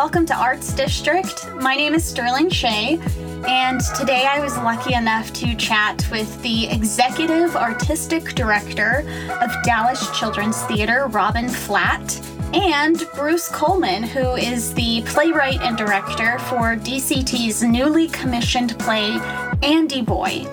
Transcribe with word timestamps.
welcome 0.00 0.24
to 0.24 0.34
Arts 0.34 0.72
District. 0.72 1.46
My 1.56 1.76
name 1.76 1.92
is 1.92 2.02
Sterling 2.02 2.48
Shea, 2.48 2.98
and 3.46 3.82
today 3.98 4.24
I 4.26 4.40
was 4.40 4.56
lucky 4.56 4.94
enough 4.94 5.30
to 5.34 5.54
chat 5.54 6.08
with 6.10 6.40
the 6.40 6.68
Executive 6.68 7.54
Artistic 7.54 8.34
Director 8.34 9.04
of 9.42 9.50
Dallas 9.62 10.18
Children's 10.18 10.62
Theater, 10.62 11.06
Robin 11.08 11.50
Flatt, 11.50 12.18
and 12.54 13.06
Bruce 13.14 13.50
Coleman, 13.50 14.02
who 14.02 14.36
is 14.36 14.72
the 14.72 15.02
playwright 15.04 15.60
and 15.60 15.76
director 15.76 16.38
for 16.48 16.76
DCT's 16.76 17.62
newly 17.62 18.08
commissioned 18.08 18.78
play, 18.78 19.18
Andy 19.62 20.00
Boy. 20.00 20.46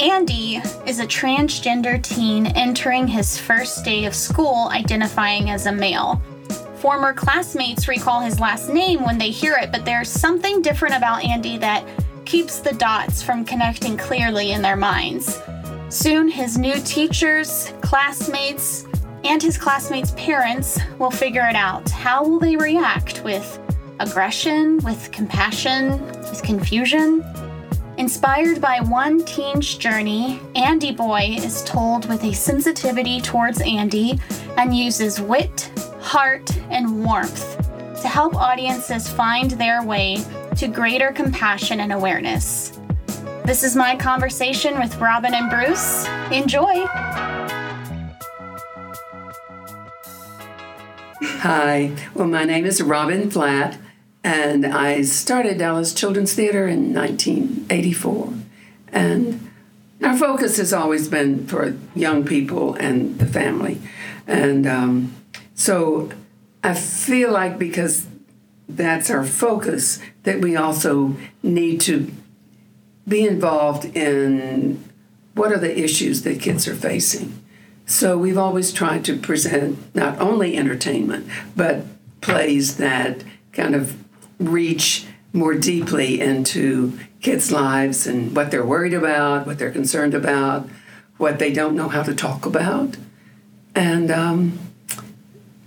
Andy 0.00 0.56
is 0.84 1.00
a 1.00 1.06
transgender 1.06 2.02
teen 2.02 2.46
entering 2.48 3.08
his 3.08 3.38
first 3.38 3.86
day 3.86 4.04
of 4.04 4.14
school 4.14 4.68
identifying 4.68 5.48
as 5.48 5.64
a 5.64 5.72
male. 5.72 6.20
Former 6.82 7.12
classmates 7.14 7.86
recall 7.86 8.18
his 8.18 8.40
last 8.40 8.68
name 8.68 9.04
when 9.04 9.16
they 9.16 9.30
hear 9.30 9.54
it, 9.54 9.70
but 9.70 9.84
there's 9.84 10.10
something 10.10 10.60
different 10.60 10.96
about 10.96 11.22
Andy 11.22 11.56
that 11.58 11.86
keeps 12.24 12.58
the 12.58 12.74
dots 12.74 13.22
from 13.22 13.44
connecting 13.44 13.96
clearly 13.96 14.50
in 14.50 14.62
their 14.62 14.74
minds. 14.74 15.40
Soon, 15.90 16.26
his 16.26 16.58
new 16.58 16.74
teachers, 16.80 17.72
classmates, 17.82 18.84
and 19.22 19.40
his 19.40 19.56
classmates' 19.56 20.10
parents 20.16 20.80
will 20.98 21.12
figure 21.12 21.46
it 21.46 21.54
out. 21.54 21.88
How 21.88 22.24
will 22.24 22.40
they 22.40 22.56
react 22.56 23.22
with 23.22 23.60
aggression, 24.00 24.78
with 24.78 25.12
compassion, 25.12 26.04
with 26.08 26.42
confusion? 26.42 27.24
Inspired 27.96 28.60
by 28.60 28.80
one 28.80 29.24
teen's 29.24 29.76
journey, 29.76 30.40
Andy 30.56 30.90
Boy 30.90 31.36
is 31.38 31.62
told 31.62 32.08
with 32.08 32.24
a 32.24 32.32
sensitivity 32.32 33.20
towards 33.20 33.60
Andy 33.60 34.18
and 34.56 34.76
uses 34.76 35.20
wit, 35.20 35.70
heart, 36.02 36.54
and 36.70 37.04
warmth 37.04 37.56
to 38.02 38.08
help 38.08 38.34
audiences 38.34 39.08
find 39.08 39.52
their 39.52 39.82
way 39.82 40.22
to 40.56 40.66
greater 40.66 41.12
compassion 41.12 41.80
and 41.80 41.92
awareness. 41.92 42.78
This 43.44 43.62
is 43.62 43.76
my 43.76 43.96
conversation 43.96 44.78
with 44.78 44.96
Robin 44.98 45.32
and 45.34 45.48
Bruce. 45.48 46.06
Enjoy! 46.30 46.84
Hi, 51.44 51.92
well, 52.14 52.28
my 52.28 52.44
name 52.44 52.66
is 52.66 52.82
Robin 52.82 53.30
Flatt, 53.30 53.78
and 54.24 54.66
I 54.66 55.02
started 55.02 55.58
Dallas 55.58 55.94
Children's 55.94 56.34
Theater 56.34 56.66
in 56.66 56.92
1984. 56.92 58.32
And 58.92 59.50
our 60.02 60.16
focus 60.16 60.56
has 60.58 60.72
always 60.72 61.08
been 61.08 61.46
for 61.46 61.76
young 61.94 62.24
people 62.24 62.74
and 62.74 63.18
the 63.18 63.26
family. 63.26 63.78
And 64.26 64.66
um, 64.66 65.14
so 65.54 66.10
I 66.62 66.74
feel 66.74 67.32
like 67.32 67.58
because 67.58 68.06
that's 68.68 69.10
our 69.10 69.24
focus, 69.24 70.00
that 70.22 70.40
we 70.40 70.56
also 70.56 71.16
need 71.42 71.80
to 71.82 72.10
be 73.06 73.26
involved 73.26 73.84
in 73.96 74.82
what 75.34 75.52
are 75.52 75.58
the 75.58 75.78
issues 75.78 76.22
that 76.22 76.40
kids 76.40 76.68
are 76.68 76.74
facing. 76.74 77.42
So 77.84 78.16
we've 78.16 78.38
always 78.38 78.72
tried 78.72 79.04
to 79.06 79.16
present 79.16 79.94
not 79.94 80.18
only 80.20 80.56
entertainment, 80.56 81.28
but 81.56 81.84
plays 82.20 82.76
that 82.76 83.24
kind 83.52 83.74
of 83.74 83.96
reach 84.38 85.06
more 85.32 85.54
deeply 85.54 86.20
into 86.20 86.98
kids' 87.20 87.50
lives 87.50 88.06
and 88.06 88.34
what 88.36 88.50
they're 88.50 88.64
worried 88.64 88.94
about, 88.94 89.46
what 89.46 89.58
they're 89.58 89.70
concerned 89.70 90.14
about, 90.14 90.68
what 91.16 91.38
they 91.38 91.52
don't 91.52 91.74
know 91.74 91.88
how 91.88 92.02
to 92.02 92.14
talk 92.14 92.46
about. 92.46 92.96
And 93.74 94.10
um, 94.10 94.58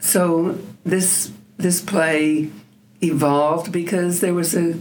so 0.05 0.57
this 0.83 1.31
this 1.57 1.81
play 1.81 2.49
evolved 3.01 3.71
because 3.71 4.19
there 4.21 4.33
was 4.33 4.55
a 4.55 4.79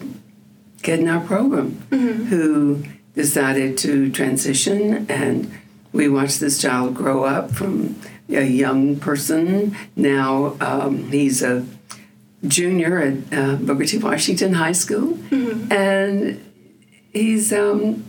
kid 0.83 1.01
in 1.01 1.09
our 1.09 1.25
program 1.25 1.83
mm-hmm. 1.91 2.25
who 2.25 2.83
decided 3.15 3.79
to 3.79 4.11
transition 4.11 5.07
and 5.09 5.51
we 5.93 6.09
watched 6.09 6.41
this 6.41 6.61
child 6.61 6.95
grow 6.95 7.25
up 7.25 7.51
from 7.51 7.97
a 8.29 8.45
young 8.45 8.97
person 8.97 9.77
now 9.97 10.57
um, 10.61 11.11
he's 11.11 11.43
a 11.43 11.65
junior 12.47 12.99
at 12.99 13.33
uh, 13.33 13.57
Booker 13.57 13.85
T. 13.85 13.99
Washington 13.99 14.55
High 14.55 14.73
School, 14.73 15.15
mm-hmm. 15.15 15.73
and 15.73 16.45
he's 17.13 17.53
um, 17.53 18.05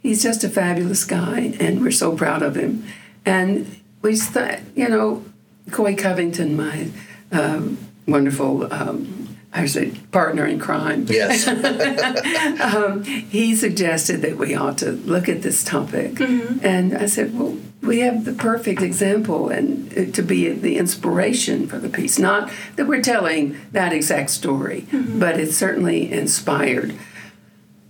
he's 0.00 0.22
just 0.22 0.44
a 0.44 0.48
fabulous 0.48 1.04
guy, 1.04 1.54
and 1.60 1.80
we're 1.82 1.90
so 1.90 2.16
proud 2.16 2.42
of 2.42 2.56
him. 2.56 2.84
And 3.24 3.80
we 4.02 4.16
thought, 4.16 4.60
you 4.74 4.88
know, 4.88 5.24
Coy 5.70 5.96
Covington, 5.96 6.56
my 6.56 6.88
um, 7.32 7.78
wonderful. 8.06 8.72
Um, 8.72 9.20
I 9.56 9.66
say 9.66 9.92
partner 10.10 10.44
in 10.44 10.58
crime. 10.58 11.06
Yes. 11.08 11.46
um, 12.74 13.04
he 13.04 13.54
suggested 13.54 14.20
that 14.22 14.36
we 14.36 14.54
ought 14.54 14.78
to 14.78 14.90
look 14.90 15.28
at 15.28 15.42
this 15.42 15.62
topic, 15.62 16.14
mm-hmm. 16.14 16.58
and 16.64 16.96
I 16.96 17.06
said, 17.06 17.38
"Well, 17.38 17.56
we 17.84 18.00
have 18.00 18.24
the 18.24 18.32
perfect 18.32 18.82
example 18.82 19.48
and 19.48 19.92
uh, 19.96 20.12
to 20.12 20.22
be 20.22 20.48
the 20.50 20.76
inspiration 20.76 21.66
for 21.66 21.78
the 21.78 21.88
piece. 21.88 22.18
Not 22.18 22.50
that 22.76 22.86
we're 22.86 23.02
telling 23.02 23.56
that 23.72 23.92
exact 23.92 24.30
story, 24.30 24.86
mm-hmm. 24.90 25.18
but 25.18 25.38
it's 25.38 25.56
certainly 25.56 26.10
inspired 26.10 26.94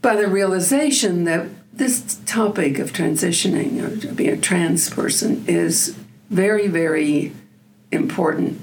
by 0.02 0.16
the 0.16 0.28
realization 0.28 1.24
that 1.24 1.46
this 1.72 2.20
topic 2.26 2.78
of 2.78 2.92
transitioning 2.92 3.82
or 3.82 4.14
being 4.14 4.30
a 4.30 4.36
trans 4.36 4.90
person 4.90 5.44
is 5.48 5.96
very, 6.30 6.68
very 6.68 7.32
important 7.94 8.60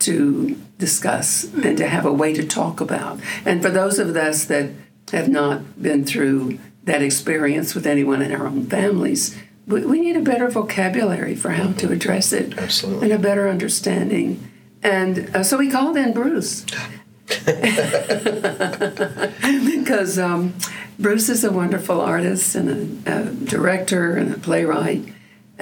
to 0.00 0.56
discuss 0.78 1.44
mm-hmm. 1.44 1.66
and 1.66 1.78
to 1.78 1.88
have 1.88 2.04
a 2.04 2.12
way 2.12 2.32
to 2.34 2.46
talk 2.46 2.80
about. 2.80 3.20
And 3.44 3.62
for 3.62 3.70
those 3.70 3.98
of 3.98 4.14
us 4.16 4.44
that 4.46 4.70
have 5.12 5.28
not 5.28 5.80
been 5.80 6.04
through 6.04 6.58
that 6.84 7.02
experience 7.02 7.74
with 7.74 7.86
anyone 7.86 8.22
in 8.22 8.32
our 8.32 8.46
own 8.46 8.66
families, 8.66 9.38
we, 9.66 9.86
we 9.86 10.00
need 10.00 10.16
a 10.16 10.22
better 10.22 10.48
vocabulary 10.48 11.34
for 11.34 11.50
how 11.50 11.72
to 11.72 11.92
address 11.92 12.32
it. 12.32 12.58
Absolutely. 12.58 13.10
And 13.10 13.12
a 13.12 13.22
better 13.22 13.48
understanding. 13.48 14.50
And 14.82 15.34
uh, 15.34 15.44
so 15.44 15.58
we 15.58 15.70
called 15.70 15.96
in 15.96 16.12
Bruce. 16.12 16.66
Because 19.82 20.18
um, 20.18 20.54
Bruce 20.98 21.28
is 21.28 21.44
a 21.44 21.52
wonderful 21.52 22.00
artist 22.00 22.54
and 22.54 23.06
a, 23.06 23.20
a, 23.20 23.24
director 23.32 24.16
and 24.16 24.34
a 24.34 24.38
playwright, 24.38 25.11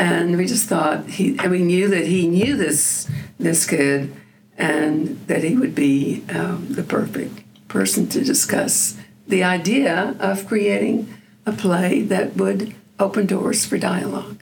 and 0.00 0.38
we 0.38 0.46
just 0.46 0.66
thought 0.66 1.06
he 1.06 1.38
and 1.38 1.50
we 1.50 1.62
knew 1.62 1.86
that 1.88 2.06
he 2.06 2.26
knew 2.26 2.56
this 2.56 3.08
this 3.38 3.66
kid, 3.66 4.12
and 4.56 5.20
that 5.26 5.44
he 5.44 5.54
would 5.54 5.74
be 5.74 6.24
um, 6.30 6.68
the 6.70 6.82
perfect 6.82 7.42
person 7.68 8.08
to 8.08 8.24
discuss 8.24 8.96
the 9.28 9.44
idea 9.44 10.16
of 10.18 10.46
creating 10.46 11.14
a 11.44 11.52
play 11.52 12.00
that 12.00 12.36
would 12.36 12.74
open 12.98 13.26
doors 13.26 13.66
for 13.66 13.76
dialogue. 13.76 14.38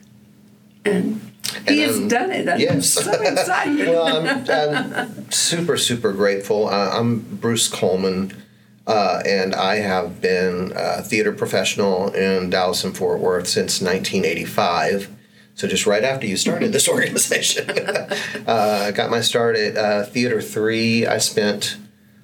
And 0.85 1.19
he 1.67 1.83
and, 1.83 1.91
has 1.91 1.97
um, 1.97 2.07
done 2.07 2.31
it. 2.31 2.47
I'm 2.47 2.59
yes. 2.59 2.89
so 2.93 3.11
excited. 3.21 3.87
well, 3.87 4.27
I'm, 4.27 4.49
I'm, 4.49 5.31
super, 5.31 5.77
super 5.77 6.13
grateful. 6.13 6.69
Uh, 6.69 6.89
I'm 6.97 7.19
Bruce 7.19 7.67
Coleman, 7.67 8.33
uh, 8.87 9.21
and 9.25 9.53
I 9.53 9.75
have 9.75 10.21
been 10.21 10.71
a 10.75 11.03
theater 11.03 11.33
professional 11.33 12.11
in 12.13 12.49
Dallas 12.49 12.83
and 12.85 12.95
Fort 12.95 13.19
Worth 13.19 13.47
since 13.47 13.81
1985. 13.81 15.18
So 15.59 15.67
just 15.67 15.85
right 15.85 16.05
after 16.05 16.25
you 16.25 16.37
started 16.37 16.71
this 16.71 16.87
organization, 16.95 17.69
uh, 18.47 18.91
got 18.91 19.11
my 19.11 19.19
start 19.19 19.57
at 19.57 19.75
uh, 19.75 20.05
Theater 20.05 20.41
Three. 20.41 21.05
I 21.05 21.17
spent 21.17 21.75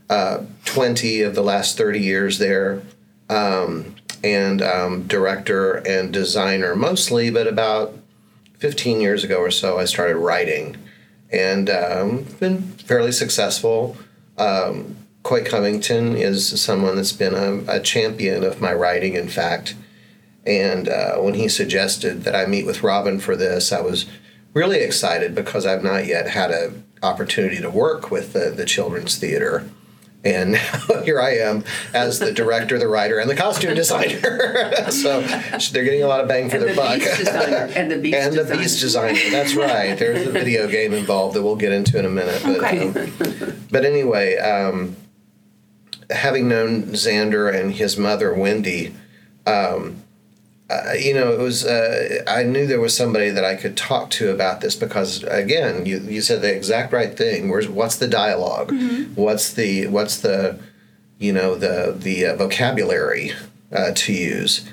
uh, 0.10 0.46
20 0.64 1.22
of 1.22 1.36
the 1.36 1.44
last 1.44 1.78
30 1.78 2.00
years 2.00 2.40
there. 2.40 2.82
Um, 3.30 3.96
and 4.24 4.62
um, 4.62 5.04
director 5.04 5.76
and 5.86 6.14
designer 6.14 6.78
mostly, 6.78 7.30
but 7.30 7.46
about 7.46 7.94
15 8.60 9.02
years 9.02 9.26
ago 9.26 9.38
or 9.38 9.52
so, 9.52 9.80
I 9.80 9.86
started 9.86 10.16
writing 10.16 10.78
and 11.30 11.70
um, 11.70 12.24
been 12.40 12.62
fairly 12.62 13.12
successful. 13.12 13.98
Um, 14.38 14.96
Coy 15.24 15.44
Covington 15.44 16.16
is 16.16 16.62
someone 16.62 16.96
that's 16.96 17.12
been 17.12 17.36
a, 17.36 17.78
a, 17.78 17.80
champion 17.82 18.44
of 18.44 18.62
my 18.62 18.74
writing, 18.74 19.16
in 19.16 19.28
fact. 19.28 19.76
And 20.46 20.88
uh, 20.88 21.18
when 21.18 21.34
he 21.34 21.48
suggested 21.48 22.24
that 22.24 22.36
I 22.36 22.46
meet 22.46 22.66
with 22.66 22.84
Robin 22.84 23.20
for 23.20 23.36
this, 23.36 23.72
I 23.72 23.82
was 23.82 24.06
really 24.54 24.80
excited 24.80 25.34
because 25.34 25.66
I've 25.66 25.84
not 25.84 26.06
yet 26.06 26.30
had 26.30 26.52
an 26.52 26.86
opportunity 27.02 27.60
to 27.62 27.70
work 27.70 28.12
with 28.12 28.34
the, 28.34 28.52
the 28.52 28.66
children's 28.66 29.18
theater 29.18 29.68
and 30.26 30.58
here 31.04 31.22
I 31.22 31.38
am 31.38 31.64
as 31.94 32.20
the 32.20 32.32
director, 32.32 32.80
the 32.80 32.88
writer, 32.88 33.20
and 33.20 33.30
the 33.30 33.36
costume 33.36 33.76
designer. 33.76 34.74
so 34.90 35.22
they're 35.22 35.84
getting 35.84 36.04
a 36.04 36.08
lot 36.08 36.20
of 36.20 36.28
bang 36.28 36.50
for 36.50 36.58
and 36.58 36.66
their 36.66 36.74
the 36.74 36.82
buck. 36.82 37.00
Designer, 37.00 37.72
and 37.76 37.92
the 37.92 37.98
beast 38.00 38.18
and 38.18 38.36
designer. 38.36 38.56
the 38.56 38.62
beast 38.62 38.80
designer. 38.82 39.20
That's 39.30 39.56
right. 39.56 39.98
There's 39.98 40.28
a 40.28 40.32
video 40.32 40.68
game 40.68 40.94
involved 40.94 41.36
that 41.36 41.44
we'll 41.44 41.56
get 41.56 41.72
into 41.72 42.00
in 42.00 42.06
a 42.06 42.10
minute. 42.10 42.42
But, 42.44 42.58
okay. 42.58 42.88
Um, 42.88 43.64
but 43.72 43.86
anyway, 43.86 44.38
um, 44.38 44.96
having 46.10 46.50
known 46.50 46.84
Xander 46.94 47.54
and 47.54 47.74
his 47.74 47.98
mother 47.98 48.34
Wendy, 48.34 48.96
um, 49.46 50.02
uh, 50.70 50.94
you 50.98 51.14
know, 51.14 51.32
it 51.32 51.40
was. 51.40 51.64
Uh, 51.64 52.24
I 52.28 52.44
knew 52.44 52.66
there 52.66 52.80
was 52.80 52.98
somebody 52.98 53.30
that 53.30 53.46
I 53.46 53.56
could 53.56 53.78
talk 53.78 54.10
to 54.12 54.32
about 54.32 54.62
this 54.62 54.76
because, 54.76 55.24
again, 55.24 55.86
you, 55.86 56.00
you 56.00 56.22
said 56.22 56.42
the 56.42 56.54
exact 56.54 56.92
right 56.92 57.16
thing. 57.16 57.50
Where's 57.50 57.70
what's 57.70 57.98
the 57.98 58.08
dialog 58.08 58.72
What's 59.16 59.54
the 59.54 59.88
what's 59.88 60.20
the, 60.20 60.60
you 61.20 61.32
know, 61.32 61.54
the 61.54 61.96
the 61.96 62.26
uh, 62.26 62.36
vocabulary 62.36 63.34
uh, 63.72 63.92
to 63.94 64.14
use? 64.14 64.68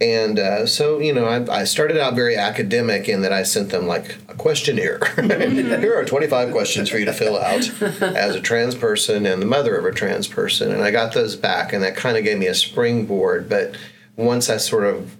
And 0.00 0.38
uh, 0.38 0.66
so, 0.66 1.00
you 1.00 1.12
know, 1.12 1.26
I, 1.26 1.60
I 1.60 1.64
started 1.64 1.98
out 1.98 2.14
very 2.14 2.36
academic 2.36 3.08
in 3.08 3.22
that 3.22 3.32
I 3.32 3.42
sent 3.42 3.70
them 3.70 3.88
like 3.88 4.16
a 4.28 4.34
questionnaire. 4.34 5.00
Here 5.16 5.98
are 5.98 6.04
25 6.04 6.52
questions 6.52 6.88
for 6.88 6.98
you 6.98 7.04
to 7.04 7.12
fill 7.12 7.36
out 7.36 7.68
as 8.00 8.36
a 8.36 8.40
trans 8.40 8.76
person 8.76 9.26
and 9.26 9.42
the 9.42 9.46
mother 9.46 9.76
of 9.76 9.84
a 9.84 9.92
trans 9.92 10.28
person. 10.28 10.70
And 10.70 10.82
I 10.82 10.92
got 10.92 11.14
those 11.14 11.34
back, 11.34 11.72
and 11.72 11.82
that 11.82 11.96
kind 11.96 12.16
of 12.16 12.22
gave 12.22 12.38
me 12.38 12.46
a 12.46 12.54
springboard. 12.54 13.48
But 13.48 13.74
once 14.18 14.50
I 14.50 14.56
sort 14.56 14.84
of 14.84 15.16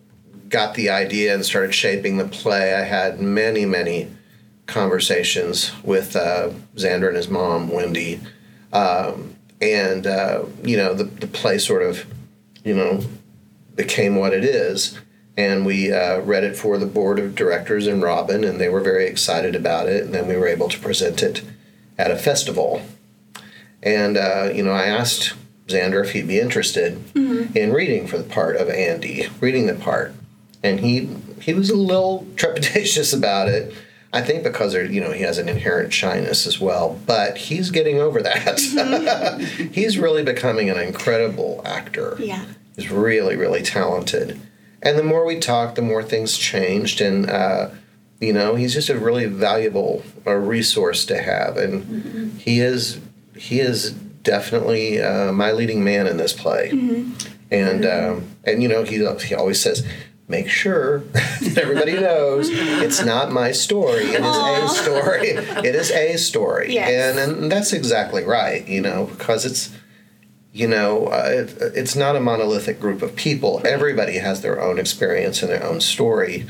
got 0.48 0.74
the 0.74 0.90
idea 0.90 1.32
and 1.32 1.46
started 1.46 1.72
shaping 1.72 2.18
the 2.18 2.26
play, 2.26 2.74
I 2.74 2.82
had 2.82 3.20
many, 3.20 3.64
many 3.64 4.10
conversations 4.66 5.72
with 5.82 6.16
uh, 6.16 6.50
Xander 6.74 7.06
and 7.08 7.16
his 7.16 7.28
mom, 7.28 7.68
Wendy. 7.70 8.20
Um, 8.72 9.36
and, 9.60 10.06
uh, 10.06 10.44
you 10.62 10.76
know, 10.76 10.94
the, 10.94 11.04
the 11.04 11.26
play 11.28 11.58
sort 11.58 11.82
of, 11.82 12.06
you 12.64 12.74
know, 12.74 13.00
became 13.76 14.16
what 14.16 14.34
it 14.34 14.44
is. 14.44 14.98
And 15.36 15.64
we 15.64 15.92
uh, 15.92 16.20
read 16.20 16.42
it 16.42 16.56
for 16.56 16.76
the 16.76 16.86
board 16.86 17.20
of 17.20 17.36
directors 17.36 17.86
and 17.86 18.02
Robin, 18.02 18.42
and 18.42 18.60
they 18.60 18.68
were 18.68 18.80
very 18.80 19.06
excited 19.06 19.54
about 19.54 19.88
it. 19.88 20.04
And 20.04 20.12
then 20.12 20.26
we 20.26 20.36
were 20.36 20.48
able 20.48 20.68
to 20.68 20.78
present 20.80 21.22
it 21.22 21.42
at 21.96 22.10
a 22.10 22.16
festival. 22.16 22.82
And, 23.80 24.16
uh, 24.16 24.50
you 24.52 24.64
know, 24.64 24.72
I 24.72 24.86
asked 24.86 25.34
Xander 25.68 26.02
if 26.04 26.12
he'd 26.12 26.26
be 26.26 26.40
interested 26.40 27.02
in 27.14 27.72
reading 27.72 28.06
for 28.06 28.18
the 28.18 28.24
part 28.24 28.56
of 28.56 28.68
Andy, 28.68 29.28
reading 29.40 29.66
the 29.66 29.74
part. 29.74 30.12
And 30.62 30.80
he 30.80 31.08
he 31.40 31.54
was 31.54 31.70
a 31.70 31.76
little 31.76 32.26
trepidatious 32.34 33.16
about 33.16 33.48
it. 33.48 33.72
I 34.12 34.22
think 34.22 34.42
because 34.42 34.72
there, 34.72 34.84
you 34.84 35.00
know 35.02 35.12
he 35.12 35.22
has 35.22 35.36
an 35.38 35.48
inherent 35.48 35.92
shyness 35.92 36.46
as 36.46 36.58
well, 36.58 36.98
but 37.06 37.36
he's 37.36 37.70
getting 37.70 38.00
over 38.00 38.22
that. 38.22 38.58
he's 39.72 39.98
really 39.98 40.22
becoming 40.24 40.70
an 40.70 40.78
incredible 40.78 41.60
actor 41.64 42.16
Yeah. 42.18 42.44
is 42.76 42.90
really 42.90 43.36
really 43.36 43.62
talented 43.62 44.40
and 44.82 44.96
the 44.98 45.02
more 45.02 45.26
we 45.26 45.38
talked 45.38 45.74
the 45.76 45.82
more 45.82 46.02
things 46.02 46.38
changed 46.38 47.00
and 47.00 47.28
uh, 47.28 47.68
you 48.20 48.32
know 48.32 48.54
he's 48.54 48.72
just 48.72 48.88
a 48.88 48.98
really 48.98 49.26
valuable 49.26 50.02
uh, 50.26 50.32
resource 50.32 51.04
to 51.06 51.20
have 51.20 51.56
and 51.58 52.32
he 52.40 52.60
is 52.60 52.98
he 53.36 53.60
is 53.60 53.94
definitely 54.22 55.00
uh, 55.00 55.32
my 55.32 55.52
leading 55.52 55.82
man 55.84 56.06
in 56.06 56.16
this 56.16 56.32
play 56.32 56.70
and 57.50 57.84
um, 57.84 58.28
and 58.44 58.62
you 58.62 58.68
know 58.68 58.82
he, 58.84 58.96
he 59.26 59.34
always 59.34 59.60
says 59.60 59.86
make 60.28 60.48
sure 60.48 60.98
that 61.00 61.56
everybody 61.62 61.92
knows 61.94 62.48
it's 62.50 63.02
not 63.04 63.32
my 63.32 63.50
story 63.52 64.02
it 64.04 64.20
is 64.20 64.36
a 64.36 64.68
story 64.74 65.28
it 65.66 65.74
is 65.74 65.90
a 65.90 66.16
story 66.16 66.74
Yes. 66.74 67.16
and 67.16 67.18
and 67.42 67.52
that's 67.52 67.72
exactly 67.72 68.24
right 68.24 68.66
you 68.68 68.80
know 68.80 69.06
because 69.06 69.44
it's 69.46 69.70
you 70.50 70.66
know, 70.66 71.06
uh, 71.08 71.28
it, 71.28 71.56
it's 71.76 71.94
not 71.94 72.16
a 72.16 72.20
monolithic 72.20 72.80
group 72.80 73.02
of 73.02 73.14
people. 73.14 73.60
Everybody 73.64 74.14
has 74.14 74.40
their 74.40 74.60
own 74.60 74.78
experience 74.78 75.42
and 75.42 75.52
their 75.52 75.62
own 75.62 75.80
story. 75.80 76.46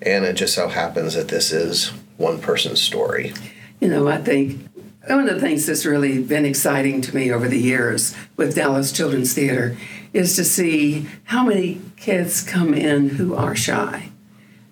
And 0.00 0.24
it 0.24 0.34
just 0.34 0.54
so 0.54 0.68
happens 0.68 1.14
that 1.14 1.28
this 1.28 1.52
is 1.52 1.88
one 2.16 2.40
person's 2.40 2.80
story. 2.80 3.34
You 3.80 3.88
know, 3.88 4.06
I 4.08 4.18
think 4.18 4.60
one 5.06 5.28
of 5.28 5.34
the 5.34 5.40
things 5.40 5.66
that's 5.66 5.84
really 5.84 6.22
been 6.22 6.44
exciting 6.44 7.00
to 7.02 7.14
me 7.14 7.32
over 7.32 7.48
the 7.48 7.58
years 7.58 8.14
with 8.36 8.54
Dallas 8.54 8.92
Children's 8.92 9.34
Theater 9.34 9.76
is 10.12 10.36
to 10.36 10.44
see 10.44 11.06
how 11.24 11.44
many 11.44 11.80
kids 11.96 12.42
come 12.42 12.72
in 12.74 13.10
who 13.10 13.34
are 13.34 13.56
shy 13.56 14.10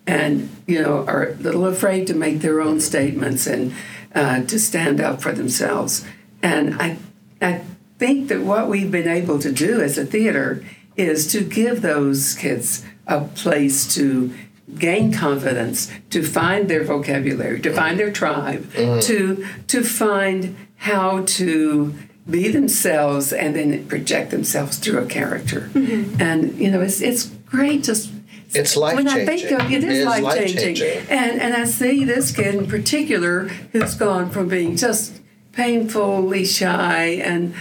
and, 0.07 0.49
you 0.67 0.81
know, 0.81 1.05
are 1.05 1.29
a 1.29 1.35
little 1.35 1.65
afraid 1.65 2.07
to 2.07 2.13
make 2.13 2.39
their 2.39 2.61
own 2.61 2.79
statements 2.79 3.45
and 3.45 3.73
uh, 4.15 4.43
to 4.43 4.59
stand 4.59 5.01
up 5.01 5.21
for 5.21 5.31
themselves. 5.31 6.05
And 6.41 6.75
I, 6.75 6.97
I 7.41 7.61
think 7.97 8.29
that 8.29 8.41
what 8.41 8.67
we've 8.67 8.91
been 8.91 9.07
able 9.07 9.39
to 9.39 9.51
do 9.51 9.81
as 9.81 9.97
a 9.97 10.05
theater 10.05 10.63
is 10.95 11.31
to 11.31 11.43
give 11.43 11.81
those 11.81 12.33
kids 12.35 12.85
a 13.07 13.21
place 13.21 13.93
to 13.95 14.33
gain 14.77 15.13
confidence, 15.13 15.91
to 16.09 16.23
find 16.23 16.69
their 16.69 16.83
vocabulary, 16.83 17.59
to 17.61 17.73
find 17.73 17.99
their 17.99 18.11
tribe, 18.11 18.63
mm-hmm. 18.73 18.99
to 19.01 19.45
to 19.67 19.83
find 19.83 20.55
how 20.77 21.23
to 21.25 21.93
be 22.29 22.49
themselves 22.49 23.33
and 23.33 23.55
then 23.55 23.85
project 23.87 24.31
themselves 24.31 24.77
through 24.77 24.99
a 24.99 25.05
character. 25.05 25.69
Mm-hmm. 25.73 26.21
And 26.21 26.57
you 26.57 26.69
know, 26.71 26.81
it's 26.81 27.01
it's 27.01 27.25
great 27.25 27.83
just 27.83 28.11
It's 28.53 28.75
when 28.75 29.07
I 29.07 29.25
think 29.25 29.49
life-changing. 29.49 29.61
of 29.61 29.71
it, 29.71 29.83
it 29.83 29.83
is, 29.83 29.83
It 29.83 30.01
is 30.01 30.05
life 30.05 30.37
changing. 30.37 30.55
life-changing. 30.57 31.09
And 31.09 31.41
and 31.41 31.53
I 31.55 31.65
see 31.65 32.03
this 32.05 32.35
kid 32.35 32.55
in 32.55 32.67
particular 32.67 33.47
who's 33.71 33.95
gone 33.95 34.29
from 34.29 34.47
being 34.47 34.75
just 34.75 35.19
painfully 35.53 36.45
shy 36.45 37.03
and 37.05 37.53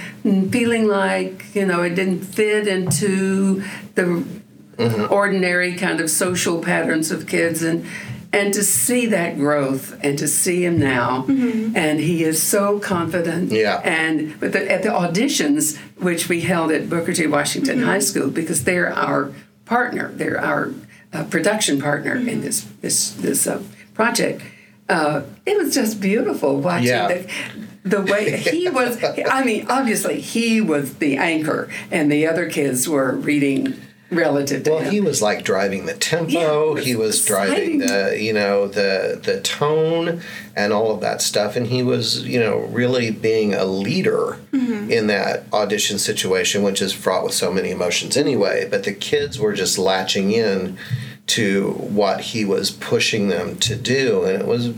feeling 0.53 0.87
like 0.87 1.55
you 1.55 1.67
know 1.67 1.83
it 1.83 1.95
didn't 1.97 2.21
fit 2.21 2.69
into 2.69 3.63
the 3.95 4.25
ordinary 5.11 5.75
kind 5.75 6.01
of 6.01 6.11
social 6.11 6.63
patterns 6.63 7.11
of 7.11 7.27
kids 7.27 7.63
and 7.63 7.85
and 8.33 8.55
to 8.55 8.63
see 8.63 9.07
that 9.07 9.37
growth 9.37 9.99
and 10.05 10.17
to 10.19 10.29
see 10.29 10.65
him 10.65 10.79
now. 10.79 11.25
And 11.29 11.99
he 11.99 12.23
is 12.23 12.41
so 12.41 12.79
confident. 12.79 13.51
Yeah. 13.51 13.81
and 13.83 14.39
but 14.39 14.53
the, 14.53 14.71
at 14.71 14.83
the 14.85 14.89
auditions 14.91 15.77
which 15.99 16.29
we 16.29 16.43
held 16.43 16.71
at 16.71 16.89
booker 16.89 17.13
t. 17.13 17.27
Washington 17.27 17.83
high 17.83 17.99
school 17.99 18.31
because 18.31 18.63
they're 18.65 18.93
our 18.93 19.33
partner 19.65 20.13
they're 20.15 20.41
our 20.41 20.73
uh, 21.13 21.25
production 21.25 21.81
partner 21.81 22.15
in 22.17 22.41
this 22.41 22.67
this 22.83 23.11
this 23.15 23.47
uh, 23.47 23.63
project. 23.95 24.43
Uh, 24.89 25.23
it 25.47 25.57
was 25.59 25.75
just 25.75 26.01
beautiful 26.01 26.61
watching 26.61 26.89
Yeah. 26.89 27.09
the, 27.09 27.27
the 27.85 28.01
way 28.03 28.37
he 28.37 28.69
was 28.81 29.03
i 29.29 29.43
mean 29.45 29.67
obviously 29.69 30.21
he 30.21 30.61
was 30.61 30.95
the 30.97 31.17
anchor 31.17 31.69
and 31.91 32.11
the 32.13 32.27
other 32.27 32.49
kids 32.51 32.89
were 32.89 33.13
reading 33.15 33.75
relative 34.11 34.65
to 34.65 34.71
Well, 34.71 34.81
him 34.81 34.93
he 34.93 35.01
was 35.01 35.23
like 35.23 35.45
driving 35.45 35.87
the 35.87 35.95
tempo. 35.95 36.77
Yeah, 36.77 36.83
he 36.83 36.97
was 36.97 37.17
it's 37.17 37.25
driving 37.25 37.79
the, 37.79 38.17
you 38.21 38.33
know, 38.33 38.67
the 38.69 39.21
the 39.23 39.41
tone 39.41 40.21
and 40.57 40.73
all 40.73 40.93
of 40.93 41.01
that 41.01 41.23
stuff. 41.23 41.57
And 41.57 41.67
he 41.67 41.83
was, 41.83 42.23
you 42.27 42.41
know, 42.41 42.59
really 42.59 43.11
being 43.11 43.55
a 43.55 43.65
leader 43.65 44.39
Mm-hmm. 44.53 44.91
in 44.91 45.07
that 45.07 45.45
audition 45.53 45.99
situation, 45.99 46.63
which 46.63 46.83
is 46.83 46.93
fraught 46.93 47.25
with 47.25 47.33
so 47.35 47.51
many 47.53 47.71
emotions 47.71 48.17
anyway. 48.17 48.67
But 48.71 48.85
the 48.85 48.93
kids 48.93 49.39
were 49.39 49.53
just 49.55 49.79
latching 49.79 50.33
in 50.33 50.77
to 51.29 51.71
what 51.73 52.21
he 52.21 52.45
was 52.45 52.71
pushing 52.71 53.29
them 53.29 53.57
to 53.59 53.77
do, 53.77 54.25
and 54.25 54.41
it 54.41 54.47
was. 54.47 54.67
It 54.69 54.75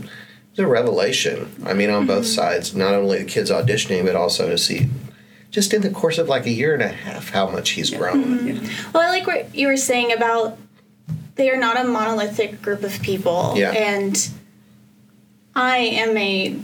was 0.57 0.59
a 0.59 0.67
revelation. 0.67 1.51
I 1.65 1.73
mean, 1.73 1.89
on 1.89 2.05
both 2.05 2.25
Mm-hmm. 2.25 2.33
sides, 2.35 2.75
not 2.75 2.93
only 2.93 3.17
the 3.19 3.25
kids 3.25 3.49
auditioning, 3.49 4.05
but 4.05 4.15
also 4.15 4.47
to 4.49 4.57
see, 4.57 4.87
just 5.53 5.71
in 5.71 5.83
the 5.83 5.91
course 5.91 6.17
of 6.17 6.27
like 6.27 6.47
a 6.47 6.49
year 6.49 6.73
and 6.73 6.81
a 6.81 6.87
half, 6.87 7.29
how 7.29 7.47
much 7.47 7.69
he's 7.69 7.91
grown. 7.91 8.23
Mm-hmm. 8.23 8.91
Well, 8.91 9.07
I 9.07 9.11
like 9.11 9.27
what 9.27 9.53
you 9.53 9.67
were 9.67 9.77
saying 9.77 10.11
about 10.11 10.57
they 11.35 11.51
are 11.51 11.57
not 11.57 11.79
a 11.79 11.83
monolithic 11.87 12.61
group 12.61 12.83
of 12.83 12.99
people. 13.03 13.53
Yeah. 13.55 13.71
And 13.71 14.29
I 15.55 15.77
am 15.77 16.17
a 16.17 16.59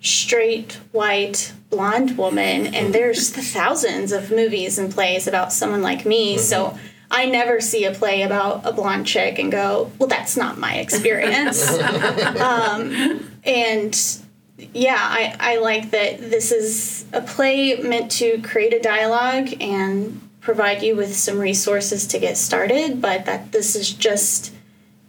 straight, 0.00 0.74
white, 0.90 1.52
blonde 1.70 2.18
woman, 2.18 2.66
and 2.66 2.74
mm-hmm. 2.74 2.92
there's 2.92 3.30
thousands 3.30 4.10
of 4.10 4.32
movies 4.32 4.76
and 4.76 4.92
plays 4.92 5.28
about 5.28 5.52
someone 5.52 5.82
like 5.82 6.04
me. 6.04 6.34
Mm-hmm. 6.34 6.42
So 6.42 6.78
I 7.12 7.26
never 7.26 7.60
see 7.60 7.84
a 7.84 7.92
play 7.92 8.22
about 8.22 8.66
a 8.66 8.72
blonde 8.72 9.06
chick 9.06 9.38
and 9.38 9.52
go, 9.52 9.92
well, 9.98 10.08
that's 10.08 10.36
not 10.36 10.58
my 10.58 10.74
experience. 10.74 11.68
um, 12.40 13.30
and 13.44 14.20
yeah, 14.58 14.96
I, 14.98 15.36
I 15.38 15.58
like 15.58 15.90
that 15.90 16.18
this 16.18 16.52
is 16.52 17.04
a 17.12 17.20
play 17.20 17.76
meant 17.76 18.10
to 18.12 18.40
create 18.42 18.72
a 18.72 18.80
dialogue 18.80 19.48
and 19.60 20.20
provide 20.40 20.82
you 20.82 20.96
with 20.96 21.14
some 21.14 21.38
resources 21.38 22.06
to 22.06 22.18
get 22.18 22.36
started, 22.36 23.02
but 23.02 23.26
that 23.26 23.52
this 23.52 23.76
is 23.76 23.92
just 23.92 24.52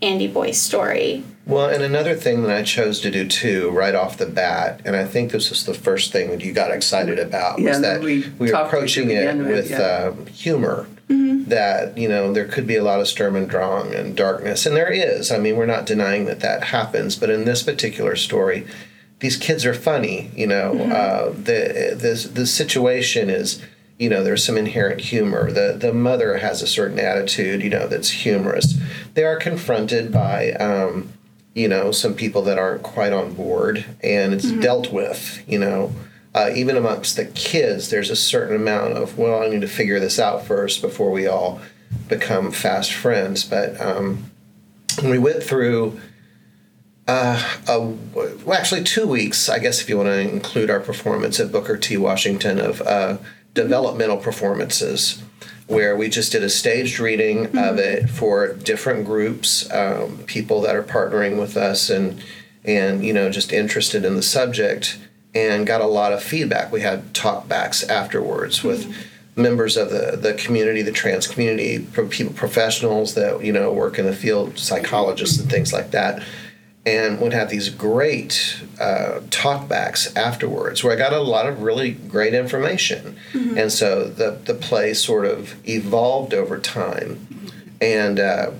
Andy 0.01 0.27
Boy's 0.27 0.59
story. 0.59 1.23
Well, 1.45 1.69
and 1.69 1.81
another 1.81 2.13
thing 2.15 2.43
that 2.43 2.51
I 2.55 2.63
chose 2.63 2.99
to 3.01 3.09
do 3.11 3.25
too, 3.27 3.69
right 3.69 3.95
off 3.95 4.17
the 4.17 4.25
bat, 4.25 4.81
and 4.83 4.95
I 4.95 5.05
think 5.05 5.31
this 5.31 5.49
was 5.49 5.65
the 5.65 5.73
first 5.73 6.11
thing 6.11 6.29
that 6.31 6.43
you 6.43 6.51
got 6.51 6.71
excited 6.71 7.17
about, 7.19 7.59
Yeah, 7.59 7.69
was 7.69 7.81
that 7.81 8.01
we 8.01 8.25
we, 8.37 8.51
were 8.51 8.57
approaching 8.57 9.09
you 9.09 9.17
it 9.17 9.37
with- 9.37 9.47
with 9.47 9.71
yeah. 9.71 10.11
um, 10.11 10.25
humor. 10.27 10.87
That 11.09 11.97
you 11.97 12.09
know 12.09 12.33
there 12.33 12.43
could 12.43 12.67
be 12.67 12.75
a 12.75 12.83
lot 12.83 12.99
of 12.99 13.07
Sturm 13.07 13.37
and 13.37 13.49
Drang 13.49 13.95
and 13.95 14.13
darkness, 14.17 14.65
and 14.65 14.75
there 14.75 14.91
is. 14.91 15.31
I 15.31 15.37
mean, 15.37 15.55
we're 15.55 15.65
not 15.65 15.85
denying 15.85 16.25
that 16.25 16.41
that 16.41 16.65
happens, 16.65 17.15
but 17.15 17.29
in 17.29 17.45
this 17.45 17.63
particular 17.63 18.17
story, 18.17 18.67
these 19.19 19.37
kids 19.37 19.65
are 19.65 19.73
funny. 19.73 20.31
You 20.35 20.47
know, 20.47 20.79
uh, 20.91 21.29
the 21.31 21.95
the 21.99 22.29
the 22.33 22.45
situation 22.45 23.29
is. 23.29 23.61
You 23.99 24.11
know, 24.11 24.23
there's 24.23 24.45
some 24.45 24.57
inherent 24.57 25.01
humor. 25.01 25.51
The 25.51 25.75
the 25.75 25.91
mother 25.91 26.37
has 26.37 26.61
a 26.61 26.67
certain 26.67 26.99
attitude, 26.99 27.63
you 27.63 27.69
know, 27.71 27.87
that's 27.87 28.11
humorous. 28.11 28.75
They 29.15 29.23
are 29.23 29.37
confronted 29.37 30.11
by 30.11 30.51
um, 30.51 31.09
you 31.57 31.67
know, 31.67 31.91
some 31.91 32.13
people 32.13 32.43
that 32.43 32.59
aren't 32.59 32.83
quite 32.83 33.11
on 33.11 33.33
board, 33.33 33.83
and 34.03 34.31
it's 34.31 34.51
dealt 34.51 34.93
with, 34.93 35.43
you 35.47 35.57
know. 35.57 35.91
Uh, 36.35 36.51
even 36.53 36.77
amongst 36.77 37.15
the 37.15 37.25
kids, 37.25 37.89
there's 37.89 38.11
a 38.11 38.15
certain 38.15 38.55
amount 38.55 38.93
of, 38.93 39.17
well, 39.17 39.41
I 39.41 39.49
need 39.49 39.61
to 39.61 39.67
figure 39.67 39.99
this 39.99 40.19
out 40.19 40.45
first 40.45 40.83
before 40.83 41.09
we 41.09 41.25
all 41.25 41.59
become 42.07 42.51
fast 42.51 42.93
friends. 42.93 43.43
But 43.43 43.81
um, 43.81 44.29
we 45.03 45.17
went 45.17 45.41
through 45.41 45.99
uh, 47.07 47.41
a, 47.67 47.79
well, 47.79 48.53
actually 48.53 48.83
two 48.83 49.07
weeks, 49.07 49.47
I 49.47 49.59
guess, 49.59 49.81
if 49.81 49.89
you 49.89 49.97
want 49.97 50.07
to 50.07 50.19
include 50.19 50.69
our 50.69 50.81
performance 50.81 51.39
at 51.39 51.51
Booker 51.51 51.77
T. 51.77 51.95
Washington 51.95 52.59
of 52.59 52.81
uh, 52.81 53.17
developmental 53.53 54.17
performances, 54.17 55.23
where 55.67 55.95
we 55.95 56.09
just 56.09 56.31
did 56.33 56.43
a 56.43 56.49
staged 56.49 56.99
reading 56.99 57.45
mm-hmm. 57.45 57.57
of 57.57 57.77
it 57.77 58.09
for 58.09 58.53
different 58.53 59.05
groups, 59.05 59.71
um, 59.71 60.17
people 60.25 60.61
that 60.61 60.75
are 60.75 60.83
partnering 60.83 61.39
with 61.39 61.55
us, 61.55 61.89
and 61.89 62.21
and 62.65 63.05
you 63.05 63.13
know 63.13 63.29
just 63.29 63.53
interested 63.53 64.03
in 64.03 64.15
the 64.15 64.21
subject, 64.21 64.99
and 65.33 65.65
got 65.65 65.79
a 65.79 65.87
lot 65.87 66.11
of 66.11 66.21
feedback. 66.21 66.73
We 66.73 66.81
had 66.81 67.13
talkbacks 67.13 67.87
afterwards 67.87 68.63
with. 68.63 68.85
Mm-hmm 68.85 69.01
members 69.37 69.77
of 69.77 69.91
the, 69.91 70.17
the 70.19 70.33
community, 70.33 70.81
the 70.81 70.91
trans 70.91 71.27
community, 71.27 71.85
people, 72.09 72.33
professionals 72.33 73.13
that 73.13 73.45
you 73.45 73.53
know 73.53 73.71
work 73.71 73.99
in 73.99 74.05
the 74.07 74.15
field, 74.15 74.57
psychologists 74.57 75.39
and 75.39 75.47
things 75.47 75.71
like 75.71 75.91
that, 75.91 76.23
and 76.87 77.19
would 77.19 77.33
have 77.33 77.49
these 77.49 77.69
great 77.69 78.61
uh, 78.79 79.19
talkbacks 79.29 80.15
afterwards, 80.15 80.83
where 80.83 80.93
I 80.93 80.95
got 80.95 81.11
a 81.11 81.19
lot 81.19 81.45
of 81.45 81.61
really 81.61 81.91
great 81.91 82.33
information, 82.33 83.17
mm-hmm. 83.33 83.57
and 83.57 83.71
so 83.71 84.05
the 84.05 84.39
the 84.45 84.53
play 84.53 84.93
sort 84.93 85.25
of 85.25 85.55
evolved 85.67 86.33
over 86.33 86.57
time, 86.57 87.27
and 87.81 88.19
uh, 88.19 88.51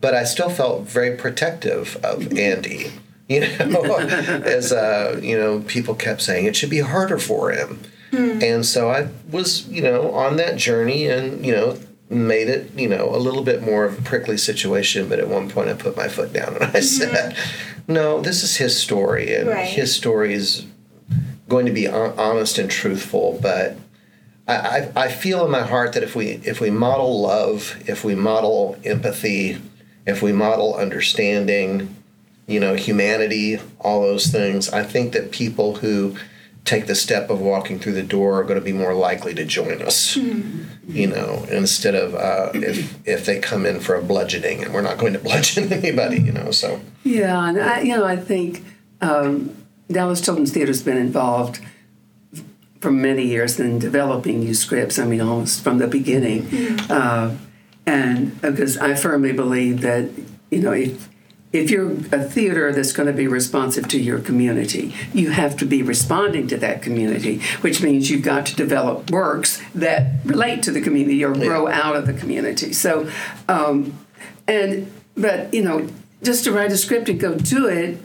but 0.00 0.14
I 0.14 0.24
still 0.24 0.50
felt 0.50 0.82
very 0.82 1.16
protective 1.16 1.96
of 2.04 2.32
Andy. 2.38 2.92
You 3.28 3.40
know, 3.40 3.96
as 3.96 4.72
uh, 4.72 5.18
you 5.22 5.38
know, 5.38 5.60
people 5.60 5.94
kept 5.94 6.20
saying 6.20 6.44
it 6.44 6.54
should 6.54 6.70
be 6.70 6.80
harder 6.80 7.18
for 7.18 7.50
him 7.50 7.80
Hmm. 8.12 8.42
And 8.42 8.66
so 8.66 8.90
I 8.90 9.08
was, 9.30 9.66
you 9.68 9.80
know, 9.80 10.12
on 10.12 10.36
that 10.36 10.56
journey 10.56 11.08
and, 11.08 11.44
you 11.44 11.52
know, 11.52 11.78
made 12.12 12.48
it, 12.48 12.72
you 12.74 12.88
know, 12.88 13.14
a 13.14 13.18
little 13.18 13.42
bit 13.42 13.62
more 13.62 13.84
of 13.84 13.98
a 13.98 14.02
prickly 14.02 14.36
situation. 14.36 15.08
But 15.08 15.18
at 15.18 15.28
one 15.28 15.48
point 15.48 15.68
I 15.68 15.74
put 15.74 15.96
my 15.96 16.08
foot 16.08 16.32
down 16.32 16.54
and 16.54 16.64
I 16.64 16.68
mm-hmm. 16.68 16.80
said, 16.80 17.36
no, 17.88 18.20
this 18.20 18.42
is 18.42 18.56
his 18.56 18.78
story. 18.78 19.34
And 19.34 19.48
right. 19.48 19.66
his 19.66 19.94
story 19.94 20.34
is 20.34 20.66
going 21.48 21.66
to 21.66 21.72
be 21.72 21.86
honest 21.88 22.58
and 22.58 22.70
truthful. 22.70 23.38
But 23.42 23.76
I, 24.46 24.54
I, 24.54 24.92
I 25.04 25.08
feel 25.08 25.44
in 25.44 25.50
my 25.50 25.62
heart 25.62 25.92
that 25.92 26.02
if 26.02 26.14
we 26.16 26.40
if 26.44 26.60
we 26.60 26.70
model 26.70 27.20
love, 27.20 27.82
if 27.86 28.04
we 28.04 28.14
model 28.14 28.78
empathy, 28.84 29.60
if 30.06 30.22
we 30.22 30.32
model 30.32 30.74
understanding, 30.74 31.94
you 32.46 32.58
know, 32.58 32.74
humanity, 32.74 33.58
all 33.80 34.02
those 34.02 34.26
things, 34.26 34.70
I 34.70 34.82
think 34.82 35.12
that 35.12 35.30
people 35.30 35.76
who 35.76 36.16
take 36.64 36.86
the 36.86 36.94
step 36.94 37.28
of 37.30 37.40
walking 37.40 37.78
through 37.78 37.92
the 37.92 38.02
door 38.02 38.40
are 38.40 38.44
going 38.44 38.58
to 38.58 38.64
be 38.64 38.72
more 38.72 38.94
likely 38.94 39.34
to 39.34 39.44
join 39.44 39.82
us. 39.82 40.16
Mm-hmm. 40.16 40.62
You 40.88 41.08
know, 41.08 41.46
instead 41.50 41.94
of 41.94 42.14
uh, 42.14 42.50
if 42.54 43.06
if 43.06 43.24
they 43.24 43.38
come 43.38 43.66
in 43.66 43.80
for 43.80 43.94
a 43.94 44.02
bludgeoning, 44.02 44.64
and 44.64 44.74
we're 44.74 44.82
not 44.82 44.98
going 44.98 45.12
to 45.12 45.18
bludgeon 45.18 45.72
anybody. 45.72 46.20
You 46.20 46.32
know, 46.32 46.50
so 46.50 46.80
yeah, 47.04 47.48
and 47.48 47.60
I, 47.60 47.80
you 47.82 47.96
know, 47.96 48.04
I 48.04 48.16
think 48.16 48.64
um, 49.00 49.56
Dallas 49.90 50.20
Children's 50.20 50.52
Theater 50.52 50.70
has 50.70 50.82
been 50.82 50.96
involved 50.96 51.60
for 52.80 52.90
many 52.90 53.24
years 53.24 53.60
in 53.60 53.78
developing 53.78 54.40
new 54.40 54.54
scripts. 54.54 54.98
I 54.98 55.04
mean, 55.04 55.20
almost 55.20 55.62
from 55.62 55.78
the 55.78 55.86
beginning, 55.86 56.42
mm-hmm. 56.42 56.90
uh, 56.90 57.36
and 57.86 58.40
because 58.40 58.76
I 58.76 58.94
firmly 58.94 59.32
believe 59.32 59.80
that 59.82 60.10
you 60.50 60.60
know 60.60 60.72
if 60.72 61.08
if 61.52 61.70
you're 61.70 61.90
a 61.90 62.22
theater 62.22 62.72
that's 62.72 62.92
going 62.92 63.06
to 63.06 63.12
be 63.12 63.26
responsive 63.26 63.86
to 63.88 64.00
your 64.00 64.18
community, 64.18 64.94
you 65.12 65.30
have 65.30 65.56
to 65.58 65.66
be 65.66 65.82
responding 65.82 66.46
to 66.48 66.56
that 66.56 66.82
community, 66.82 67.40
which 67.60 67.82
means 67.82 68.10
you've 68.10 68.22
got 68.22 68.46
to 68.46 68.56
develop 68.56 69.10
works 69.10 69.62
that 69.74 70.12
relate 70.24 70.62
to 70.62 70.70
the 70.70 70.80
community 70.80 71.22
or 71.22 71.34
grow 71.34 71.68
yeah. 71.68 71.80
out 71.80 71.96
of 71.96 72.06
the 72.06 72.14
community. 72.14 72.72
So, 72.72 73.10
um, 73.48 73.98
and 74.48 74.90
but 75.14 75.52
you 75.52 75.62
know, 75.62 75.88
just 76.22 76.44
to 76.44 76.52
write 76.52 76.72
a 76.72 76.76
script 76.76 77.08
and 77.10 77.20
go 77.20 77.36
to 77.36 77.66
it, 77.66 77.98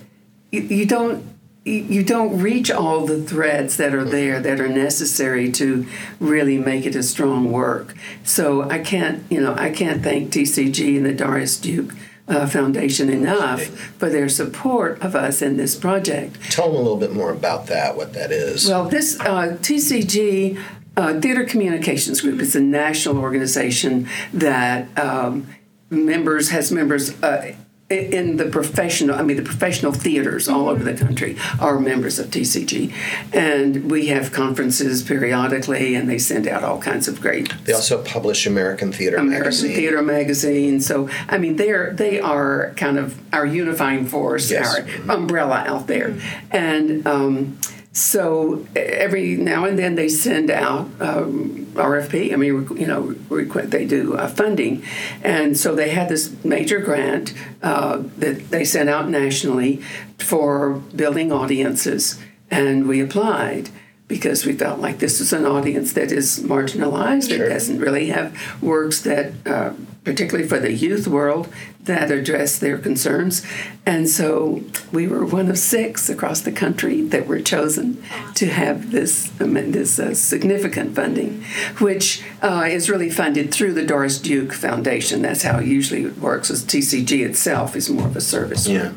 you, 0.52 0.62
you 0.62 0.86
don't 0.86 1.26
you 1.64 2.02
don't 2.02 2.40
reach 2.40 2.72
all 2.72 3.06
the 3.06 3.22
threads 3.22 3.76
that 3.76 3.94
are 3.94 4.06
there 4.06 4.40
that 4.40 4.62
are 4.62 4.70
necessary 4.70 5.52
to 5.52 5.86
really 6.18 6.58
make 6.58 6.86
it 6.86 6.96
a 6.96 7.04
strong 7.04 7.52
work. 7.52 7.94
So 8.24 8.70
I 8.70 8.80
can't, 8.80 9.24
you 9.30 9.42
know, 9.42 9.54
I 9.54 9.72
can't 9.72 10.02
thank 10.02 10.32
TCG 10.32 10.96
and 10.96 11.06
the 11.06 11.14
Doris 11.14 11.60
Duke 11.60 11.94
uh, 12.28 12.46
Foundation 12.46 13.10
enough 13.10 13.66
for 13.98 14.10
their 14.10 14.30
support 14.30 15.02
of 15.02 15.16
us 15.16 15.42
in 15.42 15.58
this 15.58 15.76
project. 15.76 16.52
Tell 16.52 16.68
them 16.68 16.76
a 16.76 16.82
little 16.82 16.98
bit 16.98 17.14
more 17.14 17.32
about 17.32 17.68
that, 17.68 17.96
what 17.96 18.14
that 18.14 18.32
is. 18.32 18.68
Well, 18.68 18.90
this 18.90 19.20
uh, 19.22 19.58
TCG 19.62 20.62
uh, 20.98 21.20
Theater 21.22 21.46
Communications 21.46 22.22
Group 22.22 22.42
is 22.42 22.56
a 22.56 22.60
national 22.60 23.20
organization 23.20 24.08
that 24.34 24.98
um, 24.98 25.48
members 25.90 26.50
has 26.50 26.72
members 26.72 27.22
uh, 27.24 27.54
in 27.90 28.36
the 28.36 28.46
professional, 28.46 29.16
I 29.16 29.22
mean, 29.22 29.38
the 29.38 29.44
professional 29.44 29.94
theaters 29.94 30.50
all 30.50 30.68
over 30.68 30.84
the 30.84 30.94
country 30.94 31.38
are 31.60 31.80
members 31.80 32.20
of 32.20 32.28
TCG. 32.28 32.94
And 33.34 33.90
we 33.90 34.08
have 34.08 34.34
conferences 34.34 35.02
periodically, 35.02 35.96
and 35.96 36.10
they 36.10 36.18
send 36.18 36.48
out 36.48 36.64
all 36.64 36.82
kinds 36.82 37.08
of 37.08 37.22
great. 37.22 37.54
They 37.64 37.72
also 37.72 38.04
publish 38.04 38.46
American 38.46 38.92
Theater 38.92 39.18
American 39.18 39.44
Magazine. 39.46 39.76
Theater 39.76 40.02
Magazine. 40.02 40.82
So, 40.82 41.10
I 41.30 41.38
mean, 41.38 41.56
they're, 41.56 41.94
they 41.94 42.20
are 42.20 42.74
kind 42.76 42.98
of 42.98 43.18
our 43.34 43.46
unifying 43.46 44.06
force, 44.06 44.52
yes. 44.52 44.80
our 45.08 45.16
umbrella 45.16 45.64
out 45.66 45.88
there. 45.88 46.18
And, 46.52 47.08
um, 47.08 47.58
so 47.98 48.66
every 48.76 49.36
now 49.36 49.66
and 49.66 49.78
then 49.78 49.96
they 49.96 50.08
send 50.08 50.52
out 50.52 50.88
um, 51.00 51.66
RFP. 51.74 52.32
I 52.32 52.36
mean, 52.36 52.68
you 52.78 52.86
know, 52.86 53.14
they 53.14 53.86
do 53.86 54.16
uh, 54.16 54.28
funding, 54.28 54.84
and 55.24 55.58
so 55.58 55.74
they 55.74 55.90
had 55.90 56.10
this 56.10 56.32
major 56.44 56.80
grant 56.80 57.34
uh, 57.64 58.04
that 58.18 58.50
they 58.50 58.64
sent 58.64 58.90
out 58.90 59.10
nationally 59.10 59.82
for 60.20 60.74
building 60.96 61.32
audiences, 61.32 62.20
and 62.52 62.88
we 62.88 63.02
applied 63.02 63.70
because 64.08 64.46
we 64.46 64.54
felt 64.54 64.80
like 64.80 65.00
this 65.00 65.20
is 65.20 65.34
an 65.34 65.46
audience 65.46 65.94
that 65.94 66.12
is 66.12 66.40
marginalized. 66.40 67.30
Sure. 67.30 67.46
It 67.46 67.50
doesn't 67.50 67.80
really 67.80 68.08
have 68.08 68.62
works 68.62 69.02
that, 69.02 69.34
uh, 69.46 69.74
particularly 70.08 70.48
for 70.48 70.58
the 70.58 70.72
youth 70.72 71.06
world, 71.06 71.50
that 71.84 72.10
address 72.10 72.58
their 72.58 72.78
concerns. 72.78 73.46
And 73.86 74.08
so 74.08 74.64
we 74.94 75.06
were 75.06 75.26
one 75.26 75.50
of 75.50 75.58
six 75.58 76.08
across 76.08 76.40
the 76.40 76.52
country 76.54 77.02
that 77.02 77.28
were 77.28 77.42
chosen 77.42 78.02
to 78.36 78.48
have 78.48 78.92
this, 78.92 79.30
um, 79.42 79.54
this 79.54 80.00
uh, 80.00 80.14
significant 80.14 80.96
funding, 80.96 81.44
which 81.80 82.24
uh, 82.42 82.68
is 82.70 82.90
really 82.90 83.10
funded 83.10 83.54
through 83.54 83.74
the 83.74 83.86
Doris 83.86 84.18
Duke 84.18 84.54
Foundation. 84.54 85.22
That's 85.22 85.44
how 85.44 85.60
it 85.60 85.66
usually 85.66 86.08
works, 86.08 86.50
as 86.50 86.64
TCG 86.64 87.26
itself 87.26 87.76
is 87.76 87.90
more 87.90 88.08
of 88.08 88.16
a 88.16 88.22
service. 88.22 88.66
Yeah. 88.66 88.94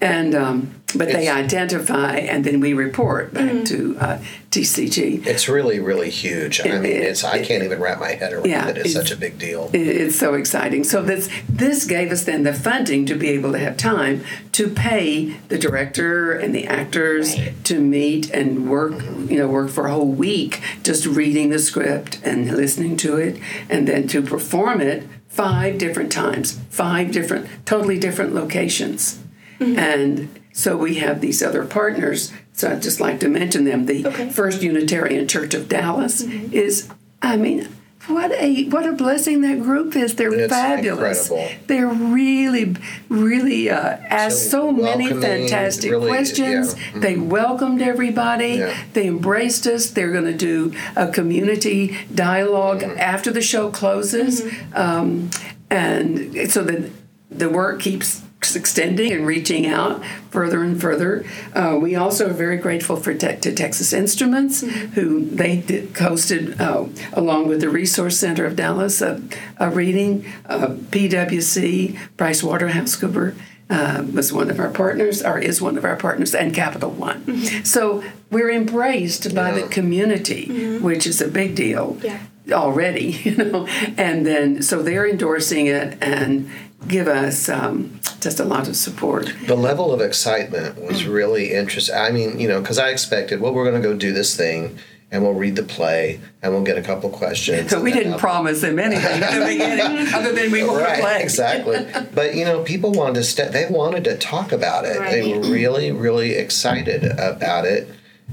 And 0.00 0.34
um, 0.34 0.74
but 0.94 1.08
it's, 1.08 1.16
they 1.16 1.28
identify 1.28 2.16
and 2.16 2.44
then 2.44 2.60
we 2.60 2.72
report 2.72 3.34
back 3.34 3.50
mm-hmm. 3.50 3.64
to 3.64 3.98
uh, 3.98 4.18
TCG. 4.50 5.26
It's 5.26 5.48
really, 5.48 5.80
really 5.80 6.10
huge. 6.10 6.60
It, 6.60 6.72
I 6.72 6.78
mean, 6.78 6.92
it's 6.92 7.24
I 7.24 7.42
can't 7.44 7.64
even 7.64 7.80
wrap 7.80 7.98
my 7.98 8.12
head 8.12 8.32
around 8.32 8.46
yeah, 8.46 8.68
it. 8.68 8.78
It's, 8.78 8.86
it's 8.86 8.94
such 8.94 9.10
a 9.10 9.16
big 9.16 9.38
deal. 9.38 9.70
It's 9.72 10.18
so 10.18 10.34
exciting. 10.34 10.84
So 10.84 11.02
this 11.02 11.28
this 11.48 11.84
gave 11.84 12.12
us 12.12 12.24
then 12.24 12.44
the 12.44 12.54
funding 12.54 13.06
to 13.06 13.14
be 13.14 13.28
able 13.30 13.52
to 13.52 13.58
have 13.58 13.76
time 13.76 14.24
to 14.52 14.68
pay 14.68 15.36
the 15.48 15.58
director 15.58 16.32
and 16.32 16.54
the 16.54 16.66
actors 16.66 17.38
right. 17.38 17.64
to 17.64 17.80
meet 17.80 18.30
and 18.30 18.70
work. 18.70 18.92
Mm-hmm. 18.92 19.28
You 19.30 19.38
know, 19.38 19.48
work 19.48 19.70
for 19.70 19.86
a 19.86 19.92
whole 19.92 20.06
week 20.06 20.62
just 20.82 21.06
reading 21.06 21.50
the 21.50 21.58
script 21.58 22.20
and 22.22 22.50
listening 22.56 22.96
to 22.98 23.16
it, 23.16 23.40
and 23.68 23.88
then 23.88 24.06
to 24.08 24.22
perform 24.22 24.80
it 24.80 25.06
five 25.28 25.76
different 25.76 26.10
times, 26.10 26.58
five 26.70 27.12
different, 27.12 27.46
totally 27.66 27.98
different 27.98 28.34
locations. 28.34 29.22
Mm-hmm. 29.58 29.78
And 29.78 30.40
so 30.52 30.76
we 30.76 30.96
have 30.96 31.20
these 31.20 31.42
other 31.42 31.64
partners. 31.64 32.32
So 32.52 32.70
I'd 32.70 32.82
just 32.82 33.00
like 33.00 33.20
to 33.20 33.28
mention 33.28 33.64
them. 33.64 33.86
The 33.86 34.06
okay. 34.06 34.30
First 34.30 34.62
Unitarian 34.62 35.28
Church 35.28 35.54
of 35.54 35.68
Dallas 35.68 36.22
mm-hmm. 36.22 36.52
is, 36.52 36.88
I 37.20 37.36
mean, 37.36 37.68
what 38.06 38.30
a 38.32 38.64
what 38.68 38.86
a 38.86 38.92
blessing 38.92 39.40
that 39.40 39.60
group 39.60 39.96
is. 39.96 40.14
They're 40.14 40.32
it's 40.32 40.52
fabulous. 40.52 41.28
Incredible. 41.28 41.66
They're 41.66 41.88
really, 41.88 42.76
really 43.08 43.68
uh, 43.68 43.78
asked 43.78 44.50
so, 44.50 44.68
so 44.68 44.72
many 44.72 45.08
fantastic 45.08 45.90
really, 45.90 46.08
questions. 46.08 46.74
Yeah. 46.74 46.82
Mm-hmm. 46.84 47.00
They 47.00 47.16
welcomed 47.16 47.82
everybody. 47.82 48.54
Yeah. 48.54 48.76
They 48.92 49.08
embraced 49.08 49.66
us. 49.66 49.90
They're 49.90 50.12
going 50.12 50.24
to 50.24 50.36
do 50.36 50.72
a 50.94 51.08
community 51.08 51.96
dialog 52.14 52.80
mm-hmm. 52.80 52.98
after 52.98 53.32
the 53.32 53.42
show 53.42 53.70
closes, 53.70 54.42
mm-hmm. 54.42 54.76
um, 54.76 55.30
and 55.68 56.50
so 56.50 56.62
that 56.62 56.90
the 57.28 57.48
work 57.48 57.80
keeps 57.80 58.22
extending 58.54 59.12
and 59.12 59.26
reaching 59.26 59.66
out 59.66 60.04
further 60.30 60.62
and 60.62 60.80
further. 60.80 61.24
Uh, 61.54 61.78
we 61.80 61.96
also 61.96 62.30
are 62.30 62.34
very 62.34 62.58
grateful 62.58 62.96
for 62.96 63.14
te- 63.14 63.36
to 63.36 63.54
Texas 63.54 63.92
Instruments, 63.92 64.62
mm-hmm. 64.62 64.92
who 64.92 65.24
they 65.24 65.56
did, 65.62 65.92
hosted 65.94 66.60
uh, 66.60 66.86
along 67.12 67.48
with 67.48 67.60
the 67.60 67.68
Resource 67.68 68.18
Center 68.18 68.44
of 68.44 68.54
Dallas 68.54 69.00
a, 69.00 69.22
a 69.58 69.70
reading. 69.70 70.24
Uh, 70.46 70.76
PwC, 70.90 71.98
Price 72.16 72.42
Waterhouse 72.42 72.96
Cooper. 72.96 73.34
Uh, 73.68 74.06
was 74.14 74.32
one 74.32 74.48
of 74.48 74.60
our 74.60 74.70
partners, 74.70 75.24
or 75.24 75.40
is 75.40 75.60
one 75.60 75.76
of 75.76 75.84
our 75.84 75.96
partners, 75.96 76.36
and 76.36 76.54
Capital 76.54 76.88
One. 76.88 77.24
Mm-hmm. 77.24 77.64
So 77.64 78.04
we're 78.30 78.52
embraced 78.52 79.34
by 79.34 79.48
yeah. 79.48 79.62
the 79.62 79.68
community, 79.68 80.46
mm-hmm. 80.46 80.84
which 80.84 81.04
is 81.04 81.20
a 81.20 81.26
big 81.26 81.56
deal. 81.56 81.98
Yeah. 82.00 82.20
already, 82.52 83.10
you 83.24 83.34
know, 83.34 83.66
and 83.98 84.24
then 84.24 84.62
so 84.62 84.82
they're 84.82 85.08
endorsing 85.08 85.66
it 85.66 85.98
and 86.00 86.48
give 86.88 87.08
us 87.08 87.48
um, 87.48 88.00
just 88.20 88.40
a 88.40 88.44
lot 88.44 88.68
of 88.68 88.76
support. 88.76 89.32
The 89.46 89.56
level 89.56 89.92
of 89.92 90.00
excitement 90.00 90.80
was 90.80 91.04
really 91.04 91.52
interesting. 91.52 91.94
I 91.94 92.10
mean, 92.10 92.38
you 92.38 92.48
know, 92.48 92.60
because 92.60 92.78
I 92.78 92.90
expected, 92.90 93.40
well, 93.40 93.52
we're 93.52 93.68
going 93.68 93.80
to 93.80 93.88
go 93.88 93.96
do 93.96 94.12
this 94.12 94.36
thing 94.36 94.78
and 95.10 95.22
we'll 95.22 95.34
read 95.34 95.54
the 95.56 95.62
play 95.62 96.20
and 96.42 96.52
we'll 96.52 96.64
get 96.64 96.76
a 96.76 96.82
couple 96.82 97.10
questions. 97.10 97.70
So 97.70 97.80
we 97.82 97.92
didn't 97.92 98.18
promise 98.18 98.60
them 98.60 98.78
anything 98.78 99.22
at 99.22 99.38
the 99.38 99.46
beginning 99.46 100.12
other 100.12 100.32
than 100.32 100.50
we 100.50 100.64
want 100.64 100.82
right, 100.82 100.96
to 100.96 101.02
play. 101.02 101.22
exactly. 101.22 101.86
But 102.14 102.34
you 102.34 102.44
know, 102.44 102.62
people 102.62 102.92
wanted 102.92 103.14
to 103.14 103.24
st- 103.24 103.52
they 103.52 103.66
wanted 103.70 104.04
to 104.04 104.16
talk 104.16 104.52
about 104.52 104.84
it. 104.84 104.98
Right. 104.98 105.10
They 105.10 105.32
were 105.32 105.48
really, 105.48 105.92
really 105.92 106.32
excited 106.32 107.04
about 107.04 107.64
it, 107.64 107.88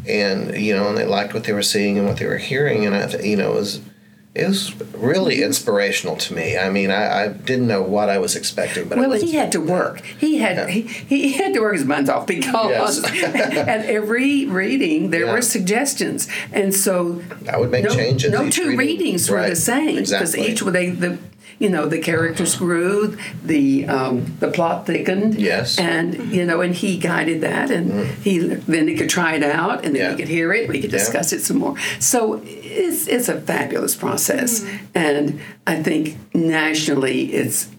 and 0.08 0.58
you 0.58 0.76
know, 0.76 0.90
and 0.90 0.98
they 0.98 1.06
liked 1.06 1.34
what 1.34 1.44
they 1.44 1.54
were 1.54 1.64
seeing 1.64 1.98
and 1.98 2.08
what 2.08 2.18
they 2.18 2.26
were 2.26 2.38
hearing, 2.38 2.86
and 2.86 2.96
I, 2.96 3.20
you 3.20 3.38
know, 3.38 3.52
it 3.52 3.56
was 3.56 3.82
it 4.36 4.48
was 4.48 4.74
really 4.96 5.44
inspirational 5.44 6.16
to 6.18 6.34
me. 6.34 6.58
I 6.58 6.70
mean, 6.72 6.90
I, 6.90 7.24
I 7.26 7.28
didn't 7.28 7.68
know 7.68 7.84
what 7.84 8.10
I 8.10 8.18
was 8.18 8.36
expecting, 8.36 8.88
but 8.90 8.98
it 8.98 9.02
Well, 9.02 9.10
was, 9.12 9.22
he 9.22 9.34
had 9.34 9.52
to 9.52 9.60
work. 9.62 10.02
He 10.02 10.38
had 10.40 10.70
he, 10.70 10.82
he 10.82 11.34
had 11.34 11.54
to 11.54 11.60
work 11.60 11.74
his 11.76 11.84
buns 11.84 12.10
off 12.10 12.26
because 12.26 13.04
at 13.24 13.86
every 13.86 14.46
reading 14.46 15.12
there 15.12 15.26
Yeah. 15.26 15.34
were 15.34 15.42
suggestions, 15.44 16.28
and 16.52 16.74
so 16.74 17.22
I 17.48 17.58
would 17.58 17.70
make 17.70 17.84
no, 17.86 17.96
changes 17.96 18.32
No 18.32 18.50
two 18.50 18.64
reading. 18.70 18.78
readings 18.80 19.30
were 19.30 19.48
the 19.48 19.56
same 19.56 19.98
because 19.98 20.34
exactly. 20.34 20.52
each 20.52 20.62
they 20.62 20.90
the 20.90 21.18
you 21.64 21.70
know 21.70 21.86
the 21.88 22.00
characters 22.12 22.56
grew, 22.64 23.18
the 23.44 23.86
um, 23.88 24.16
the 24.40 24.50
plot 24.52 24.86
thickened. 24.86 25.34
Yes. 25.40 25.80
and 25.80 26.08
you 26.36 26.44
know, 26.46 26.60
and 26.66 26.74
he 26.76 26.98
guided 26.98 27.40
that, 27.42 27.72
and 27.72 27.86
he 28.26 28.40
then 28.74 28.88
he 28.90 28.96
could 29.00 29.10
try 29.10 29.32
it 29.40 29.44
out, 29.44 29.78
and 29.86 29.96
then 29.96 30.02
Yeah. 30.04 30.12
he 30.12 30.18
could 30.18 30.28
hear 30.38 30.52
it, 30.58 30.68
we 30.70 30.82
could 30.82 30.92
Yeah. 30.92 31.00
discuss 31.00 31.32
it 31.34 31.42
some 31.42 31.58
more. 31.64 31.76
So 32.00 32.42
it's 32.44 33.08
it's 33.08 33.30
a 33.30 33.38
fabulous 33.52 33.96
process, 33.96 34.52
and 34.94 35.40
I 35.66 35.76
think 35.88 36.18
nationally 36.36 37.20
it's 37.42 37.70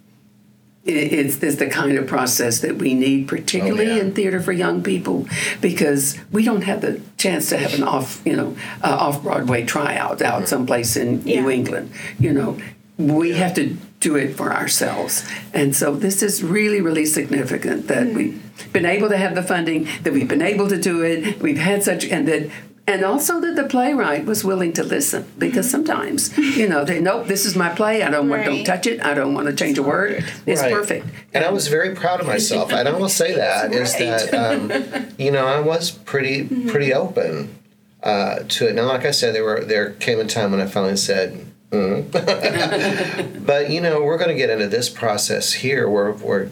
it's, 0.86 1.42
it's 1.42 1.56
the 1.56 1.66
kind 1.80 1.96
of 1.96 2.06
process 2.06 2.60
that 2.60 2.76
we 2.76 2.92
need, 2.92 3.26
particularly 3.26 3.90
Oh, 3.92 3.96
yeah. 3.96 4.02
in 4.02 4.12
theater 4.12 4.38
for 4.38 4.52
young 4.52 4.82
people, 4.82 5.26
because 5.62 6.18
we 6.30 6.44
don't 6.44 6.60
have 6.64 6.82
the 6.82 7.00
chance 7.16 7.48
to 7.48 7.56
have 7.56 7.72
an 7.72 7.82
off, 7.84 8.20
you 8.26 8.36
know, 8.36 8.54
uh, 8.82 8.88
off 9.06 9.22
Broadway 9.22 9.64
tryout 9.64 10.18
Mm-hmm. 10.18 10.42
out 10.42 10.46
someplace 10.48 10.94
in 10.94 11.22
New 11.24 11.48
England. 11.48 11.90
You 12.18 12.32
know, 12.34 12.58
we 12.98 13.32
have 13.32 13.54
to 13.54 13.76
do 14.00 14.16
it 14.16 14.36
for 14.36 14.52
ourselves, 14.52 15.26
and 15.52 15.74
so 15.74 15.94
this 15.94 16.22
is 16.22 16.42
really, 16.42 16.80
really 16.80 17.06
significant 17.06 17.88
that 17.88 18.08
we've 18.08 18.40
been 18.72 18.84
able 18.86 19.08
to 19.08 19.16
have 19.16 19.34
the 19.34 19.42
funding, 19.42 19.88
that 20.02 20.12
we've 20.12 20.28
been 20.28 20.42
able 20.42 20.68
to 20.68 20.78
do 20.80 21.02
it. 21.02 21.40
We've 21.40 21.58
had 21.58 21.82
such, 21.82 22.04
and 22.04 22.28
that. 22.28 22.50
And 22.86 23.02
also 23.02 23.40
that 23.40 23.56
the 23.56 23.64
playwright 23.64 24.26
was 24.26 24.44
willing 24.44 24.74
to 24.74 24.82
listen 24.84 25.24
because 25.38 25.70
sometimes, 25.70 26.36
you 26.36 26.68
know, 26.68 26.84
they 26.84 27.00
nope, 27.00 27.28
this 27.28 27.46
is 27.46 27.56
my 27.56 27.70
play. 27.70 28.02
I 28.02 28.10
don't 28.10 28.28
want, 28.28 28.44
don't 28.44 28.62
touch 28.62 28.86
it. 28.86 29.02
I 29.02 29.14
don't 29.14 29.32
want 29.32 29.46
to 29.46 29.54
change 29.56 29.78
a 29.78 29.82
word. 29.82 30.22
It's 30.44 30.60
Right. 30.60 30.70
perfect. 30.70 31.06
And 31.32 31.42
I 31.46 31.50
was 31.50 31.68
very 31.68 31.94
proud 31.94 32.20
of 32.20 32.26
myself. 32.26 32.70
And 32.74 32.86
I 32.86 32.92
will 32.92 33.08
say 33.08 33.34
that 33.36 33.72
is 33.72 33.94
Right. 33.94 34.30
that 34.30 34.34
um, 34.34 35.06
you 35.16 35.30
know 35.30 35.46
I 35.46 35.60
was 35.60 35.92
pretty 35.92 36.44
pretty 36.68 36.92
open 36.92 37.54
uh, 38.02 38.40
to 38.48 38.68
it. 38.68 38.74
Now, 38.74 38.84
like 38.84 39.06
I 39.06 39.12
said, 39.12 39.34
there 39.34 39.44
were 39.44 39.64
there 39.64 39.92
came 39.92 40.20
a 40.20 40.26
time 40.26 40.50
when 40.50 40.60
I 40.60 40.66
finally 40.66 40.98
said. 40.98 41.46
"Mm." 41.74 43.44
but 43.46 43.70
you 43.70 43.80
know 43.80 44.02
we're 44.02 44.18
going 44.18 44.30
to 44.30 44.34
get 44.34 44.50
into 44.50 44.68
this 44.68 44.88
process 44.88 45.52
here. 45.54 45.88
We're 45.88 46.12
we're 46.12 46.48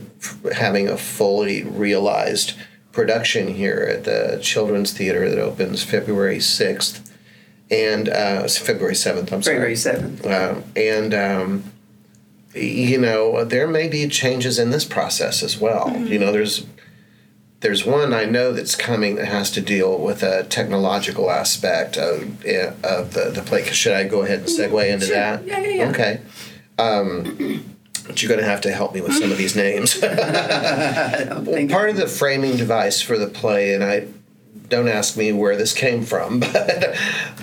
having 0.52 0.88
a 0.88 0.96
fully 0.96 1.62
realized 1.62 2.54
production 2.92 3.54
here 3.54 3.86
at 3.90 4.04
the 4.04 4.38
Children's 4.42 4.92
Theater 4.92 5.28
that 5.28 5.38
opens 5.38 5.82
February 5.82 6.40
sixth, 6.40 7.12
and 7.70 8.08
uh, 8.08 8.46
February 8.48 8.94
seventh. 8.94 9.32
I'm 9.32 9.42
sorry. 9.42 9.74
February 9.74 9.74
7th. 9.74 10.26
Uh, 10.26 10.60
and 10.76 11.14
um, 11.14 11.64
you 12.54 12.98
know 12.98 13.44
there 13.44 13.66
may 13.66 13.88
be 13.88 14.06
changes 14.08 14.58
in 14.58 14.70
this 14.70 14.84
process 14.84 15.42
as 15.42 15.58
well. 15.58 15.96
You 15.96 16.18
know, 16.18 16.32
there's 16.32 16.66
there's 17.62 17.86
one 17.86 18.12
I 18.12 18.24
know 18.24 18.52
that's 18.52 18.74
coming 18.74 19.14
that 19.16 19.26
has 19.28 19.50
to 19.52 19.60
deal 19.60 19.98
with 19.98 20.22
a 20.22 20.44
technological 20.44 21.30
aspect 21.30 21.96
of 21.96 22.22
of 22.84 23.14
the 23.14 23.30
the 23.34 23.42
play. 23.44 23.64
Should 23.64 23.94
I 23.94 24.04
go 24.04 24.22
ahead 24.22 24.40
and 24.40 24.48
segue 24.48 24.92
into 24.92 25.06
Sure. 25.06 25.14
that? 25.14 25.44
Yeah, 25.46 25.60
yeah, 25.60 25.68
yeah. 25.68 25.90
Okay. 25.90 26.20
Um, 26.78 27.64
but 28.06 28.20
you're 28.20 28.28
going 28.28 28.40
to 28.40 28.46
have 28.46 28.62
to 28.62 28.72
help 28.72 28.94
me 28.94 29.00
with 29.00 29.14
some 29.14 29.30
of 29.30 29.38
these 29.38 29.54
names. 29.54 29.94
Thank 29.94 31.70
Part 31.70 31.90
of 31.90 31.96
the 31.96 32.08
framing 32.08 32.56
device 32.56 33.00
for 33.00 33.16
the 33.16 33.28
play, 33.28 33.74
and 33.74 33.84
I 33.84 34.08
don't 34.68 34.88
ask 34.88 35.16
me 35.16 35.32
where 35.32 35.56
this 35.56 35.72
came 35.72 36.02
from, 36.04 36.40
but 36.40 36.96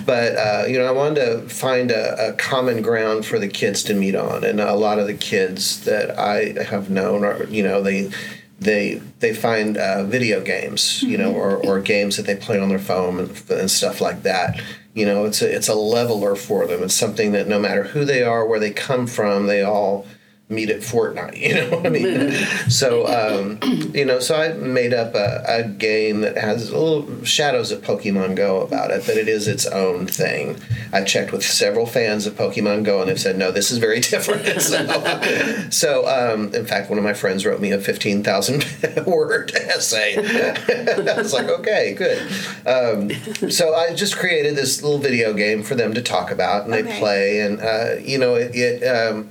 but 0.04 0.36
uh, 0.36 0.64
you 0.68 0.78
know 0.78 0.84
I 0.84 0.90
wanted 0.90 1.14
to 1.24 1.48
find 1.48 1.90
a, 1.90 2.30
a 2.30 2.32
common 2.34 2.82
ground 2.82 3.24
for 3.24 3.38
the 3.38 3.48
kids 3.48 3.82
to 3.84 3.94
meet 3.94 4.14
on, 4.14 4.44
and 4.44 4.60
a 4.60 4.74
lot 4.74 4.98
of 4.98 5.06
the 5.06 5.14
kids 5.14 5.84
that 5.84 6.18
I 6.18 6.62
have 6.64 6.90
known 6.90 7.24
are 7.24 7.44
you 7.44 7.62
know 7.62 7.80
they 7.80 8.10
they 8.60 9.00
they 9.20 9.34
find 9.34 9.76
uh, 9.76 10.04
video 10.04 10.40
games, 10.40 11.02
you 11.02 11.16
know, 11.16 11.32
or, 11.32 11.56
or 11.66 11.80
games 11.80 12.16
that 12.16 12.26
they 12.26 12.36
play 12.36 12.58
on 12.60 12.68
their 12.68 12.78
phone 12.78 13.18
and, 13.18 13.50
and 13.50 13.70
stuff 13.70 14.00
like 14.00 14.22
that. 14.22 14.60
You 14.94 15.06
know, 15.06 15.24
it's 15.24 15.40
a 15.40 15.54
it's 15.54 15.68
a 15.68 15.74
leveler 15.74 16.36
for 16.36 16.66
them. 16.66 16.82
It's 16.82 16.94
something 16.94 17.32
that 17.32 17.48
no 17.48 17.58
matter 17.58 17.84
who 17.84 18.04
they 18.04 18.22
are, 18.22 18.46
where 18.46 18.60
they 18.60 18.70
come 18.70 19.06
from, 19.06 19.46
they 19.46 19.62
all 19.62 20.06
meet 20.50 20.68
at 20.68 20.80
Fortnite. 20.80 21.30
You 21.50 21.54
know 21.54 21.76
what 21.76 21.86
I 21.86 21.88
mean? 21.88 22.32
so 22.68 23.06
um, 23.06 23.58
you 23.94 24.04
know, 24.04 24.20
so 24.20 24.36
I 24.36 24.52
made 24.52 24.92
up 24.92 25.14
a, 25.14 25.42
a 25.48 25.64
game 25.64 26.20
that 26.20 26.36
has 26.36 26.70
a 26.70 26.78
little 26.78 27.24
shadows 27.24 27.72
of 27.72 27.82
Pokemon 27.82 28.36
Go 28.36 28.60
about 28.60 28.90
it, 28.90 29.04
but 29.06 29.16
it 29.16 29.26
is 29.26 29.48
its 29.48 29.66
own 29.66 30.06
thing. 30.06 30.56
I 30.92 31.02
checked 31.02 31.32
with 31.32 31.44
several 31.44 31.86
fans 31.86 32.26
of 32.26 32.34
Pokemon 32.34 32.84
Go, 32.84 33.00
and 33.00 33.08
they've 33.08 33.20
said 33.20 33.38
no, 33.38 33.50
this 33.50 33.70
is 33.70 33.78
very 33.78 34.00
different. 34.12 34.60
so, 34.60 35.70
so 35.70 36.06
um, 36.08 36.54
in 36.54 36.66
fact, 36.66 36.90
one 36.90 36.98
of 36.98 37.04
my 37.04 37.14
friends 37.14 37.46
wrote 37.46 37.60
me 37.60 37.70
a 37.72 37.80
fifteen 37.80 38.22
thousand 38.22 38.64
word 39.06 39.52
essay. 39.54 40.16
I 40.16 41.16
was 41.16 41.32
like, 41.32 41.48
okay, 41.48 41.94
good. 41.94 42.20
Um, 42.66 43.50
so 43.50 43.74
I 43.74 43.94
just 43.94 44.16
created 44.16 44.56
this 44.56 44.82
little 44.82 44.98
video 44.98 45.32
game 45.32 45.62
for 45.62 45.74
them 45.74 45.94
to 45.94 46.02
talk 46.02 46.30
about, 46.30 46.64
and 46.64 46.72
they 46.72 46.82
play, 46.98 47.40
and 47.40 47.60
uh, 47.60 47.94
you 48.02 48.18
know, 48.18 48.34
it. 48.34 48.54
it 48.54 48.82
um, 48.84 49.30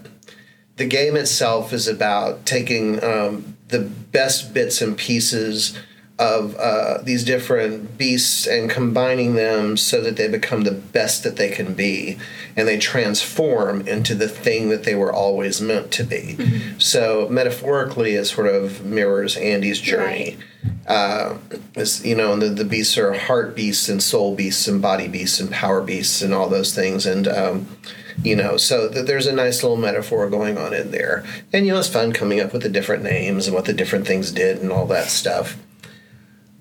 the 0.79 0.85
game 0.85 1.17
itself 1.17 1.73
is 1.73 1.89
about 1.89 2.45
taking 2.45 3.03
um, 3.03 3.57
the 3.67 3.81
best 3.81 4.53
bits 4.53 4.81
and 4.81 4.97
pieces 4.97 5.77
of 6.17 6.55
uh, 6.55 6.99
these 7.03 7.23
different 7.25 7.97
beasts 7.97 8.47
and 8.47 8.69
combining 8.69 9.35
them 9.35 9.75
so 9.75 10.01
that 10.01 10.15
they 10.15 10.27
become 10.27 10.61
the 10.61 10.71
best 10.71 11.23
that 11.23 11.35
they 11.35 11.49
can 11.49 11.73
be. 11.73 12.17
And 12.55 12.65
they 12.65 12.77
transform 12.77 13.87
into 13.87 14.15
the 14.15 14.27
thing 14.29 14.69
that 14.69 14.83
they 14.85 14.95
were 14.95 15.13
always 15.13 15.59
meant 15.61 15.91
to 15.93 16.03
be. 16.03 16.37
So 16.77 17.27
metaphorically 17.29 18.15
it 18.15 18.25
sort 18.25 18.47
of 18.47 18.83
mirrors 18.85 19.35
andy's 19.35 19.81
journey. 19.81 20.37
Uh, 20.87 21.37
is 21.75 22.05
you 22.05 22.15
know, 22.15 22.33
and 22.33 22.41
the, 22.41 22.49
the 22.49 22.65
beasts 22.65 22.97
are 22.97 23.13
heart 23.13 23.53
beasts 23.55 23.89
and 23.89 24.01
soul 24.01 24.35
beasts 24.35 24.67
and 24.67 24.81
body 24.81 25.07
beasts 25.09 25.39
and 25.41 25.51
power 25.51 25.81
beasts 25.81 26.21
and 26.21 26.33
all 26.33 26.49
those 26.49 26.73
things. 26.73 27.05
And, 27.05 27.27
um, 27.27 27.67
you 28.23 28.35
know, 28.35 28.57
so 28.57 28.89
th- 28.89 29.05
there's 29.05 29.27
a 29.27 29.33
nice 29.33 29.63
little 29.63 29.77
metaphor 29.77 30.29
going 30.29 30.57
on 30.57 30.73
in 30.73 30.91
there. 30.91 31.23
And, 31.53 31.65
you 31.65 31.73
know, 31.73 31.79
it's 31.79 31.89
fun 31.89 32.11
coming 32.13 32.39
up 32.39 32.53
with 32.53 32.63
the 32.63 32.69
different 32.69 33.03
names 33.03 33.47
and 33.47 33.55
what 33.55 33.65
the 33.65 33.73
different 33.73 34.07
things 34.07 34.31
did 34.31 34.59
and 34.59 34.71
all 34.71 34.85
that 34.87 35.07
stuff. 35.07 35.57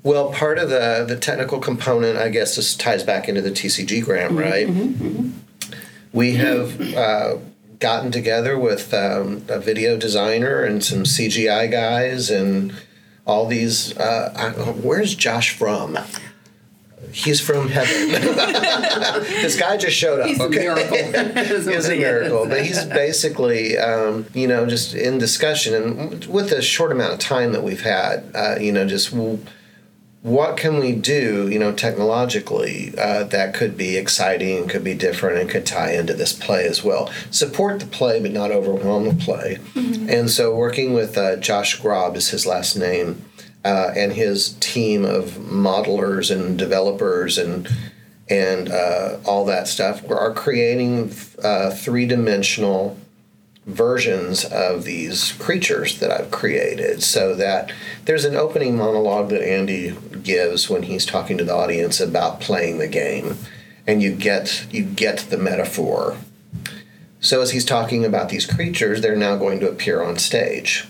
Well, 0.03 0.33
part 0.33 0.59
of 0.59 0.71
the, 0.71 1.05
the 1.07 1.17
technical 1.17 1.59
component, 1.59 2.19
I 2.19 2.29
guess 2.29 2.57
this 2.57 2.75
ties 2.77 3.03
back 3.03 3.29
into 3.29 3.43
the 3.43 3.51
TCG 3.51 4.05
grant, 4.05 4.33
right? 4.33 4.69
We 6.13 6.35
have 6.35 6.95
uh, 6.95 7.39
gotten 7.81 8.11
together 8.13 8.59
with 8.59 8.95
um, 8.95 9.45
a 9.49 9.59
video 9.59 9.97
designer 9.99 10.63
and 10.63 10.83
some 10.85 11.03
CGI 11.03 11.71
guys 11.71 12.31
and 12.31 12.73
all 13.27 13.47
these. 13.47 13.97
Uh, 13.99 14.33
I, 14.37 14.61
where's 14.71 15.15
Josh 15.15 15.51
from? 15.51 15.99
He's 17.13 17.41
from 17.41 17.69
heaven. 17.69 18.11
this 19.43 19.59
guy 19.59 19.77
just 19.77 19.97
showed 19.97 20.21
up. 20.21 20.27
He's 20.27 20.41
a 20.41 20.45
okay? 20.45 20.59
miracle. 20.59 20.95
He's 21.73 21.89
a 21.89 21.97
miracle, 21.97 22.47
but 22.47 22.65
he's 22.65 22.85
basically, 22.85 23.79
um, 23.79 24.27
you 24.35 24.47
know, 24.47 24.67
just 24.67 24.95
in 24.95 25.19
discussion 25.19 25.75
and 25.75 26.25
with 26.27 26.51
the 26.51 26.61
short 26.61 26.93
amount 26.93 27.15
of 27.15 27.19
time 27.19 27.53
that 27.53 27.63
we've 27.63 27.83
had, 27.83 28.31
uh, 28.35 28.57
you 28.61 28.73
know, 28.73 28.87
just 28.87 29.13
what 30.23 30.57
can 30.57 30.79
we 30.79 30.93
do, 30.93 31.49
you 31.49 31.59
know, 31.59 31.73
technologically 31.73 32.93
uh, 32.99 33.25
that 33.25 33.55
could 33.55 33.77
be 33.77 33.97
exciting 33.97 34.59
and 34.59 34.71
could 34.71 34.83
be 34.83 34.95
different 34.95 35.39
and 35.39 35.49
could 35.49 35.65
tie 35.65 35.93
into 35.93 36.13
this 36.13 36.33
play 36.33 36.67
as 36.67 36.83
well. 36.83 37.11
Support 37.31 37.81
the 37.81 37.87
play, 37.87 38.21
but 38.21 38.33
not 38.33 38.51
overwhelm 38.51 39.05
the 39.05 39.15
play. 39.15 39.59
And 39.77 40.29
so, 40.29 40.55
working 40.55 40.93
with 40.93 41.17
uh, 41.17 41.37
Josh 41.37 41.81
Grob 41.81 42.17
is 42.17 42.31
his 42.31 42.47
last 42.47 42.77
name, 42.77 43.25
uh, 43.65 43.93
and 43.97 44.13
his 44.13 44.55
team 44.61 45.05
of 45.05 45.33
modelers 45.33 46.31
and 46.31 46.59
developers 46.59 47.39
and 47.39 47.69
and 48.31 48.69
uh, 48.69 49.17
all 49.25 49.45
that 49.47 49.67
stuff, 49.67 50.09
are 50.11 50.35
creating 50.35 51.11
uh, 51.43 51.71
three 51.71 52.05
dimensional 52.05 52.99
versions 53.65 54.45
of 54.45 54.85
these 54.85 55.33
creatures 55.33 55.99
that 56.01 56.11
I've 56.11 56.31
created. 56.31 57.03
So 57.03 57.35
that 57.37 57.73
there's 58.05 58.25
an 58.25 58.37
opening 58.37 58.77
monologue 58.77 59.31
that 59.31 59.47
Andy 59.47 59.97
gives 60.23 60.69
when 60.69 60.85
he's 60.85 61.07
talking 61.07 61.39
to 61.39 61.45
the 61.45 61.55
audience 61.55 62.01
about 62.01 62.41
playing 62.41 62.79
the 62.79 62.89
game 62.89 63.37
and 63.87 64.03
you 64.03 64.15
get 64.15 64.67
you 64.71 64.85
get 64.85 65.19
the 65.31 65.39
metaphor. 65.39 66.17
So 67.21 67.41
as 67.41 67.51
he's 67.51 67.65
talking 67.65 68.05
about 68.05 68.29
these 68.29 68.47
creatures, 68.47 69.01
they're 69.01 69.17
now 69.17 69.37
going 69.37 69.61
to 69.61 69.71
appear 69.71 70.03
on 70.03 70.19
stage 70.19 70.87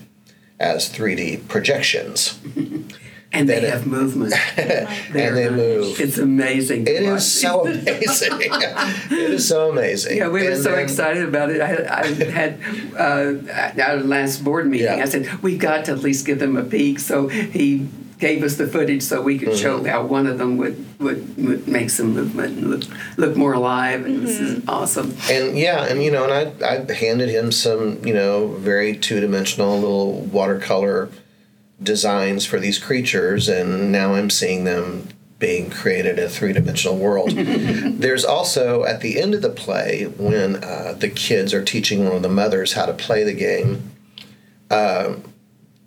as 0.59 0.89
3D 0.89 1.47
projections. 1.47 2.39
And 3.31 3.47
they 3.47 3.59
That- 3.59 3.69
have 3.69 3.85
movement. 3.85 4.33
and 4.57 5.13
they 5.13 5.49
move. 5.51 5.99
It's 5.99 6.17
amazing. 6.17 6.87
It 6.87 7.03
watch. 7.03 7.17
is 7.17 7.31
so 7.41 7.67
amazing. 7.67 8.31
it 8.41 9.11
is 9.11 9.47
so 9.47 9.69
amazing. 9.69 10.17
Yeah, 10.17 10.29
we 10.29 10.41
were 10.43 10.49
And 10.53 10.63
so 10.63 10.71
then- 10.71 10.79
excited 10.79 11.23
about 11.27 11.51
it. 11.51 11.61
I, 11.61 12.01
I 12.01 12.07
had 12.07 12.57
uh, 12.97 13.47
at 13.51 13.79
our 13.79 13.97
last 13.97 14.43
board 14.43 14.65
meeting. 14.65 14.87
Yeah. 14.87 15.03
I 15.03 15.05
said 15.05 15.43
we've 15.43 15.59
got 15.59 15.85
to 15.85 15.91
at 15.91 15.99
least 15.99 16.25
give 16.25 16.39
them 16.39 16.57
a 16.57 16.63
peek. 16.63 16.97
So 16.97 17.27
he 17.27 17.87
gave 18.19 18.43
us 18.43 18.57
the 18.57 18.67
footage 18.67 19.01
so 19.01 19.21
we 19.21 19.39
could 19.39 19.57
show 19.57 19.77
Mm-hmm. 19.77 19.87
how 19.87 20.03
one 20.05 20.27
of 20.27 20.37
them 20.37 20.57
would, 20.57 20.99
would, 20.99 21.37
would 21.37 21.67
make 21.67 21.89
some 21.89 22.13
movement 22.13 22.57
and 22.57 22.69
look 22.69 22.83
look 23.17 23.35
more 23.37 23.53
alive. 23.53 24.05
And 24.05 24.21
this 24.27 24.39
is 24.39 24.61
awesome. 24.67 25.15
And 25.29 25.57
yeah, 25.57 25.85
and 25.85 26.03
you 26.03 26.11
know, 26.11 26.29
and 26.29 26.63
I, 26.63 26.67
I 26.89 26.93
handed 26.93 27.29
him 27.29 27.51
some, 27.51 28.05
you 28.05 28.13
know, 28.13 28.47
very 28.57 28.95
two 28.97 29.19
dimensional 29.21 29.79
little 29.79 30.21
watercolor 30.21 31.09
designs 31.81 32.45
for 32.45 32.59
these 32.59 32.77
creatures, 32.77 33.47
and 33.47 33.89
now 33.91 34.13
I'm 34.15 34.29
seeing 34.29 34.65
them 34.65 35.07
being 35.39 35.69
created 35.69 36.19
in 36.19 36.25
a 36.25 36.29
three 36.29 36.51
dimensional 36.51 36.97
world. 36.97 37.31
There's 37.35 38.25
also 38.25 38.83
at 38.83 38.99
the 38.99 39.21
end 39.21 39.33
of 39.33 39.41
the 39.41 39.49
play 39.49 40.03
when 40.17 40.57
uh, 40.61 40.93
the 40.97 41.07
kids 41.07 41.53
are 41.53 41.63
teaching 41.63 42.03
one 42.03 42.17
of 42.17 42.21
the 42.21 42.27
mothers 42.29 42.73
how 42.73 42.85
to 42.85 42.93
play 42.93 43.23
the 43.23 43.33
game. 43.33 43.91
Uh, 44.69 45.15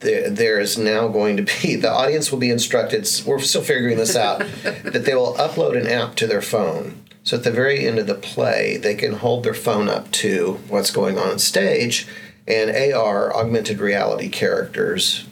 there, 0.03 0.31
there 0.31 0.61
is 0.61 0.77
now 0.77 1.09
going 1.09 1.37
to 1.39 1.43
be 1.43 1.77
the 1.77 1.91
audience 1.91 2.31
will 2.31 2.39
be 2.39 2.51
instructed. 2.51 3.09
We're 3.27 3.41
still 3.41 3.63
figuring 3.63 3.97
this 3.97 4.17
out 4.17 4.39
that 4.63 5.05
they 5.05 5.15
will 5.15 5.35
upload 5.35 5.81
an 5.81 5.87
app 5.87 6.15
to 6.17 6.27
their 6.27 6.43
phone. 6.43 7.03
So 7.25 7.37
at 7.37 7.45
the 7.45 7.53
very 7.53 7.87
end 7.87 7.99
of 7.99 8.07
the 8.07 8.15
play, 8.15 8.77
they 8.77 8.95
can 8.95 9.15
hold 9.15 9.45
their 9.45 9.55
phone 9.55 9.89
up 9.89 10.11
to 10.13 10.59
what's 10.69 10.91
going 10.91 11.19
on 11.19 11.31
on 11.31 11.39
stage, 11.39 12.09
and 12.49 12.71
AR 12.93 13.35
augmented 13.35 13.79
reality 13.79 14.29
characters 14.29 15.27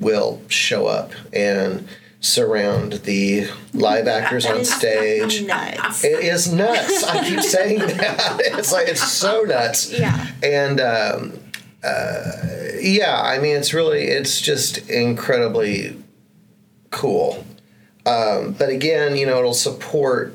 will 0.00 0.40
show 0.48 0.86
up 0.86 1.12
and 1.32 1.86
surround 2.20 2.94
the 3.04 3.46
live 3.74 4.08
actors 4.08 4.46
on 4.46 4.64
stage. 4.64 5.42
Nuts. 5.42 6.04
It 6.04 6.24
is 6.24 6.52
nuts. 6.52 7.04
I 7.04 7.28
keep 7.28 7.40
saying 7.40 7.78
that. 7.98 8.40
It's 8.40 8.72
like 8.72 8.88
it's 8.88 9.06
so 9.06 9.42
nuts. 9.42 9.92
Yeah. 9.92 10.26
And 10.42 10.80
um, 10.80 11.38
uh, 11.84 12.78
yeah, 12.80 13.20
I 13.22 13.38
mean, 13.38 13.56
it's 13.56 13.74
really, 13.74 14.04
it's 14.04 14.40
just 14.40 14.88
incredibly 14.90 15.96
cool. 16.90 17.44
Um, 18.06 18.52
but 18.52 18.68
again, 18.68 19.16
you 19.16 19.26
know, 19.26 19.38
it'll 19.38 19.54
support 19.54 20.34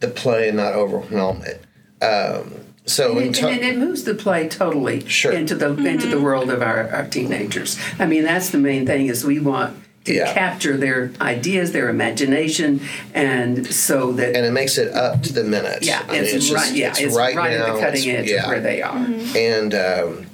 the 0.00 0.08
play 0.08 0.48
and 0.48 0.56
not 0.56 0.74
overwhelm 0.74 1.42
it. 1.42 1.64
Um, 2.04 2.54
so 2.84 3.18
And 3.18 3.28
it, 3.28 3.34
to- 3.40 3.48
and 3.48 3.60
it 3.60 3.76
moves 3.76 4.04
the 4.04 4.14
play 4.14 4.48
totally 4.48 5.06
Sure. 5.08 5.32
into 5.32 5.54
the 5.54 5.74
into 5.76 6.06
the 6.06 6.20
world 6.20 6.50
of 6.50 6.62
our, 6.62 6.88
our 6.90 7.06
teenagers. 7.06 7.78
I 7.98 8.06
mean, 8.06 8.22
that's 8.24 8.50
the 8.50 8.58
main 8.58 8.86
thing 8.86 9.06
is 9.08 9.24
we 9.24 9.38
want 9.40 9.76
to 10.04 10.14
Yeah. 10.14 10.32
capture 10.32 10.76
their 10.76 11.10
ideas, 11.20 11.72
their 11.72 11.88
imagination, 11.90 12.80
and 13.12 13.66
so 13.66 14.12
that 14.12 14.34
and 14.36 14.46
it 14.46 14.52
makes 14.52 14.78
it 14.78 14.94
up 14.94 15.22
to 15.24 15.32
the 15.34 15.44
minute. 15.44 15.82
yeah, 15.82 16.02
I 16.08 16.12
mean, 16.12 16.24
it's, 16.24 16.50
right. 16.50 16.72
Yeah, 16.72 16.94
it's, 16.96 17.14
right, 17.14 17.34
now, 17.34 17.42
at 17.42 17.74
the 17.74 17.80
cutting 17.80 18.08
edge 18.10 18.30
yeah. 18.30 18.44
of 18.44 18.48
where 18.48 18.60
they 18.60 18.80
are. 18.80 18.96
and 19.36 19.74
um, 19.74 20.26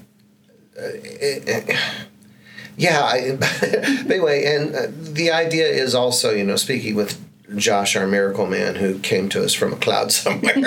it, 0.76 1.76
yeah. 2.76 3.00
I, 3.00 3.18
anyway, 4.04 4.44
and 4.44 4.74
uh, 4.74 4.86
the 4.90 5.30
idea 5.30 5.66
is 5.66 5.94
also, 5.94 6.32
you 6.32 6.44
know, 6.44 6.56
speaking 6.56 6.94
with 6.94 7.20
Josh, 7.56 7.94
our 7.96 8.06
miracle 8.06 8.46
man, 8.46 8.76
who 8.76 8.98
came 8.98 9.28
to 9.30 9.44
us 9.44 9.54
from 9.54 9.72
a 9.72 9.76
cloud 9.76 10.12
somewhere, 10.12 10.56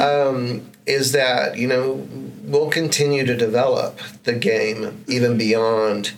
um, 0.00 0.70
is 0.86 1.12
that 1.12 1.56
you 1.56 1.66
know 1.66 2.06
we'll 2.44 2.70
continue 2.70 3.26
to 3.26 3.36
develop 3.36 3.98
the 4.24 4.32
game 4.32 5.04
even 5.08 5.36
beyond 5.36 6.12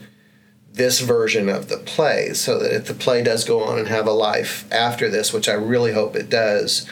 this 0.71 1.01
version 1.01 1.49
of 1.49 1.67
the 1.67 1.77
play, 1.77 2.33
so 2.33 2.59
that 2.59 2.73
if 2.73 2.85
the 2.85 2.93
play 2.93 3.23
does 3.23 3.43
go 3.43 3.63
on 3.63 3.79
and 3.79 3.87
have 3.87 4.07
a 4.07 4.11
life 4.11 4.71
after 4.71 5.09
this, 5.09 5.33
which 5.33 5.49
I 5.49 5.53
really 5.53 5.91
hope 5.91 6.15
it 6.15 6.29
does, 6.29 6.87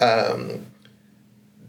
um, 0.00 0.66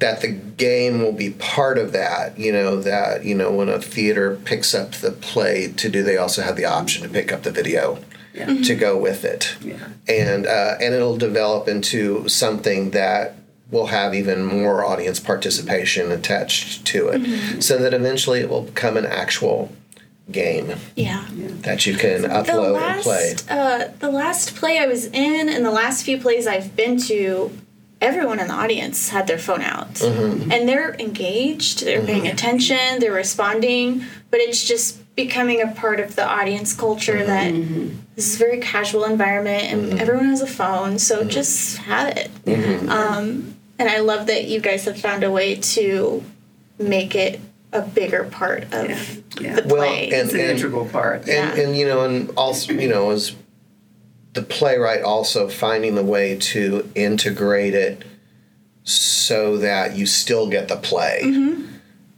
that 0.01 0.19
the 0.21 0.27
game 0.27 1.01
will 1.01 1.13
be 1.13 1.29
part 1.29 1.77
of 1.77 1.93
that. 1.93 2.37
You 2.37 2.51
know 2.51 2.81
that 2.81 3.23
you 3.23 3.33
know 3.35 3.51
when 3.51 3.69
a 3.69 3.79
theater 3.81 4.37
picks 4.43 4.75
up 4.75 4.91
the 4.95 5.11
play 5.11 5.71
to 5.77 5.87
do, 5.89 6.03
they 6.03 6.17
also 6.17 6.41
have 6.41 6.57
the 6.57 6.65
option 6.65 7.03
to 7.03 7.09
pick 7.09 7.31
up 7.31 7.43
the 7.43 7.51
video 7.51 7.97
Yeah. 8.33 8.61
to 8.63 8.75
go 8.75 8.97
with 8.97 9.23
it, 9.25 9.55
Yeah. 9.61 9.75
and 10.07 10.45
uh, 10.45 10.75
and 10.81 10.93
it'll 10.93 11.17
develop 11.17 11.67
into 11.67 12.27
something 12.27 12.91
that 12.91 13.35
will 13.69 13.87
have 13.87 14.13
even 14.13 14.43
more 14.43 14.83
audience 14.83 15.19
participation 15.19 16.11
attached 16.11 16.83
to 16.87 17.07
it, 17.09 17.61
so 17.63 17.77
that 17.77 17.93
eventually 17.93 18.39
it 18.41 18.49
will 18.49 18.63
become 18.63 18.97
an 18.97 19.05
actual 19.05 19.69
game 20.31 20.73
Yeah. 20.95 21.23
that 21.63 21.85
you 21.85 21.95
can 21.95 22.21
The 22.23 22.27
upload 22.29 22.81
and 22.81 23.01
play. 23.01 23.35
uh, 23.49 23.85
the 23.99 24.09
last 24.11 24.55
play 24.55 24.77
I 24.79 24.87
was 24.87 25.05
in, 25.07 25.47
and 25.49 25.65
the 25.65 25.71
last 25.71 26.03
few 26.03 26.17
plays 26.17 26.47
I've 26.47 26.75
been 26.75 26.97
to, 27.03 27.51
everyone 28.01 28.39
in 28.39 28.47
the 28.47 28.53
audience 28.53 29.09
had 29.09 29.27
their 29.27 29.37
phone 29.37 29.61
out, 29.61 29.93
Mm-hmm. 29.95 30.51
and 30.51 30.67
they're 30.67 30.95
engaged. 30.95 31.85
They're 31.85 32.01
paying 32.01 32.27
attention. 32.27 32.99
They're 32.99 33.13
responding. 33.13 34.03
But 34.31 34.39
it's 34.39 34.63
just 34.67 34.97
becoming 35.15 35.61
a 35.61 35.67
part 35.67 35.99
of 35.99 36.15
the 36.15 36.25
audience 36.27 36.73
culture 36.73 37.17
Mm-hmm. 37.17 37.87
that 37.87 38.15
this 38.15 38.27
is 38.27 38.35
a 38.35 38.39
very 38.39 38.59
casual 38.59 39.03
environment, 39.05 39.63
and 39.71 39.99
everyone 39.99 40.25
has 40.25 40.41
a 40.41 40.47
phone. 40.47 40.99
So 40.99 41.19
Mm-hmm. 41.19 41.29
just 41.29 41.77
have 41.79 42.17
it. 42.17 42.29
Um, 42.89 43.55
and 43.79 43.89
I 43.89 43.99
love 43.99 44.27
that 44.27 44.45
you 44.45 44.59
guys 44.59 44.85
have 44.85 44.99
found 44.99 45.23
a 45.23 45.31
way 45.31 45.55
to 45.55 46.23
make 46.79 47.15
it 47.15 47.39
a 47.73 47.81
bigger 47.81 48.25
part 48.25 48.63
of 48.73 48.89
Yeah. 48.89 48.95
Yeah. 49.39 49.55
the 49.61 49.67
Well, 49.67 49.77
play. 49.87 50.05
and- 50.05 50.13
It's 50.13 50.33
an 50.33 50.39
integral 50.41 50.85
part. 50.85 51.19
and, 51.21 51.27
Yeah. 51.27 51.55
and 51.63 51.75
you 51.77 51.85
know 51.87 52.03
and 52.03 52.29
also 52.35 52.73
you 52.73 52.89
know 52.89 53.11
as 53.11 53.33
the 54.33 54.41
playwright 54.41 55.01
also 55.01 55.47
finding 55.47 55.95
the 55.95 56.03
way 56.03 56.37
to 56.37 56.89
integrate 56.95 57.73
it 57.73 58.03
so 58.83 59.57
that 59.57 59.95
you 59.95 60.05
still 60.05 60.49
get 60.49 60.67
the 60.67 60.77
play 60.77 61.21
Mm-hmm. 61.23 61.70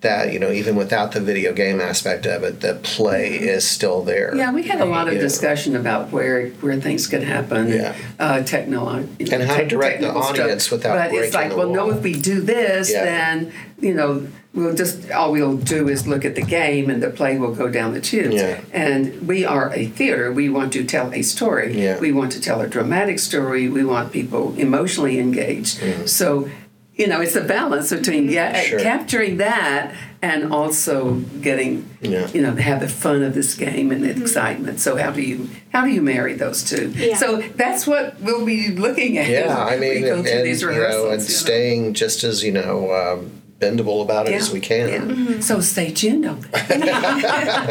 That 0.04 0.32
you 0.32 0.40
know 0.40 0.52
even 0.52 0.76
without 0.76 1.12
the 1.12 1.20
video 1.20 1.52
game 1.54 1.82
aspect 1.82 2.26
of 2.26 2.44
it 2.44 2.62
the 2.62 2.76
play 2.84 3.36
mm-hmm. 3.36 3.46
is 3.46 3.68
still 3.68 4.04
there 4.04 4.36
Yeah, 4.36 4.52
we 4.54 4.64
had 4.64 4.80
a 4.80 4.86
lot 4.86 5.08
of 5.08 5.16
discussion 5.16 5.76
about 5.76 6.12
where 6.12 6.50
where 6.62 6.80
things 6.80 7.08
could 7.08 7.24
happen, 7.24 7.70
Yeah. 7.70 7.96
uh, 8.20 8.44
technology, 8.44 9.32
uh, 9.32 9.36
And 9.36 9.44
how 9.44 9.58
to 9.58 9.66
direct 9.66 10.02
the 10.02 10.14
audience 10.14 10.70
without 10.70 10.96
But 10.96 11.14
it's 11.14 11.34
like, 11.34 11.50
the 11.50 11.58
well, 11.58 11.70
no, 11.70 11.92
if 11.92 12.02
we 12.04 12.14
do 12.14 12.42
this, 12.42 12.92
Yeah. 12.92 13.06
then 13.06 13.52
you 13.84 13.94
know, 13.94 14.26
we'll 14.54 14.74
just 14.74 15.12
all 15.12 15.32
we'll 15.32 15.58
do 15.58 15.90
is 15.90 16.08
look 16.08 16.24
at 16.26 16.36
the 16.36 16.42
game, 16.42 16.90
and 16.90 17.04
the 17.04 17.10
play 17.10 17.38
will 17.38 17.54
go 17.54 17.68
down 17.70 17.94
the 17.94 18.02
tubes. 18.02 18.36
Yeah. 18.36 18.62
And 18.72 19.28
we 19.28 19.46
are 19.46 19.74
a 19.74 19.88
theater. 19.88 20.32
We 20.32 20.50
want 20.50 20.72
to 20.74 20.84
tell 20.86 21.14
a 21.14 21.22
story. 21.22 21.80
Yeah. 21.80 22.00
We 22.00 22.12
want 22.12 22.32
to 22.32 22.40
tell 22.40 22.62
a 22.62 22.68
dramatic 22.68 23.20
story. 23.20 23.68
We 23.68 23.84
want 23.84 24.12
people 24.14 24.56
emotionally 24.58 25.20
engaged. 25.20 25.80
Mm-hmm. 25.80 26.06
So. 26.06 26.50
You 26.96 27.08
know, 27.08 27.22
it's 27.22 27.36
a 27.36 27.42
balance 27.42 27.90
between 27.90 28.30
yeah, 28.30 28.54
Mm-hmm. 28.54 28.70
Sure. 28.70 28.80
capturing 28.80 29.38
that 29.38 29.96
and 30.22 30.54
also 30.54 31.16
getting, 31.42 31.90
Yeah. 32.02 32.28
you 32.32 32.40
know, 32.42 32.54
have 32.56 32.80
the 32.82 32.88
fun 32.88 33.24
of 33.24 33.34
this 33.34 33.56
game 33.56 33.92
and 33.92 34.04
the 34.04 34.12
excitement. 34.12 34.80
So 34.80 34.96
how 34.96 35.10
do 35.12 35.22
you 35.22 35.50
how 35.72 35.84
do 35.86 35.90
you 35.92 36.02
marry 36.04 36.34
those 36.36 36.64
two? 36.64 36.92
Yeah. 36.96 37.18
So 37.18 37.42
that's 37.56 37.88
what 37.88 38.20
we'll 38.22 38.46
be 38.46 38.70
looking 38.70 39.18
at. 39.18 39.28
yeah 39.28 39.40
as 39.42 39.52
i 39.52 39.76
we 39.80 39.82
mean 39.82 40.02
go 40.04 40.16
and, 40.18 40.24
through 40.28 40.38
and, 40.38 40.46
these 40.48 40.62
you 40.62 40.68
know 40.68 40.74
rehearsals. 40.74 41.12
and 41.14 41.22
you 41.24 41.28
know. 41.28 41.34
staying 41.46 41.94
just 41.96 42.24
as 42.24 42.44
you 42.44 42.52
know 42.52 42.94
um, 42.94 43.32
bendable 43.60 44.04
about 44.04 44.28
it 44.28 44.34
as 44.36 44.52
we 44.52 44.60
can 44.60 44.88
Yeah. 44.90 45.40
So 45.40 45.62
stay 45.62 45.92
tuned 45.92 46.26
on 46.28 46.42
that. 46.52 47.64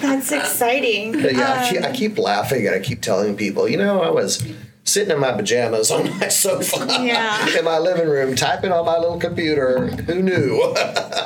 That's 0.00 0.32
exciting. 0.32 1.12
But 1.12 1.34
yeah, 1.34 1.70
Um, 1.78 1.84
I 1.84 1.92
keep 1.92 2.18
laughing 2.18 2.66
and 2.66 2.74
I 2.74 2.80
keep 2.80 3.00
telling 3.02 3.36
people, 3.36 3.68
you 3.68 3.76
know, 3.76 4.00
I 4.02 4.10
was 4.10 4.42
sitting 4.84 5.10
in 5.14 5.18
my 5.20 5.32
pajamas 5.32 5.90
on 5.90 6.18
my 6.18 6.28
sofa 6.44 6.86
Yeah. 7.02 7.58
in 7.58 7.64
my 7.64 7.78
living 7.78 8.08
room 8.08 8.36
typing 8.36 8.70
on 8.70 8.84
my 8.84 8.98
little 8.98 9.18
computer. 9.18 9.86
Who 9.88 10.22
knew? 10.22 10.74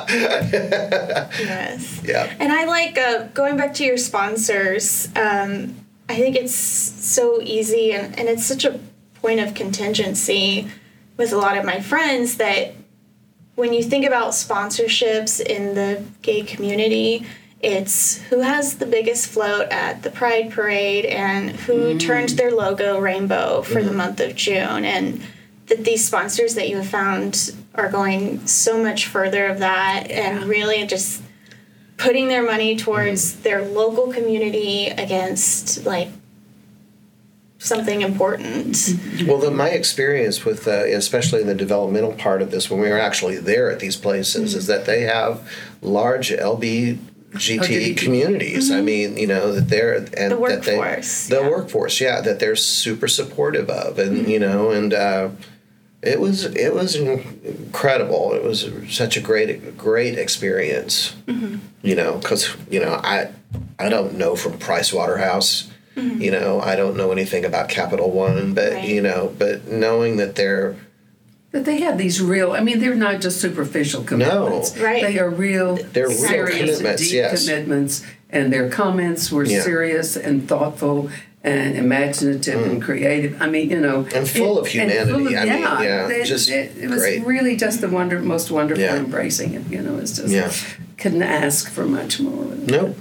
Yes. 0.09 2.01
yeah. 2.03 2.33
And 2.39 2.51
I 2.51 2.65
like 2.65 2.97
uh, 2.97 3.25
going 3.33 3.57
back 3.57 3.73
to 3.75 3.83
your 3.85 3.97
sponsors. 3.97 5.07
Um, 5.15 5.75
I 6.07 6.15
think 6.15 6.35
it's 6.35 6.55
so 6.55 7.39
easy 7.41 7.93
and, 7.93 8.17
and 8.17 8.27
it's 8.27 8.45
such 8.45 8.65
a 8.65 8.79
point 9.15 9.39
of 9.39 9.53
contingency 9.53 10.67
with 11.17 11.31
a 11.33 11.37
lot 11.37 11.57
of 11.57 11.65
my 11.65 11.79
friends 11.79 12.37
that 12.37 12.73
when 13.55 13.73
you 13.73 13.83
think 13.83 14.05
about 14.05 14.31
sponsorships 14.31 15.39
in 15.39 15.75
the 15.75 16.03
gay 16.21 16.41
community, 16.41 17.25
it's 17.61 18.17
who 18.23 18.39
has 18.39 18.77
the 18.77 18.85
biggest 18.85 19.27
float 19.27 19.67
at 19.69 20.03
the 20.03 20.09
Pride 20.09 20.51
Parade 20.51 21.05
and 21.05 21.51
who 21.51 21.93
mm. 21.93 21.99
turned 21.99 22.29
their 22.29 22.51
logo 22.51 22.99
rainbow 22.99 23.61
for 23.61 23.81
the 23.81 23.89
mm-hmm. 23.89 23.97
month 23.97 24.19
of 24.21 24.35
June. 24.35 24.85
And 24.85 25.21
that 25.67 25.83
these 25.83 26.05
sponsors 26.05 26.55
that 26.55 26.69
you 26.69 26.77
have 26.77 26.87
found 26.87 27.53
are 27.75 27.91
going 27.91 28.45
so 28.47 28.81
much 28.81 29.07
further 29.07 29.45
of 29.47 29.59
that 29.59 30.09
and 30.09 30.45
really 30.45 30.85
just 30.87 31.21
putting 31.97 32.29
their 32.29 32.43
money 32.43 32.77
towards 32.77 33.33
mm-hmm. 33.33 33.43
their 33.43 33.61
local 33.61 34.11
community 34.13 34.87
against 34.87 35.85
like 35.85 36.07
something 37.57 38.01
important. 38.01 38.95
Well, 39.27 39.37
the, 39.37 39.51
my 39.51 39.67
experience 39.67 40.45
with, 40.45 40.65
uh, 40.65 40.85
especially 40.85 41.41
in 41.41 41.47
the 41.47 41.55
developmental 41.55 42.13
part 42.13 42.41
of 42.41 42.51
this, 42.51 42.69
when 42.69 42.79
we 42.79 42.87
were 42.87 42.97
actually 42.97 43.37
there 43.37 43.69
at 43.69 43.81
these 43.81 43.97
places, 43.97 44.53
mm. 44.53 44.57
is 44.57 44.67
that 44.67 44.85
they 44.85 45.01
have 45.01 45.45
large 45.81 46.29
LBGT 46.31 46.99
LGBT. 47.31 47.97
communities. 47.97 48.71
I 48.71 48.75
mm-hmm. 48.75 48.85
mean, 48.85 49.17
you 49.17 49.27
know 49.27 49.51
that 49.53 49.69
they're 49.69 49.95
and 49.95 50.07
The 50.07 50.35
that 50.47 50.63
they, 50.63 50.77
workforce, 50.77 51.27
the 51.27 51.41
yeah. 51.41 51.49
workforce, 51.49 52.01
yeah, 52.01 52.21
that 52.21 52.39
they're 52.39 52.55
super 52.55 53.07
supportive 53.07 53.69
of, 53.69 53.99
and 53.99 54.17
mm-hmm. 54.17 54.29
you 54.29 54.39
know, 54.39 54.71
and 54.71 54.93
uh, 54.93 55.29
it 56.01 56.19
was 56.19 56.45
it 56.45 56.73
was 56.73 56.95
incredible. 56.95 58.33
It 58.33 58.43
was 58.43 58.69
such 58.89 59.17
a 59.17 59.21
great 59.21 59.77
great 59.77 60.17
experience. 60.17 61.15
Mm-hmm. 61.27 61.57
You 61.81 61.95
know, 61.95 62.17
because 62.17 62.55
you 62.69 62.79
know 62.79 62.99
I 63.03 63.31
I 63.77 63.89
don't 63.89 64.15
know 64.15 64.35
from 64.35 64.57
Price 64.57 64.91
Waterhouse. 64.93 65.69
You 65.95 66.31
know, 66.31 66.61
I 66.61 66.77
don't 66.77 66.95
know 66.95 67.11
anything 67.11 67.43
about 67.43 67.67
Capital 67.67 68.09
One, 68.09 68.53
but 68.53 68.71
Right. 68.71 68.87
you 68.87 69.01
know, 69.01 69.35
but 69.37 69.67
knowing 69.67 70.15
that 70.15 70.35
they're 70.35 70.77
But 71.51 71.65
they 71.65 71.81
have 71.81 71.97
these 71.97 72.21
real. 72.21 72.51
I 72.51 72.61
mean, 72.61 72.79
they're 72.79 72.93
not 72.95 73.21
just 73.21 73.41
superficial 73.41 74.03
commitments. 74.03 74.75
No, 74.75 74.83
Right. 74.83 75.01
They 75.01 75.17
are 75.19 75.29
real. 75.29 75.77
They're 75.77 76.07
real 76.07 76.17
serious, 76.17 76.77
commitments, 76.77 77.01
Deep 77.01 77.13
yes. 77.13 77.47
commitments, 77.47 78.03
and 78.29 78.53
their 78.53 78.69
comments 78.69 79.31
were 79.31 79.43
Yeah. 79.45 79.61
serious 79.63 80.15
and 80.15 80.47
thoughtful 80.47 81.09
and 81.43 81.75
imaginative 81.75 82.65
and 82.67 82.81
creative. 82.81 83.41
I 83.41 83.47
mean, 83.49 83.69
you 83.71 83.79
know, 83.79 84.03
Mm. 84.03 84.13
And 84.15 84.27
full 84.27 84.59
of 84.59 84.65
and 84.75 84.91
full 84.91 85.19
humanity. 85.19 85.37
I 85.37 85.43
mean, 85.45 85.83
yeah, 85.83 86.07
it, 86.09 86.25
just 86.25 86.49
it, 86.51 86.73
it 86.79 86.89
was 86.89 87.01
great. 87.01 87.25
really 87.25 87.55
just 87.55 87.81
the 87.81 87.87
wonder, 87.89 88.19
most 88.19 88.51
wonderful 88.51 88.83
Yeah. 88.83 88.97
embracing 88.97 89.53
it. 89.55 89.63
You 89.71 89.81
know, 89.81 89.97
it's 89.97 90.17
just 90.17 90.27
Yeah. 90.29 90.51
couldn't 90.97 91.23
ask 91.23 91.71
for 91.71 91.85
much 91.85 92.19
more. 92.19 92.45
nope. 92.67 92.95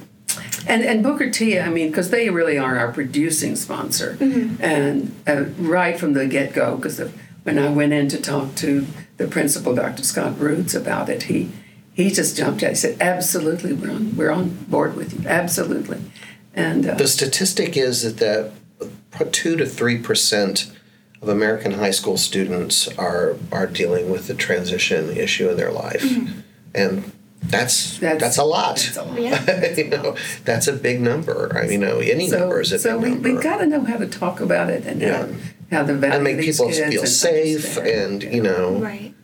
And 0.66 0.84
and 0.84 1.02
Booker 1.02 1.28
T, 1.30 1.58
I 1.58 1.68
mean, 1.68 1.88
because 1.88 2.10
they 2.10 2.30
really 2.30 2.56
are 2.58 2.78
our 2.78 2.92
producing 2.92 3.56
sponsor, 3.56 4.16
and 4.60 5.12
uh, 5.26 5.44
right 5.58 5.98
from 5.98 6.12
the 6.12 6.26
get 6.26 6.52
go, 6.52 6.76
because 6.76 7.00
when 7.48 7.58
I 7.58 7.70
went 7.70 7.92
in 7.94 8.08
to 8.08 8.20
talk 8.20 8.54
to 8.56 8.86
the 9.16 9.26
principal, 9.26 9.74
Dr. 9.74 10.02
Scott 10.04 10.38
Rudes, 10.38 10.74
about 10.74 11.08
it, 11.08 11.24
he 11.24 11.50
he 11.94 12.10
just 12.10 12.36
jumped 12.36 12.62
out. 12.62 12.70
He 12.70 12.74
said, 12.76 12.96
"Absolutely, 13.00 13.72
we're 13.72 13.90
on 13.90 14.16
we're 14.16 14.30
on 14.30 14.50
board 14.68 14.96
with 14.96 15.14
you, 15.18 15.26
absolutely." 15.28 15.98
And 16.54 16.86
uh, 16.86 16.94
The 16.94 17.08
statistic 17.08 17.76
is 17.76 18.02
that 18.02 18.18
that 18.18 19.32
two 19.32 19.56
to 19.56 19.64
three 19.66 19.98
percent 19.98 20.70
of 21.22 21.28
American 21.28 21.72
high 21.72 21.90
school 21.90 22.16
students 22.18 22.86
are 22.98 23.36
are 23.50 23.66
dealing 23.66 24.10
with 24.10 24.26
the 24.26 24.34
transition 24.34 25.10
issue 25.16 25.48
in 25.48 25.56
their 25.56 25.72
life, 25.72 26.04
and 26.74 27.10
that's, 27.42 27.98
That's- 27.98 28.20
that's 28.20 28.38
a 28.38 28.44
lot. 28.44 28.76
that's 28.76 28.96
a 28.96 29.02
lot. 29.04 29.18
Yeah. 29.20 29.74
you 29.76 29.88
know, 29.88 30.16
that's 30.44 30.66
a 30.68 30.72
big 30.72 31.00
number. 31.00 31.56
I 31.56 31.62
mean, 31.62 31.72
you 31.72 31.78
know, 31.78 31.98
any 32.00 32.28
so 32.28 32.40
number 32.40 32.60
is 32.60 32.72
a 32.72 32.78
so 32.78 32.94
big 32.94 33.02
we 33.02 33.10
number. 33.10 33.32
we've 33.32 33.42
got 33.42 33.58
to 33.58 33.66
know 33.66 33.82
how 33.84 33.96
to 33.96 34.06
talk 34.08 34.40
about 34.40 34.68
it 34.70 34.84
and 34.86 35.00
Yeah. 35.00 35.26
How, 35.70 35.78
how 35.78 35.82
the 35.84 36.14
and 36.14 36.24
make 36.24 36.38
these 36.38 36.58
people 36.58 36.72
kids 36.72 36.88
feel 36.88 37.00
and 37.00 37.08
safe, 37.08 37.76
and 37.76 38.22
you 38.22 38.42
know, 38.42 38.78
Right. 38.80 39.14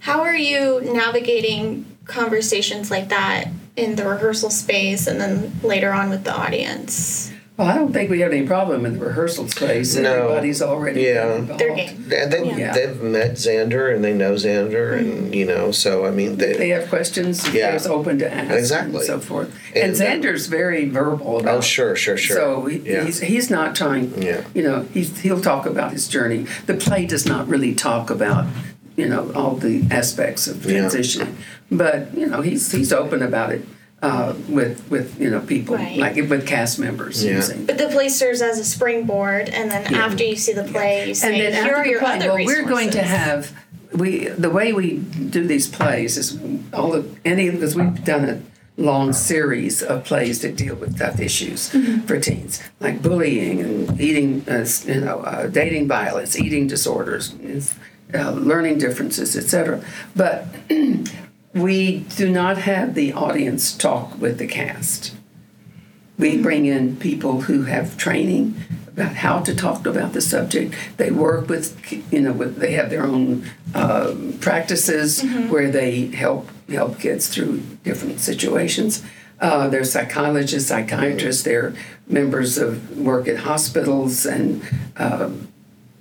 How 0.00 0.22
are 0.22 0.36
you 0.36 0.80
navigating 0.80 1.84
conversations 2.04 2.90
like 2.90 3.10
that 3.10 3.48
in 3.76 3.96
the 3.96 4.08
rehearsal 4.08 4.50
space 4.50 5.06
and 5.06 5.20
then 5.20 5.52
later 5.62 5.92
on 5.92 6.08
with 6.08 6.24
the 6.24 6.34
audience? 6.34 7.27
Well, 7.58 7.66
I 7.66 7.74
don't 7.74 7.92
think 7.92 8.08
we 8.08 8.20
have 8.20 8.30
any 8.32 8.46
problem 8.46 8.86
in 8.86 8.96
the 8.96 9.04
rehearsal 9.04 9.48
space. 9.48 9.96
No. 9.96 10.12
Everybody's 10.14 10.62
already 10.62 11.02
Yeah. 11.02 11.34
involved. 11.34 11.60
Their 11.60 11.74
game. 11.74 12.04
and 12.16 12.32
they 12.32 12.54
Yeah. 12.56 12.72
they've 12.72 13.02
met 13.02 13.32
Xander 13.32 13.92
and 13.92 14.04
they 14.04 14.14
know 14.14 14.34
Xander, 14.34 14.96
and 14.96 15.34
you 15.34 15.44
know, 15.44 15.72
so 15.72 16.06
I 16.06 16.12
mean, 16.12 16.36
they, 16.36 16.52
they 16.52 16.68
have 16.68 16.88
questions, 16.88 17.52
Yeah. 17.52 17.70
it's 17.74 17.84
open 17.86 18.20
to 18.20 18.32
ask 18.32 18.54
Exactly. 18.54 18.98
and 18.98 19.04
so 19.04 19.18
forth. 19.18 19.50
And, 19.74 19.90
And, 19.90 20.00
uh, 20.00 20.04
Xander's 20.28 20.46
very 20.46 20.88
verbal 20.88 21.40
about 21.40 21.56
oh 21.56 21.60
sure, 21.60 21.96
sure, 21.96 22.16
sure. 22.16 22.36
So 22.36 22.66
he, 22.66 22.78
yeah. 22.84 23.04
he's, 23.04 23.18
he's 23.20 23.50
not 23.50 23.74
trying, 23.74 24.12
Yeah. 24.22 24.42
you 24.54 24.62
know, 24.62 24.86
he's, 24.94 25.18
he'll 25.22 25.40
talk 25.40 25.66
about 25.66 25.90
his 25.90 26.06
journey. 26.06 26.46
The 26.66 26.74
play 26.74 27.06
does 27.06 27.26
not 27.26 27.48
really 27.48 27.74
talk 27.74 28.08
about, 28.08 28.46
you 28.96 29.08
know, 29.08 29.32
all 29.34 29.56
the 29.56 29.82
aspects 29.90 30.46
of 30.46 30.64
Yeah. 30.64 30.82
transitioning. 30.82 31.32
But, 31.72 32.16
you 32.16 32.26
know, 32.26 32.40
he's, 32.40 32.70
he's 32.70 32.92
open 32.92 33.20
about 33.20 33.52
it 33.52 33.62
uh, 34.02 34.34
with, 34.48 34.88
with, 34.90 35.20
you 35.20 35.28
know, 35.30 35.40
people, 35.40 35.74
Right. 35.76 35.96
like 35.98 36.16
with 36.16 36.46
cast 36.46 36.78
members 36.78 37.24
Yeah. 37.24 37.36
using. 37.36 37.66
But 37.66 37.78
the 37.78 37.88
play 37.88 38.08
serves 38.08 38.40
as 38.42 38.58
a 38.58 38.64
springboard, 38.64 39.48
and 39.48 39.70
then 39.70 39.92
after 39.94 40.22
you 40.24 40.36
see 40.36 40.52
the 40.52 40.64
play, 40.64 41.08
you 41.08 41.14
say, 41.14 41.28
and 41.46 41.54
then 41.54 41.64
"Here 41.64 41.74
are 41.74 41.86
your 41.86 42.00
play, 42.00 42.16
other 42.16 42.28
well, 42.28 42.36
resources." 42.36 42.62
we're 42.64 42.68
going 42.68 42.90
to 42.90 43.02
have 43.02 43.52
we 43.92 44.28
the 44.28 44.50
way 44.50 44.72
we 44.72 44.98
do 44.98 45.46
these 45.46 45.66
plays 45.66 46.16
is 46.16 46.38
all 46.72 46.90
the 46.92 47.04
any 47.24 47.50
because 47.50 47.74
we've 47.74 48.04
done 48.04 48.24
a 48.28 48.40
long 48.80 49.12
series 49.14 49.82
of 49.82 50.04
plays 50.04 50.42
that 50.42 50.54
deal 50.56 50.76
with 50.76 50.98
tough 50.98 51.18
issues 51.18 51.70
Mm-hmm. 51.70 52.00
for 52.06 52.20
teens 52.20 52.60
like 52.80 53.02
bullying 53.02 53.60
and 53.60 54.00
eating 54.00 54.44
uh, 54.48 54.64
you 54.84 55.00
know 55.00 55.20
uh, 55.20 55.46
dating 55.48 55.88
violence 55.88 56.38
eating 56.38 56.66
disorders 56.68 57.34
uh, 58.14 58.30
learning 58.32 58.78
differences 58.78 59.34
etc 59.36 59.82
but 60.14 60.46
we 61.60 62.00
do 62.16 62.30
not 62.30 62.58
have 62.58 62.94
the 62.94 63.12
audience 63.12 63.76
talk 63.76 64.18
with 64.18 64.38
the 64.38 64.46
cast 64.46 65.14
we 66.18 66.36
bring 66.36 66.66
in 66.66 66.96
people 66.96 67.42
who 67.42 67.62
have 67.62 67.96
training 67.96 68.56
about 68.88 69.14
how 69.14 69.38
to 69.40 69.54
talk 69.54 69.86
about 69.86 70.12
the 70.12 70.20
subject. 70.20 70.74
They 70.96 71.12
work 71.12 71.48
with, 71.48 71.80
you 72.12 72.20
know, 72.20 72.32
with, 72.32 72.56
they 72.56 72.72
have 72.72 72.90
their 72.90 73.04
own 73.04 73.48
um, 73.74 74.36
practices 74.40 75.22
where 75.48 75.70
they 75.70 76.06
help 76.08 76.48
help 76.68 76.98
kids 76.98 77.28
through 77.28 77.60
different 77.84 78.20
situations. 78.20 79.02
Uh, 79.40 79.68
they're 79.68 79.84
psychologists, 79.84 80.68
psychiatrists. 80.68 81.44
They're 81.44 81.74
members 82.08 82.58
of 82.58 82.98
work 82.98 83.28
at 83.28 83.38
hospitals 83.38 84.26
and 84.26 84.62
um, 84.96 85.48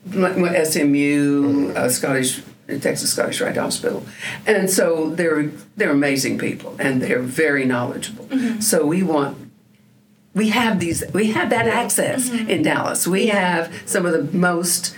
like 0.08 0.66
SMU, 0.66 1.74
uh, 1.76 1.88
Scottish 1.90 2.42
Texas 2.68 3.12
Scottish 3.14 3.42
Rite 3.42 3.58
Hospital, 3.58 4.06
and 4.46 4.70
so 4.70 5.10
they're 5.10 5.52
they're 5.76 5.92
amazing 5.92 6.38
people 6.38 6.76
and 6.80 7.02
they're 7.02 7.22
very 7.22 7.66
knowledgeable. 7.66 8.26
Mm-hmm. 8.26 8.60
So 8.60 8.86
we 8.86 9.04
want 9.04 9.38
we 10.34 10.50
have 10.50 10.80
these 10.80 11.04
we 11.14 11.32
have 11.32 11.50
that 11.50 11.68
access 11.68 12.30
mm-hmm. 12.30 12.50
in 12.50 12.64
Dallas. 12.64 13.08
We 13.08 13.28
have 13.28 13.74
some 13.86 14.06
of 14.06 14.12
the 14.12 14.38
most 14.38 14.96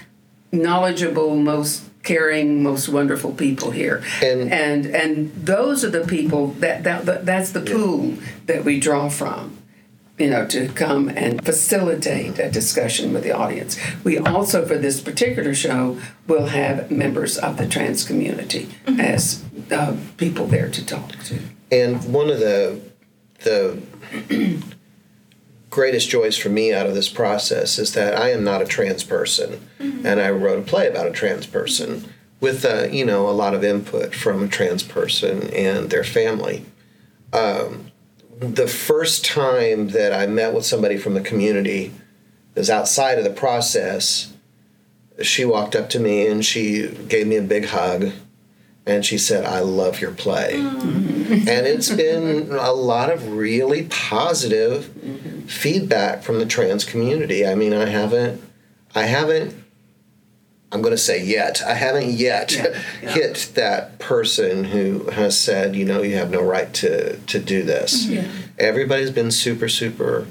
knowledgeable, 0.51 1.35
most 1.35 1.83
caring, 2.03 2.63
most 2.63 2.89
wonderful 2.89 3.31
people 3.33 3.71
here. 3.71 4.03
And- 4.21 4.51
and 4.51 4.85
and 4.87 5.33
those 5.35 5.85
are 5.85 5.89
the 5.89 6.05
people 6.05 6.47
that, 6.59 6.83
that, 6.83 7.05
that 7.05 7.25
that's 7.25 7.51
the 7.51 7.61
pool 7.61 8.15
that 8.47 8.65
we 8.65 8.79
draw 8.79 9.09
from. 9.09 9.58
You 10.19 10.29
know, 10.29 10.45
to 10.47 10.67
come 10.67 11.07
and 11.09 11.43
facilitate 11.45 12.39
a 12.39 12.51
discussion 12.51 13.13
with 13.13 13.23
the 13.23 13.31
audience. 13.31 13.79
We 14.03 14.17
also, 14.17 14.65
for 14.65 14.77
this 14.77 14.99
particular 14.99 15.53
show, 15.55 15.97
will 16.27 16.47
have 16.47 16.91
members 16.91 17.37
of 17.37 17.55
the 17.55 17.65
trans 17.65 18.03
community 18.03 18.69
as 18.85 19.45
uh, 19.71 19.95
people 20.17 20.45
there 20.45 20.69
to 20.69 20.85
talk 20.85 21.11
to. 21.23 21.39
And 21.71 22.13
one 22.13 22.29
of 22.29 22.39
the 22.39 22.81
the 23.43 23.81
greatest 25.69 26.09
joys 26.09 26.37
for 26.37 26.49
me 26.49 26.73
out 26.73 26.85
of 26.85 26.93
this 26.93 27.09
process 27.09 27.79
is 27.79 27.93
that 27.93 28.15
I 28.15 28.31
am 28.31 28.43
not 28.43 28.61
a 28.61 28.65
trans 28.65 29.03
person, 29.03 29.67
and 29.79 30.19
I 30.19 30.29
wrote 30.31 30.59
a 30.59 30.63
play 30.63 30.87
about 30.87 31.07
a 31.07 31.11
trans 31.11 31.45
person 31.45 32.13
with 32.41 32.65
uh, 32.65 32.87
you 32.91 33.05
know 33.05 33.29
a 33.29 33.31
lot 33.31 33.53
of 33.53 33.63
input 33.63 34.13
from 34.13 34.43
a 34.43 34.47
trans 34.47 34.83
person 34.83 35.49
and 35.53 35.89
their 35.89 36.03
family. 36.03 36.65
Um, 37.31 37.88
the 38.39 38.67
first 38.67 39.25
time 39.25 39.89
that 39.89 40.13
I 40.13 40.25
met 40.25 40.53
with 40.53 40.65
somebody 40.65 40.97
from 40.97 41.13
the 41.13 41.21
community 41.21 41.91
that 42.53 42.61
was 42.61 42.69
outside 42.69 43.17
of 43.17 43.25
the 43.25 43.29
process, 43.29 44.33
she 45.21 45.43
walked 45.43 45.75
up 45.75 45.89
to 45.89 45.99
me 45.99 46.25
and 46.25 46.45
she 46.45 46.87
gave 46.87 47.27
me 47.27 47.35
a 47.35 47.41
big 47.41 47.65
hug 47.65 48.11
and 48.85 49.05
she 49.05 49.17
said, 49.17 49.45
I 49.45 49.59
love 49.59 49.99
your 49.99 50.11
play. 50.11 50.53
Mm-hmm. 50.53 51.47
and 51.47 51.67
it's 51.67 51.91
been 51.91 52.51
a 52.51 52.71
lot 52.71 53.11
of 53.11 53.33
really 53.33 53.83
positive 53.83 54.85
mm-hmm. 54.85 55.41
feedback 55.41 56.23
from 56.23 56.39
the 56.39 56.45
trans 56.45 56.85
community. 56.85 57.45
I 57.45 57.55
mean, 57.55 57.73
I 57.73 57.85
haven't, 57.85 58.41
I 58.95 59.03
haven't, 59.03 59.53
I'm 60.71 60.81
going 60.81 60.93
to 60.93 60.97
say 60.97 61.23
yet, 61.23 61.63
I 61.65 61.73
haven't 61.73 62.11
yet 62.11 62.51
Yeah, 62.53 62.63
yeah. 63.01 63.09
hit 63.11 63.51
that 63.55 63.97
person 63.97 64.65
who 64.65 65.09
has 65.09 65.39
said, 65.39 65.75
you 65.75 65.83
know, 65.85 66.01
you 66.03 66.15
have 66.15 66.29
no 66.29 66.41
right 66.43 66.71
to, 66.75 67.17
to 67.17 67.39
do 67.39 67.63
this. 67.63 68.07
Everybody's 68.59 69.09
been 69.11 69.31
super, 69.31 69.67
super 69.67 70.27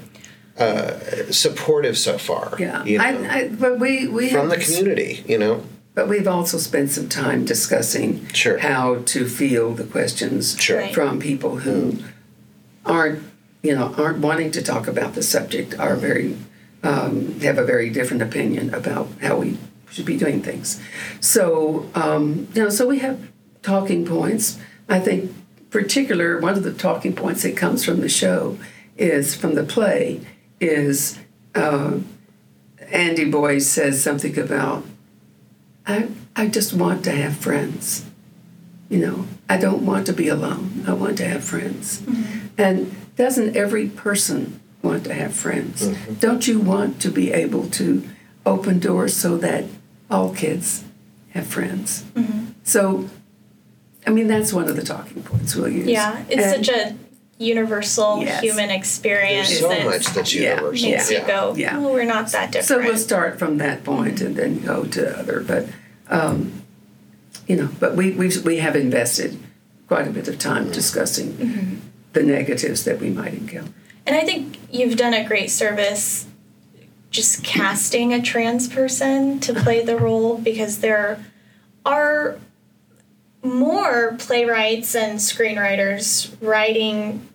uh, 0.57 0.99
supportive 1.31 1.97
so 1.97 2.17
far. 2.17 2.53
Yeah, 2.59 2.83
you 2.83 2.97
know, 2.97 3.03
I, 3.03 3.09
I, 3.37 3.47
but 3.47 3.79
we 3.79 4.07
we 4.07 4.29
from 4.29 4.49
have 4.49 4.59
the 4.59 4.65
community, 4.65 5.23
you 5.27 5.37
know. 5.37 5.63
But 5.95 6.07
we've 6.09 6.27
also 6.27 6.57
spent 6.57 6.91
some 6.91 7.09
time 7.09 7.45
discussing 7.45 8.27
Sure. 8.33 8.57
how 8.59 9.01
to 9.05 9.27
field 9.27 9.77
the 9.77 9.83
questions 9.85 10.57
Sure. 10.59 10.87
From 10.89 11.19
people 11.19 11.57
who 11.59 11.99
aren't, 12.85 13.23
you 13.63 13.73
know, 13.73 13.93
aren't 13.97 14.19
wanting 14.19 14.51
to 14.51 14.61
talk 14.61 14.87
about 14.87 15.15
the 15.15 15.23
subject, 15.23 15.77
are 15.79 15.95
very 15.95 16.37
um, 16.83 17.39
have 17.39 17.57
a 17.57 17.65
very 17.65 17.89
different 17.89 18.21
opinion 18.21 18.73
about 18.73 19.07
how 19.21 19.37
we 19.37 19.57
should 19.91 20.05
be 20.05 20.17
doing 20.17 20.41
things. 20.41 20.81
So, 21.19 21.89
um, 21.95 22.47
you 22.53 22.63
know, 22.63 22.69
so 22.69 22.87
we 22.87 22.99
have 22.99 23.19
talking 23.61 24.05
points. 24.05 24.59
I 24.87 24.99
think, 24.99 25.31
particular 25.69 26.39
one 26.39 26.53
of 26.53 26.63
the 26.63 26.73
talking 26.73 27.13
points 27.13 27.43
that 27.43 27.55
comes 27.55 27.85
from 27.85 28.01
the 28.01 28.09
show 28.09 28.57
is 28.97 29.35
from 29.35 29.55
the 29.55 29.63
play 29.63 30.21
is. 30.59 31.19
Uh, 31.55 31.99
Andy 32.91 33.29
Boy 33.29 33.59
says 33.59 34.01
something 34.03 34.37
about, 34.39 34.83
I, 35.85 36.07
I 36.35 36.47
just 36.47 36.73
want 36.73 37.03
to 37.03 37.11
have 37.11 37.35
friends. 37.35 38.05
You 38.89 38.97
know, 38.99 39.25
I 39.47 39.57
don't 39.57 39.85
want 39.85 40.07
to 40.07 40.13
be 40.13 40.27
alone. 40.27 40.83
I 40.87 40.93
want 40.93 41.17
to 41.17 41.27
have 41.27 41.43
friends. 41.43 42.01
And 42.57 42.95
doesn't 43.15 43.55
every 43.55 43.87
person 43.87 44.59
want 44.81 45.03
to 45.03 45.13
have 45.13 45.35
friends? 45.35 45.85
Don't 46.19 46.47
you 46.47 46.59
want 46.59 46.99
to 47.01 47.11
be 47.11 47.31
able 47.31 47.69
to 47.71 48.03
open 48.43 48.79
doors 48.79 49.15
so 49.15 49.37
that 49.37 49.65
all 50.09 50.33
kids 50.33 50.83
have 51.31 51.47
friends? 51.47 52.03
Mm-hmm. 52.15 52.45
So, 52.63 53.09
I 54.05 54.11
mean, 54.11 54.27
that's 54.27 54.53
one 54.53 54.67
of 54.67 54.75
the 54.75 54.83
talking 54.83 55.23
points 55.23 55.55
we'll 55.55 55.69
use. 55.69 55.87
Yeah, 55.87 56.23
it's 56.29 56.43
And- 56.43 56.65
such 56.65 56.75
a 56.75 56.95
universal 57.39 58.21
Yes. 58.21 58.43
human 58.43 58.69
experience. 58.69 59.47
There's 59.47 59.61
so 59.61 59.69
that 59.69 59.85
much 59.85 60.05
that's 60.07 60.33
Yeah. 60.33 60.55
universal. 60.55 60.89
makes 60.91 61.11
you 61.11 61.21
go, 61.25 61.53
Yeah. 61.55 61.77
oh, 61.79 61.93
we're 61.93 62.03
not 62.03 62.31
that 62.33 62.51
different. 62.51 62.67
So 62.67 62.77
we'll 62.79 62.97
start 62.97 63.39
from 63.39 63.57
that 63.59 63.83
point 63.83 64.19
and 64.21 64.35
then 64.35 64.59
go 64.59 64.83
to 64.83 65.17
other. 65.17 65.39
But 65.39 65.67
um, 66.09 66.63
you 67.47 67.55
know, 67.55 67.69
but 67.79 67.95
we 67.95 68.11
we 68.11 68.29
we 68.43 68.57
have 68.57 68.75
invested 68.75 69.37
quite 69.87 70.07
a 70.07 70.11
bit 70.11 70.27
of 70.27 70.37
time 70.37 70.63
mm-hmm. 70.63 70.73
discussing 70.73 71.33
mm-hmm. 71.33 71.75
the 72.13 72.23
negatives 72.23 72.83
that 72.83 72.99
we 72.99 73.09
might 73.09 73.33
encounter. 73.33 73.71
And 74.05 74.15
I 74.15 74.21
think 74.21 74.57
you've 74.71 74.97
done 74.97 75.13
a 75.13 75.25
great 75.25 75.49
service 75.49 76.25
just 77.09 77.43
casting 77.43 78.13
a 78.13 78.21
trans 78.21 78.67
person 78.67 79.39
to 79.39 79.53
play 79.53 79.83
the 79.83 79.97
role 79.97 80.37
because 80.37 80.79
there 80.79 81.23
are 81.85 82.37
more 83.41 84.15
playwrights 84.19 84.95
and 84.95 85.19
screenwriters 85.19 86.35
writing 86.41 87.27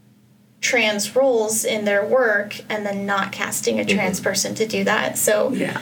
trans 0.61 1.15
roles 1.15 1.65
in 1.65 1.85
their 1.85 2.05
work 2.05 2.61
and 2.69 2.87
then 2.87 3.05
not 3.05 3.33
casting 3.33 3.79
a 3.81 3.85
trans 3.85 4.19
mm-hmm. 4.19 4.29
person 4.29 4.55
to 4.55 4.67
do 4.67 4.85
that. 4.85 5.19
So 5.19 5.51
Yeah, 5.53 5.81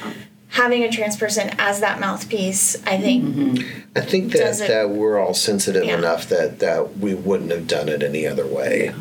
having 0.49 0.83
a 0.85 0.91
trans 0.91 1.17
person 1.17 1.51
as 1.59 1.81
that 1.81 2.01
mouthpiece, 2.01 2.77
I 2.87 2.99
think 2.99 3.25
mm-hmm. 3.25 3.89
I 3.97 4.01
think 4.01 4.33
that, 4.33 4.61
it- 4.61 4.69
that 4.69 4.91
we're 4.91 5.19
all 5.19 5.35
sensitive 5.35 5.85
Yeah. 5.85 5.99
enough 5.99 6.29
that, 6.29 6.61
that 6.61 6.99
we 6.99 7.15
wouldn't 7.15 7.51
have 7.51 7.67
done 7.67 7.89
it 7.89 8.03
any 8.03 8.27
other 8.27 8.47
way. 8.47 8.87
Yeah. 8.87 8.95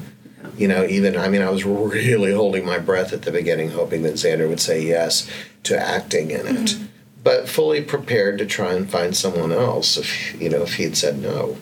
You 0.57 0.67
know, 0.67 0.83
even, 0.85 1.15
I 1.17 1.27
mean, 1.29 1.41
I 1.41 1.49
was 1.49 1.63
really 1.65 2.33
holding 2.33 2.65
my 2.65 2.77
breath 2.79 3.13
at 3.13 3.21
the 3.23 3.31
beginning, 3.31 3.69
hoping 3.71 4.03
that 4.03 4.13
Xander 4.15 4.47
would 4.49 4.59
say 4.59 4.81
yes 4.85 5.29
to 5.63 5.77
acting 5.79 6.31
in 6.31 6.47
it, 6.47 6.55
Mm-hmm. 6.55 6.85
but 7.23 7.47
fully 7.49 7.81
prepared 7.81 8.37
to 8.39 8.45
try 8.45 8.73
and 8.73 8.89
find 8.89 9.15
someone 9.15 9.51
else 9.51 9.97
if, 9.97 10.39
you 10.41 10.49
know, 10.49 10.63
if 10.63 10.75
he'd 10.75 10.97
said 10.97 11.19
no. 11.19 11.57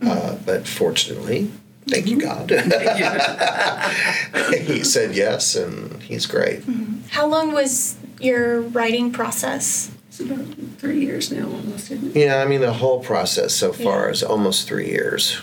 Mm-hmm. 0.00 0.08
Uh, 0.08 0.36
but 0.46 0.66
fortunately, 0.68 1.50
thank 1.88 2.06
you, 2.06 2.20
God. 2.20 2.50
he 4.60 4.84
said 4.84 5.14
yes, 5.16 5.56
and 5.56 6.00
he's 6.02 6.26
great. 6.26 6.62
how 7.10 7.26
long 7.26 7.52
was 7.52 7.96
your 8.20 8.60
writing 8.60 9.10
process? 9.12 9.90
it's 10.08 10.20
about 10.20 10.46
three 10.78 11.00
years 11.00 11.32
now 11.32 11.46
almost. 11.46 11.90
Isn't 11.90 12.16
it? 12.16 12.20
Yeah, 12.20 12.42
I 12.42 12.46
mean, 12.46 12.60
the 12.60 12.72
whole 12.72 13.00
process 13.02 13.54
so 13.54 13.72
far 13.72 14.06
Yeah. 14.06 14.12
is 14.12 14.22
almost 14.22 14.68
three 14.68 14.88
years. 14.88 15.40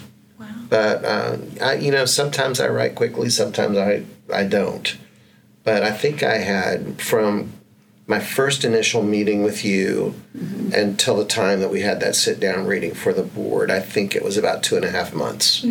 But 0.69 1.06
uh, 1.06 1.38
I, 1.62 1.73
you 1.75 1.91
know, 1.91 2.06
sometimes 2.06 2.60
I 2.60 2.67
write 2.67 2.95
quickly, 2.95 3.30
sometimes 3.30 3.78
I 3.78 4.06
I 4.34 4.45
don't. 4.45 4.97
But 5.63 5.84
I 5.84 5.91
think 5.91 6.21
I 6.23 6.38
had 6.38 7.01
from 7.01 7.54
my 8.08 8.19
first 8.19 8.63
initial 8.63 9.01
meeting 9.01 9.41
with 9.43 9.65
you 9.65 10.13
until 10.73 11.17
the 11.17 11.25
time 11.25 11.60
that 11.62 11.71
we 11.71 11.82
had 11.82 11.99
that 12.01 12.15
sit 12.15 12.39
down 12.39 12.67
reading 12.67 12.93
for 12.93 13.13
the 13.13 13.23
board. 13.23 13.71
I 13.71 13.80
think 13.80 14.15
it 14.15 14.23
was 14.23 14.38
about 14.38 14.62
two 14.62 14.75
and 14.75 14.86
a 14.86 14.91
half 14.91 15.13
months 15.13 15.65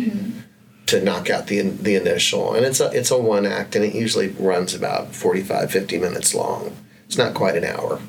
to 0.87 1.01
knock 1.01 1.29
out 1.29 1.47
the 1.47 1.61
the 1.61 1.95
initial, 1.95 2.53
and 2.53 2.65
it's 2.65 2.79
a 2.79 2.89
it's 2.91 3.11
a 3.11 3.17
one 3.17 3.45
act, 3.45 3.75
and 3.75 3.85
it 3.85 3.95
usually 3.95 4.29
runs 4.29 4.73
about 4.73 5.15
45, 5.15 5.71
50 5.71 5.97
minutes 5.97 6.35
long. 6.35 6.75
It's 7.07 7.17
not 7.17 7.33
quite 7.33 7.55
an 7.55 7.63
hour. 7.63 8.01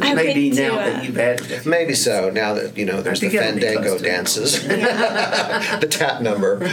I 0.00 0.14
Maybe 0.14 0.48
went 0.48 0.56
to, 0.56 0.62
now 0.68 0.78
uh, 0.78 0.84
that 0.86 1.04
you've 1.04 1.18
added 1.18 1.66
Maybe 1.66 1.94
so. 1.94 2.30
Now 2.30 2.54
that 2.54 2.76
you 2.76 2.84
know, 2.84 3.02
there's 3.02 3.20
the 3.20 3.28
think 3.28 3.42
it'll 3.42 3.54
be 3.54 3.60
Fandango 3.60 3.88
close 3.88 4.00
to 4.00 4.06
dances, 4.06 4.62
the 5.80 5.88
tap 5.90 6.22
number. 6.22 6.58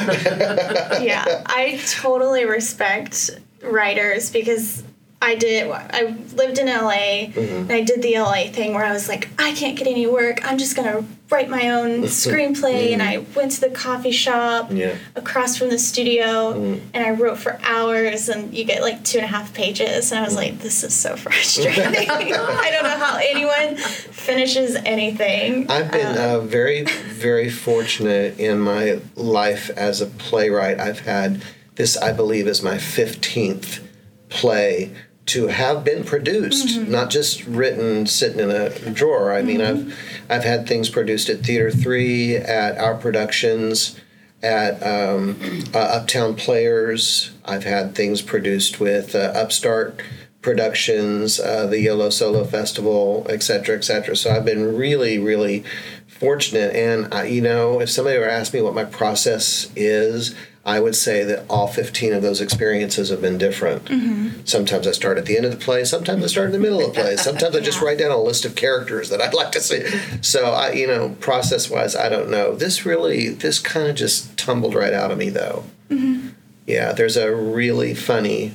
yeah, 1.02 1.43
I 1.45 1.80
totally 1.88 2.45
respect 2.45 3.32
writers 3.62 4.32
because 4.32 4.84
I 5.21 5.36
did. 5.36 5.69
I 5.71 6.15
lived 6.36 6.60
in 6.60 6.67
LA 6.67 7.32
and 7.36 7.71
I 7.71 7.82
did 7.82 8.02
the 8.02 8.19
LA 8.19 8.50
thing 8.52 8.73
where 8.73 8.86
I 8.86 8.93
was 8.93 9.08
like, 9.08 9.30
I 9.39 9.54
can't 9.54 9.78
get 9.78 9.88
any 9.88 10.08
work. 10.08 10.39
I'm 10.43 10.58
just 10.58 10.76
gonna 10.76 11.04
write 11.29 11.49
my 11.49 11.69
own 11.69 12.01
screenplay. 12.03 12.93
And 12.93 13.01
I 13.01 13.17
mm. 13.17 13.35
went 13.35 13.51
to 13.53 13.61
the 13.61 13.69
coffee 13.69 14.11
shop 14.11 14.69
Yeah. 14.71 14.95
across 15.15 15.57
from 15.57 15.69
the 15.69 15.79
studio 15.79 16.53
mm. 16.53 16.81
and 16.93 17.05
I 17.05 17.11
wrote 17.11 17.37
for 17.37 17.59
hours. 17.63 18.29
And 18.29 18.53
you 18.53 18.63
get 18.63 18.81
like 18.81 19.03
two 19.03 19.17
and 19.19 19.25
a 19.25 19.27
half 19.27 19.53
pages. 19.53 20.11
And 20.11 20.19
I 20.19 20.23
was 20.23 20.33
mm. 20.33 20.37
like, 20.37 20.59
this 20.59 20.83
is 20.83 20.93
so 20.93 21.15
frustrating. 21.17 21.83
I 22.09 22.69
don't 22.71 22.83
know 22.83 22.97
how 22.97 23.17
anyone 23.21 23.77
finishes 23.77 24.75
anything. 24.75 25.69
I've 25.69 25.91
been 25.91 26.17
um, 26.17 26.17
uh, 26.17 26.39
very, 26.39 26.83
very 26.83 27.49
fortunate 27.49 28.39
in 28.39 28.59
my 28.59 28.99
life 29.15 29.69
as 29.71 30.01
a 30.01 30.07
playwright. 30.07 30.79
I've 30.79 31.01
had 31.01 31.43
this, 31.75 31.97
I 31.97 32.11
believe, 32.11 32.47
is 32.47 32.63
my 32.63 32.75
15th 32.75 33.81
play 34.29 34.93
to 35.27 35.47
have 35.47 35.83
been 35.83 36.03
produced, 36.03 36.79
not 36.87 37.09
just 37.09 37.45
written 37.45 38.05
sitting 38.05 38.39
in 38.39 38.49
a 38.49 38.69
drawer. 38.91 39.33
I 39.33 39.41
mean, 39.41 39.61
I've 39.61 39.93
I've 40.29 40.43
had 40.43 40.67
things 40.67 40.89
produced 40.89 41.29
at 41.29 41.45
Theater 41.45 41.69
Three, 41.69 42.35
at 42.35 42.77
our 42.77 42.95
productions, 42.95 43.99
at 44.41 44.81
um, 44.81 45.37
uh, 45.73 45.79
Uptown 45.79 46.35
Players. 46.35 47.31
I've 47.43 47.65
had 47.65 47.93
things 47.93 48.21
produced 48.21 48.79
with 48.79 49.15
uh, 49.15 49.31
Upstart 49.35 50.01
Productions, 50.41 51.39
uh, 51.39 51.67
the 51.67 51.81
Yolo 51.81 52.09
Solo 52.09 52.45
Festival, 52.45 53.25
et 53.29 53.43
cetera, 53.43 53.75
et 53.75 53.83
cetera. 53.83 54.15
So 54.15 54.31
I've 54.31 54.45
been 54.45 54.77
really, 54.77 55.19
really 55.19 55.65
fortunate. 56.07 56.73
And, 56.73 57.13
I, 57.13 57.25
you 57.25 57.41
know, 57.41 57.81
if 57.81 57.89
somebody 57.89 58.17
were 58.17 58.27
to 58.27 58.31
ask 58.31 58.53
me 58.53 58.61
what 58.61 58.73
my 58.73 58.85
process 58.85 59.69
is, 59.75 60.35
I 60.67 60.82
would 60.82 60.97
say 60.97 61.23
that 61.23 61.45
all 61.49 61.67
15 61.67 62.13
of 62.13 62.21
those 62.21 62.41
experiences 62.41 63.08
have 63.08 63.21
been 63.21 63.38
different. 63.38 63.86
Mm-hmm. 63.86 64.41
Sometimes 64.43 64.86
I 64.86 64.91
start 64.91 65.17
at 65.17 65.25
the 65.25 65.38
end 65.38 65.45
of 65.45 65.51
the 65.51 65.58
play, 65.58 65.86
sometimes 65.86 66.25
I 66.25 66.27
start 66.27 66.47
in 66.47 66.51
the 66.51 66.60
middle 66.60 66.82
of 66.82 66.93
the 66.93 67.01
play, 67.01 67.15
sometimes 67.15 67.56
I 67.56 67.62
just 67.62 67.82
write 67.82 67.99
down 67.99 68.12
a 68.12 68.21
list 68.21 68.43
of 68.43 68.56
characters 68.56 69.10
that 69.10 69.21
I'd 69.21 69.34
like 69.34 69.53
to 69.53 69.62
see. 69.62 69.88
So, 70.21 70.51
I, 70.51 70.73
you 70.73 70.86
know, 70.86 71.15
process 71.21 71.69
wise, 71.69 71.95
I 71.95 72.10
don't 72.10 72.30
know. 72.30 72.53
This 72.53 72.86
really, 72.86 73.30
this 73.30 73.60
kind 73.60 73.88
of 73.88 73.95
just 73.95 74.38
tumbled 74.38 74.75
right 74.75 74.93
out 74.93 75.10
of 75.10 75.17
me, 75.17 75.30
though. 75.30 75.63
Mm-hmm. 75.89 76.30
Yeah, 76.65 76.91
there's 76.91 77.15
a 77.15 77.34
really 77.34 77.95
funny 77.95 78.51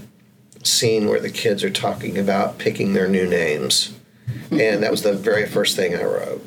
scene 0.63 1.09
where 1.09 1.21
the 1.21 1.31
kids 1.31 1.65
are 1.65 1.71
talking 1.71 2.19
about 2.19 2.59
picking 2.59 2.93
their 2.93 3.09
new 3.09 3.27
names. 3.27 3.99
And 4.51 4.83
that 4.83 4.91
was 4.91 5.03
the 5.03 5.15
very 5.15 5.47
first 5.47 5.77
thing 5.77 5.95
I 5.95 6.05
wrote. 6.05 6.45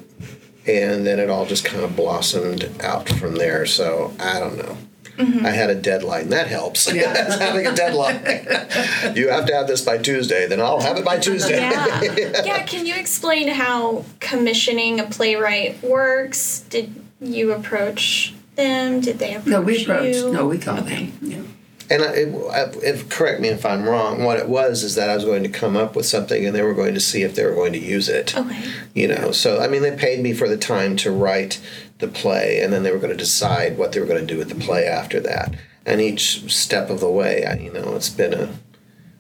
And 0.68 1.08
then 1.08 1.20
it 1.20 1.32
all 1.32 1.48
just 1.48 1.66
kind 1.66 1.84
of 1.84 1.96
blossomed 1.96 2.70
out 2.82 3.10
from 3.10 3.36
there. 3.36 3.66
So 3.66 4.14
I 4.20 4.40
don't 4.40 4.58
know. 4.58 4.78
I 5.18 5.50
had 5.50 5.70
a 5.70 5.76
deadline. 5.76 6.30
That 6.30 6.48
helps. 6.48 6.92
Yeah. 6.96 7.38
Having 7.40 7.68
a 7.68 7.76
deadline. 7.76 8.16
you 9.16 9.30
have 9.30 9.46
to 9.48 9.54
have 9.54 9.68
this 9.68 9.82
by 9.82 9.98
Tuesday, 9.98 10.48
then 10.48 10.62
I'll 10.62 10.80
have 10.82 10.98
it 10.98 11.04
by 11.06 11.18
Tuesday. 11.20 11.58
Yeah. 11.60 12.02
yeah, 12.46 12.64
can 12.66 12.86
you 12.86 12.96
explain 12.96 13.48
how 13.50 14.06
commissioning 14.20 15.00
a 15.00 15.06
playwright 15.06 15.82
works? 15.84 16.62
Did 16.70 16.94
you 17.20 17.52
approach 17.54 18.34
them? 18.56 19.02
Did 19.02 19.20
they 19.20 19.36
approach 19.36 19.46
you? 19.48 19.52
No, 19.52 19.62
we 19.62 19.82
approached. 19.84 20.16
you? 20.18 20.32
No, 20.32 20.46
we 20.48 20.58
called 20.58 20.80
Okay. 20.80 21.06
them. 21.08 21.18
Yeah. 21.22 21.42
And 21.90 22.04
I, 22.04 22.08
it, 22.14 22.84
if, 22.84 23.10
correct 23.10 23.42
me 23.42 23.50
if 23.50 23.66
I'm 23.66 23.88
wrong. 23.88 24.24
What 24.24 24.40
it 24.40 24.50
was 24.50 24.84
is 24.84 24.96
that 24.96 25.10
I 25.10 25.16
was 25.16 25.26
going 25.26 25.44
to 25.44 25.50
come 25.50 25.78
up 25.78 25.96
with 25.96 26.06
something, 26.06 26.46
and 26.46 26.56
they 26.56 26.64
were 26.64 26.74
going 26.74 26.94
to 26.94 27.00
see 27.00 27.22
if 27.22 27.36
they 27.36 27.46
were 27.46 27.54
going 27.54 27.74
to 27.74 27.80
use 27.80 28.10
it. 28.10 28.36
Okay. 28.36 28.64
You 28.94 29.08
know, 29.08 29.32
so 29.32 29.60
I 29.62 29.68
mean, 29.68 29.82
they 29.82 29.96
paid 29.96 30.22
me 30.22 30.34
for 30.34 30.48
the 30.48 30.58
time 30.58 30.96
to 30.98 31.12
write 31.12 31.62
the 32.00 32.08
play, 32.08 32.62
and 32.62 32.74
then 32.74 32.84
they 32.84 32.92
were 32.92 33.00
going 33.00 33.12
to 33.12 33.18
decide 33.18 33.78
what 33.78 33.92
they 33.92 34.00
were 34.00 34.08
going 34.08 34.26
to 34.26 34.34
do 34.34 34.38
with 34.38 34.50
the 34.50 34.56
play 34.56 34.86
after 34.86 35.20
that. 35.22 35.54
And 35.86 36.02
each 36.02 36.52
step 36.52 36.90
of 36.90 37.00
the 37.00 37.10
way, 37.10 37.46
I, 37.46 37.56
you 37.56 37.72
know, 37.72 37.96
it's 37.96 38.10
been 38.10 38.34
a 38.34 38.50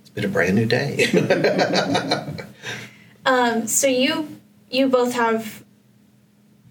it's 0.02 0.10
been 0.10 0.26
a 0.26 0.30
brand 0.30 0.56
new 0.56 0.66
day. 0.66 1.06
Um, 3.26 3.68
so 3.68 3.88
you 3.88 4.40
you 4.70 4.88
both 4.88 5.14
have 5.14 5.64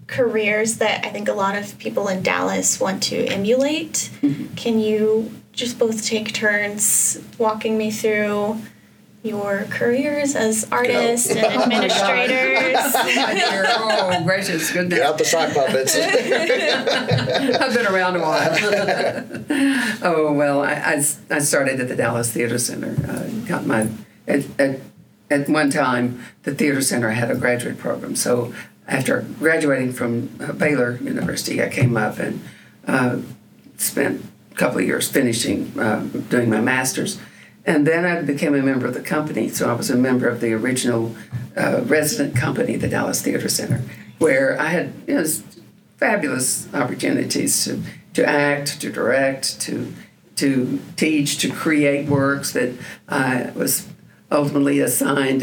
careers 0.06 0.78
that 0.78 1.04
I 1.04 1.10
think 1.10 1.28
a 1.28 1.32
lot 1.32 1.56
of 1.56 1.78
people 1.78 2.08
in 2.08 2.22
Dallas 2.22 2.78
want 2.78 3.02
to 3.04 3.26
emulate. 3.26 4.10
Mm-hmm. 4.22 4.54
Can 4.54 4.78
you 4.78 5.32
just 5.54 5.78
both 5.78 6.04
take 6.04 6.32
turns 6.32 7.20
walking 7.38 7.78
me 7.78 7.90
through 7.90 8.58
your 9.22 9.64
careers 9.70 10.34
as 10.36 10.68
artists 10.70 11.30
and 11.30 11.38
administrators? 11.44 12.68
oh, 12.74 14.22
gracious 14.24 14.70
goodness. 14.72 14.98
Get 14.98 15.06
out 15.06 15.18
the 15.18 15.24
sock 15.24 15.54
puppets. 15.54 15.96
I've 17.60 17.74
been 17.74 17.86
around 17.86 18.16
a 18.16 18.20
while. 18.20 18.54
oh 20.02 20.32
well, 20.32 20.62
I, 20.62 20.74
I, 20.74 21.04
I 21.30 21.38
started 21.38 21.80
at 21.80 21.88
the 21.88 21.96
Dallas 21.96 22.30
Theater 22.30 22.58
Center. 22.58 22.94
Uh, 23.08 23.28
got 23.46 23.66
my 23.66 23.88
at, 24.28 24.44
at 24.60 24.80
at 25.30 25.48
one 25.48 25.70
time 25.70 26.22
the 26.42 26.54
theater 26.54 26.80
center 26.82 27.10
had 27.10 27.30
a 27.30 27.34
graduate 27.34 27.78
program. 27.78 28.14
So 28.16 28.52
after 28.86 29.22
graduating 29.38 29.92
from 29.92 30.30
uh, 30.40 30.52
Baylor 30.52 30.98
University, 30.98 31.62
I 31.62 31.68
came 31.68 31.96
up 31.96 32.18
and 32.18 32.42
uh, 32.86 33.18
spent 33.76 34.22
a 34.22 34.26
couple 34.54 34.78
of 34.78 34.86
years 34.86 35.08
finishing 35.08 35.78
uh, 35.78 36.00
doing 36.28 36.48
my 36.48 36.60
master's, 36.60 37.18
And 37.66 37.86
then 37.86 38.04
I 38.04 38.22
became 38.22 38.54
a 38.54 38.62
member 38.62 38.86
of 38.86 38.94
the 38.94 39.00
company. 39.00 39.48
So 39.48 39.70
I 39.70 39.74
was 39.74 39.90
a 39.90 39.96
member 39.96 40.28
of 40.28 40.40
the 40.40 40.52
original 40.52 41.14
uh, 41.56 41.82
resident 41.84 42.36
company, 42.36 42.76
the 42.76 42.88
Dallas 42.88 43.22
Theater 43.22 43.48
Center, 43.48 43.82
where 44.18 44.60
I 44.60 44.68
had 44.68 44.92
you 45.06 45.14
know, 45.14 45.24
fabulous 45.96 46.72
opportunities 46.74 47.64
to, 47.64 47.80
to 48.14 48.28
act, 48.28 48.80
to 48.80 48.90
direct, 48.92 49.60
to 49.62 49.92
to 50.36 50.80
teach, 50.96 51.38
to 51.38 51.50
create 51.50 52.08
works 52.08 52.52
that 52.52 52.72
I 53.08 53.52
was 53.54 53.88
ultimately 54.30 54.80
assigned 54.80 55.42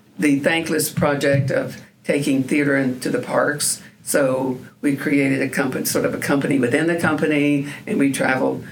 the 0.18 0.40
thankless 0.40 0.90
project 0.90 1.50
of 1.50 1.80
taking 2.04 2.42
theater 2.42 2.76
into 2.76 3.10
the 3.10 3.20
parks. 3.20 3.82
So 4.02 4.58
we 4.80 4.96
created 4.96 5.40
a 5.42 5.48
company, 5.48 5.84
sort 5.84 6.04
of 6.04 6.14
a 6.14 6.18
company 6.18 6.58
within 6.58 6.86
the 6.86 6.98
company, 6.98 7.68
and 7.86 7.98
we 7.98 8.12
traveled 8.12 8.64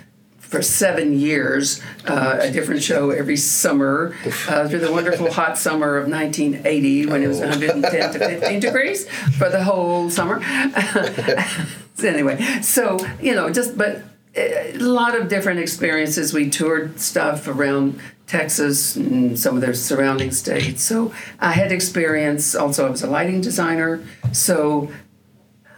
for 0.51 0.63
seven 0.63 1.17
years, 1.17 1.81
uh, 2.07 2.39
a 2.41 2.51
different 2.51 2.83
show 2.83 3.11
every 3.11 3.37
summer 3.37 4.17
uh, 4.49 4.67
through 4.67 4.81
the 4.81 4.91
wonderful 4.91 5.33
hot 5.33 5.57
summer 5.57 5.97
of 5.97 6.09
1980 6.09 7.07
when 7.07 7.23
it 7.23 7.29
was 7.29 7.39
110 7.39 8.13
to 8.13 8.19
15 8.19 8.61
degrees 8.61 9.09
for 9.39 9.49
the 9.49 9.63
whole 9.63 10.11
summer. 10.11 10.41
anyway, 12.03 12.37
so, 12.63 12.99
you 13.23 13.33
know, 13.33 13.49
just, 13.49 13.79
but 13.79 14.03
a 14.37 14.77
lot 14.79 15.15
of 15.15 15.29
different 15.29 15.61
experiences. 15.61 16.33
We 16.33 16.51
toured 16.51 17.01
stuff 17.01 17.49
around 17.49 18.01
Texas 18.27 18.97
and 18.97 19.39
some 19.39 19.57
of 19.57 19.61
their 19.61 19.75
surrounding 19.75 20.31
states. 20.31 20.83
So 20.83 21.13
I 21.41 21.53
had 21.53 21.73
experience. 21.73 22.55
Also, 22.55 22.87
I 22.87 22.91
was 22.91 23.03
a 23.03 23.11
lighting 23.11 23.41
designer. 23.41 24.03
So 24.33 24.91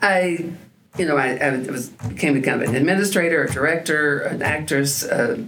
I, 0.03 0.53
you 0.98 1.07
know, 1.07 1.16
I, 1.16 1.36
I 1.36 1.57
was 1.70 1.88
became 1.88 2.40
kind 2.42 2.62
of 2.62 2.68
an 2.68 2.74
administrator, 2.74 3.44
a 3.44 3.50
director, 3.50 4.20
an 4.20 4.42
actress, 4.42 5.05
a 5.05 5.46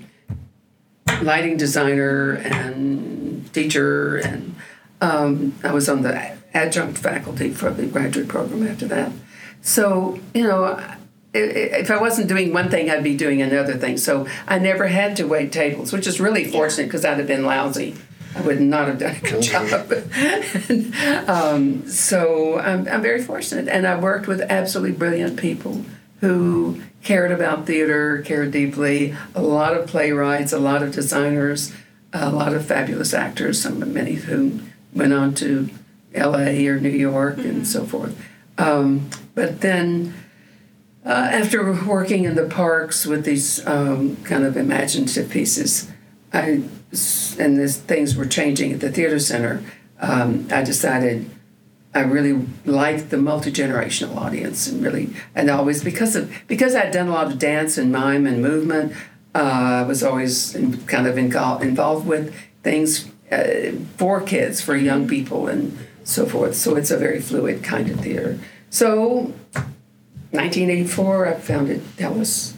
lighting 1.23 1.57
designer, 1.57 2.35
and 2.35 3.53
teacher, 3.53 4.17
and 4.17 4.55
um, 5.01 5.55
I 5.63 5.73
was 5.73 5.89
on 5.89 6.03
the 6.03 6.37
adjunct 6.55 6.99
faculty 6.99 7.51
for 7.51 7.71
the 7.71 7.87
graduate 7.87 8.29
program 8.29 8.67
after 8.67 8.87
that. 8.87 9.13
So 9.61 10.21
you 10.33 10.45
know 10.45 10.81
if 11.35 11.91
I 11.91 12.01
wasn't 12.01 12.29
doing 12.29 12.53
one 12.53 12.71
thing, 12.71 12.89
I'd 12.89 13.03
be 13.03 13.17
doing 13.17 13.43
another 13.43 13.75
thing. 13.75 13.97
So 13.97 14.27
I 14.47 14.59
never 14.59 14.87
had 14.87 15.17
to 15.17 15.27
wait 15.27 15.51
tables, 15.53 15.93
which 15.93 16.07
is 16.07 16.21
really 16.21 16.45
fortunate 16.45 16.85
because 16.85 17.05
I'd 17.05 17.19
have 17.19 17.27
been 17.27 17.45
lousy. 17.45 17.97
I 18.35 18.41
would 18.41 18.61
not 18.61 18.89
have 18.89 18.99
done 18.99 19.16
a 19.16 19.20
good 19.20 19.43
job. 19.43 21.28
um, 21.28 21.89
so 21.89 22.59
I'm, 22.59 22.89
I'm 22.89 23.03
very 23.03 23.22
fortunate. 23.22 23.68
And 23.68 23.87
I 23.87 23.99
worked 23.99 24.26
with 24.26 24.41
absolutely 24.41 24.97
brilliant 24.97 25.39
people 25.39 25.85
who 26.20 26.80
cared 27.03 27.30
about 27.30 27.66
theater, 27.66 28.22
cared 28.22 28.51
deeply, 28.51 29.14
a 29.35 29.43
lot 29.43 29.76
of 29.76 29.87
playwrights, 29.87 30.53
a 30.53 30.59
lot 30.59 30.82
of 30.82 30.93
designers, 30.93 31.72
a 32.12 32.30
lot 32.30 32.55
of 32.55 32.64
fabulous 32.64 33.12
actors, 33.12 33.61
some 33.61 33.93
many 33.93 34.16
of 34.16 34.24
whom 34.24 34.72
went 34.93 35.12
on 35.12 35.35
to 35.35 35.68
LA 36.14 36.66
or 36.66 36.80
New 36.80 36.89
York 36.89 37.37
mm-hmm. 37.37 37.49
and 37.49 37.66
so 37.66 37.85
forth. 37.85 38.18
Um, 38.57 39.11
but 39.35 39.61
then 39.61 40.14
uh, 41.05 41.11
after 41.11 41.72
working 41.87 42.24
in 42.24 42.35
the 42.35 42.47
parks 42.47 43.05
with 43.05 43.24
these 43.24 43.64
um, 43.66 44.16
kind 44.24 44.45
of 44.45 44.57
imaginative 44.57 45.28
pieces, 45.28 45.91
I 46.35 46.62
and 47.39 47.59
as 47.59 47.78
things 47.78 48.16
were 48.16 48.26
changing 48.26 48.72
at 48.72 48.80
the 48.80 48.91
theater 48.91 49.18
center, 49.18 49.62
um, 50.01 50.49
I 50.51 50.62
decided 50.62 51.30
I 51.95 52.01
really 52.01 52.47
liked 52.64 53.11
the 53.11 53.16
multi 53.16 53.53
generational 53.53 54.16
audience 54.16 54.66
and 54.66 54.82
really 54.82 55.11
and 55.35 55.49
always 55.49 55.82
because 55.85 56.16
of 56.16 56.32
because 56.49 56.74
I'd 56.74 56.93
done 56.93 57.09
a 57.09 57.12
lot 57.12 57.28
of 57.28 57.39
dance 57.39 57.78
and 57.78 57.93
mime 57.93 58.26
and 58.26 58.43
movement, 58.43 58.93
uh, 59.35 59.39
I 59.39 59.82
was 59.82 60.03
always 60.03 60.55
in, 60.55 60.85
kind 60.87 61.07
of 61.07 61.16
involved 61.16 62.07
with 62.07 62.35
things 62.64 63.09
uh, 63.30 63.72
for 63.97 64.20
kids, 64.20 64.61
for 64.61 64.74
young 64.74 65.07
people, 65.07 65.47
and 65.47 65.78
so 66.03 66.26
forth. 66.26 66.57
So 66.57 66.74
it's 66.74 66.91
a 66.91 66.99
very 66.99 67.20
fluid 67.20 67.62
kind 67.62 67.89
of 67.91 68.01
theater. 68.01 68.41
So 68.70 69.32
1984, 70.32 71.26
I 71.28 71.35
founded 71.35 71.97
Dallas 71.97 72.54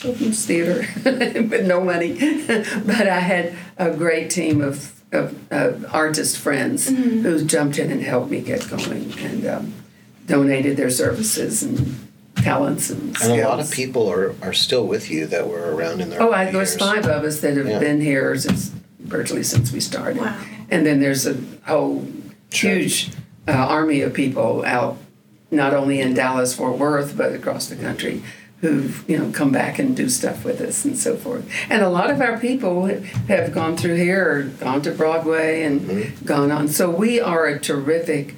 Children's 0.00 0.46
Theater 0.46 0.86
with 1.04 1.66
no 1.66 1.84
money, 1.84 2.14
but 2.86 3.06
I 3.06 3.20
had 3.20 3.54
a 3.76 3.90
great 3.90 4.30
team 4.30 4.62
of, 4.62 4.98
of, 5.12 5.52
of 5.52 5.94
artist 5.94 6.38
friends 6.38 6.90
mm-hmm. 6.90 7.20
who 7.20 7.44
jumped 7.44 7.78
in 7.78 7.90
and 7.90 8.00
helped 8.00 8.30
me 8.30 8.40
get 8.40 8.66
going 8.70 9.12
and 9.18 9.46
um, 9.46 9.74
donated 10.26 10.78
their 10.78 10.88
services 10.88 11.62
and 11.62 12.08
talents 12.36 12.88
and 12.88 13.14
skills. 13.14 13.30
And 13.30 13.40
a 13.42 13.48
lot 13.48 13.60
of 13.60 13.70
people 13.70 14.10
are, 14.10 14.34
are 14.40 14.54
still 14.54 14.86
with 14.86 15.10
you 15.10 15.26
that 15.26 15.46
were 15.46 15.74
around 15.74 16.00
in 16.00 16.08
their 16.08 16.22
Oh, 16.22 16.32
I, 16.32 16.50
there's 16.50 16.76
five 16.76 17.04
of 17.04 17.22
us 17.24 17.40
that 17.40 17.58
have 17.58 17.68
yeah. 17.68 17.78
been 17.78 18.00
here 18.00 18.34
since 18.36 18.72
virtually 19.00 19.42
since 19.42 19.70
we 19.70 19.80
started. 19.80 20.22
Wow. 20.22 20.40
And 20.70 20.86
then 20.86 21.00
there's 21.00 21.26
a 21.26 21.36
whole 21.66 22.06
sure. 22.50 22.70
huge 22.72 23.10
uh, 23.46 23.52
army 23.52 24.00
of 24.00 24.14
people 24.14 24.64
out 24.64 24.96
not 25.50 25.74
only 25.74 26.00
in 26.00 26.14
Dallas, 26.14 26.54
Fort 26.54 26.78
Worth, 26.78 27.16
but 27.18 27.34
across 27.34 27.66
the 27.66 27.76
country 27.76 28.22
who've 28.60 29.08
you 29.08 29.18
know 29.18 29.30
come 29.32 29.50
back 29.50 29.78
and 29.78 29.96
do 29.96 30.08
stuff 30.08 30.44
with 30.44 30.60
us 30.60 30.84
and 30.84 30.98
so 30.98 31.16
forth. 31.16 31.50
And 31.68 31.82
a 31.82 31.88
lot 31.88 32.10
of 32.10 32.20
our 32.20 32.38
people 32.38 32.86
have 33.28 33.52
gone 33.52 33.76
through 33.76 33.96
here 33.96 34.30
or 34.30 34.42
gone 34.42 34.82
to 34.82 34.90
Broadway 34.92 35.62
and 35.62 35.80
mm-hmm. 35.80 36.24
gone 36.24 36.50
on. 36.50 36.68
So 36.68 36.90
we 36.90 37.20
are 37.20 37.46
a 37.46 37.58
terrific 37.58 38.34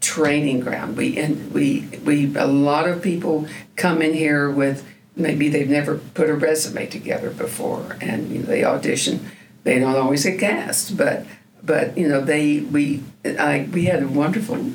training 0.00 0.60
ground. 0.60 0.96
We 0.96 1.18
and 1.18 1.52
we 1.52 1.88
we 2.04 2.34
a 2.36 2.46
lot 2.46 2.88
of 2.88 3.02
people 3.02 3.46
come 3.76 4.00
in 4.00 4.14
here 4.14 4.50
with 4.50 4.86
maybe 5.16 5.48
they've 5.48 5.68
never 5.68 5.98
put 5.98 6.30
a 6.30 6.34
resume 6.34 6.86
together 6.86 7.30
before 7.30 7.96
and 8.00 8.30
you 8.30 8.40
know, 8.40 8.46
they 8.46 8.64
audition. 8.64 9.30
They 9.64 9.78
don't 9.78 9.96
always 9.96 10.24
get 10.24 10.40
cast, 10.40 10.96
but 10.96 11.26
but 11.62 11.98
you 11.98 12.08
know 12.08 12.22
they 12.22 12.60
we 12.60 13.02
I 13.24 13.68
we 13.70 13.84
had 13.84 14.02
a 14.02 14.08
wonderful 14.08 14.72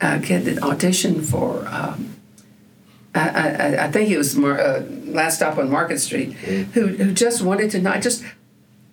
uh, 0.00 0.20
kid 0.22 0.46
that 0.46 0.56
auditioned 0.58 1.24
for. 1.24 1.66
Um, 1.68 2.09
I, 3.14 3.28
I, 3.28 3.84
I, 3.86 3.90
think 3.90 4.10
it 4.10 4.18
was 4.18 4.36
Mar- 4.36 4.60
uh, 4.60 4.82
last 5.06 5.36
stop 5.36 5.58
on 5.58 5.68
Market 5.70 5.98
Street, 5.98 6.30
mm-hmm. 6.30 6.70
who 6.72 6.86
who 6.88 7.12
just 7.12 7.42
wanted 7.42 7.70
to 7.72 7.80
know. 7.80 7.90
I 7.90 8.00
just 8.00 8.22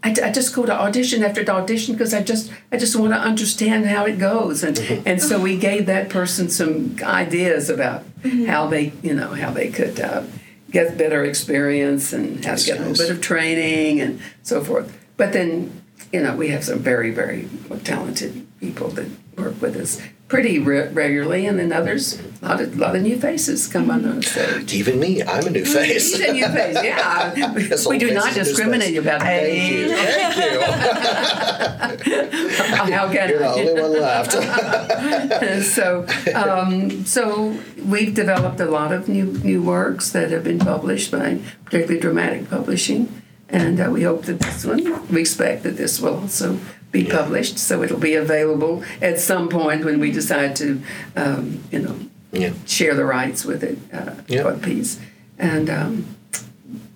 I, 0.04 0.10
I 0.24 0.32
just 0.32 0.56
go 0.56 0.66
to 0.66 0.74
audition 0.74 1.24
after 1.24 1.48
audition 1.50 1.94
because 1.94 2.14
I 2.14 2.24
just 2.24 2.52
I 2.72 2.78
just 2.78 2.96
want 2.96 3.14
to 3.14 3.20
understand 3.20 3.86
how 3.86 4.06
it 4.06 4.18
goes, 4.18 4.64
and 4.64 4.76
mm-hmm. 4.76 5.08
and 5.08 5.22
so 5.22 5.40
we 5.40 5.58
gave 5.58 5.86
that 5.86 6.10
person 6.10 6.50
some 6.50 6.96
ideas 7.04 7.70
about 7.70 8.04
mm-hmm. 8.22 8.46
how 8.46 8.68
they 8.68 8.94
you 9.04 9.14
know 9.14 9.30
how 9.30 9.52
they 9.52 9.70
could 9.70 10.00
uh, 10.00 10.24
get 10.72 10.98
better 10.98 11.24
experience 11.24 12.12
and 12.12 12.44
how 12.44 12.52
That's 12.52 12.66
to 12.66 12.72
get 12.72 12.80
nice. 12.80 12.88
a 12.88 12.90
little 12.90 13.08
bit 13.08 13.16
of 13.18 13.22
training 13.22 14.02
and 14.02 14.20
so 14.42 14.64
forth. 14.64 14.98
But 15.18 15.34
then 15.34 15.84
you 16.12 16.24
know 16.24 16.36
we 16.36 16.50
have 16.50 16.64
some 16.64 16.80
very 16.80 17.12
very 17.12 17.48
talented 17.84 18.48
people 18.60 18.90
that 18.90 19.08
work 19.36 19.62
with 19.62 19.76
us 19.76 20.02
pretty 20.28 20.60
re- 20.60 20.90
regularly, 20.90 21.46
and 21.46 21.58
then 21.58 21.72
others, 21.72 22.20
a 22.42 22.46
lot 22.46 22.62
of, 22.62 22.78
lot 22.78 22.96
of 22.96 23.02
new 23.02 23.18
faces 23.18 23.68
come 23.68 23.90
on 23.90 24.02
the 24.04 24.22
stage. 24.22 24.74
Even 24.74 25.00
me, 25.00 25.24
I'm 25.24 25.48
a 25.48 25.50
new 25.50 25.66
face. 25.66 26.16
He's 26.16 26.28
a 26.28 26.34
new 26.34 26.48
face, 26.48 26.78
yeah. 26.84 27.54
we 27.88 27.98
do 27.98 28.14
not 28.14 28.34
discriminate 28.34 28.98
about 28.98 29.24
age. 29.24 29.90
Thank 29.90 30.38
you. 30.38 30.60
Thank 30.60 32.06
you. 32.06 32.18
How 32.98 33.12
can 33.12 33.30
You're 33.30 33.40
the 33.40 33.48
only 33.48 33.82
one 33.82 33.94
left. 33.94 34.32
so, 35.64 36.06
um, 36.36 37.06
so 37.06 37.58
we've 37.86 38.14
developed 38.14 38.60
a 38.60 38.66
lot 38.66 38.92
of 38.92 39.08
new 39.08 39.26
new 39.26 39.62
works 39.62 40.12
that 40.12 40.32
have 40.32 40.44
been 40.44 40.60
published 40.60 41.12
by 41.12 41.40
particularly 41.66 42.00
dramatic 42.00 42.50
publishing, 42.50 43.22
and 43.50 43.80
uh, 43.80 43.90
we 43.90 44.04
hope 44.04 44.24
that 44.26 44.40
this 44.40 44.66
one, 44.66 45.08
we 45.08 45.22
expect 45.22 45.64
that 45.64 45.78
this 45.78 46.00
will 46.00 46.16
also 46.16 46.60
be 46.92 47.04
yeah. 47.04 47.18
published, 47.18 47.60
so 47.60 47.84
it'll 47.84 48.00
be 48.00 48.16
available 48.16 48.84
at 49.02 49.20
some 49.20 49.50
point 49.50 49.84
when 49.84 50.00
we 50.00 50.12
decide 50.12 50.56
to, 50.58 50.82
um, 51.16 51.64
you 51.72 51.80
know, 51.80 52.00
yeah. 52.32 52.54
share 52.66 52.94
the 52.96 53.06
rights 53.06 53.46
with 53.46 53.64
it 53.64 53.78
uh, 53.94 54.16
yeah. 54.28 54.44
for 54.44 54.54
the 54.54 54.66
piece. 54.66 55.00
And 55.38 55.70
um, 55.70 56.16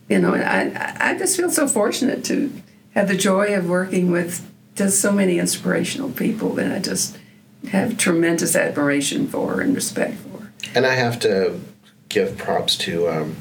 you 0.09 0.19
know, 0.19 0.33
I 0.33 0.97
I 0.99 1.17
just 1.17 1.37
feel 1.37 1.49
so 1.49 1.67
fortunate 1.67 2.23
to 2.25 2.51
have 2.95 3.07
the 3.07 3.15
joy 3.17 3.55
of 3.55 3.69
working 3.69 4.11
with 4.11 4.49
just 4.75 5.01
so 5.01 5.11
many 5.11 5.39
inspirational 5.39 6.11
people 6.11 6.53
that 6.55 6.71
I 6.71 6.79
just 6.79 7.17
have 7.69 7.97
tremendous 7.97 8.55
admiration 8.55 9.27
for 9.27 9.61
and 9.61 9.75
respect 9.75 10.15
for. 10.15 10.51
And 10.73 10.85
I 10.85 10.95
have 10.95 11.19
to 11.21 11.59
give 12.09 12.37
props 12.37 12.75
to. 12.77 13.07
Um, 13.07 13.35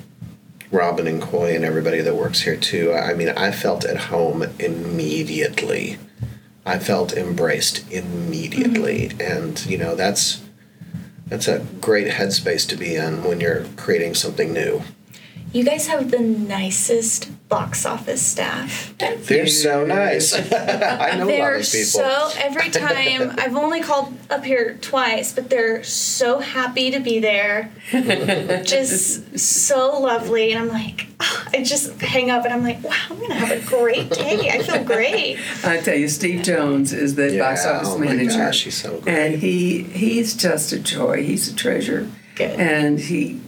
Robin 0.72 1.08
and 1.08 1.20
Coy 1.20 1.56
and 1.56 1.64
everybody 1.64 2.00
that 2.00 2.14
works 2.14 2.42
here 2.42 2.56
too. 2.56 2.92
I 2.92 3.14
mean, 3.14 3.28
I 3.30 3.50
felt 3.50 3.84
at 3.84 3.96
home 3.96 4.44
immediately 4.60 5.98
I 6.70 6.78
felt 6.78 7.12
embraced 7.12 7.84
immediately, 7.90 9.08
mm-hmm. 9.08 9.20
and 9.20 9.66
you 9.66 9.76
know 9.76 9.96
that's 9.96 10.40
that's 11.26 11.48
a 11.48 11.66
great 11.80 12.06
headspace 12.06 12.68
to 12.68 12.76
be 12.76 12.94
in 12.94 13.24
when 13.24 13.40
you're 13.40 13.64
creating 13.76 14.14
something 14.14 14.52
new. 14.52 14.82
You 15.52 15.64
guys 15.64 15.88
have 15.88 16.12
the 16.12 16.20
nicest 16.20 17.28
box 17.48 17.84
office 17.84 18.22
staff. 18.22 18.94
They're 18.98 19.48
so 19.48 19.84
nice. 19.84 20.32
I 20.52 21.16
know 21.16 21.24
a 21.24 21.26
lot 21.26 21.26
They're 21.26 21.54
of 21.56 21.62
people. 21.64 21.84
so 21.86 22.30
every 22.36 22.70
time 22.70 23.32
I've 23.38 23.56
only 23.56 23.80
called 23.80 24.16
up 24.30 24.44
here 24.44 24.78
twice, 24.80 25.32
but 25.32 25.50
they're 25.50 25.82
so 25.82 26.38
happy 26.38 26.92
to 26.92 27.00
be 27.00 27.18
there. 27.18 27.72
just 28.64 29.38
so 29.40 29.98
lovely, 30.00 30.52
and 30.52 30.60
I'm 30.60 30.68
like, 30.68 31.08
ah, 31.18 31.48
I 31.52 31.64
just 31.64 32.00
hang 32.00 32.30
up 32.30 32.44
and 32.44 32.54
I'm 32.54 32.62
like, 32.62 32.82
wow, 32.84 32.92
I'm 33.10 33.18
gonna 33.18 33.34
have 33.34 33.50
a 33.50 33.66
great 33.66 34.08
day. 34.10 34.50
I 34.50 34.62
feel 34.62 34.84
great. 34.84 35.38
I 35.64 35.78
tell 35.78 35.96
you, 35.96 36.06
Steve 36.06 36.44
Jones 36.44 36.92
is 36.92 37.16
the 37.16 37.34
Yeah, 37.34 37.50
box 37.50 37.66
office 37.66 37.88
oh 37.90 37.98
my 37.98 38.06
manager. 38.06 38.38
gosh, 38.38 38.62
he's 38.62 38.80
so 38.80 39.00
great. 39.00 39.08
And 39.18 39.34
he 39.42 39.82
he's 39.82 40.34
just 40.36 40.72
a 40.72 40.78
joy. 40.78 41.24
He's 41.24 41.52
a 41.52 41.56
treasure. 41.56 42.08
Good. 42.36 42.58
And 42.60 43.00
he 43.00 43.40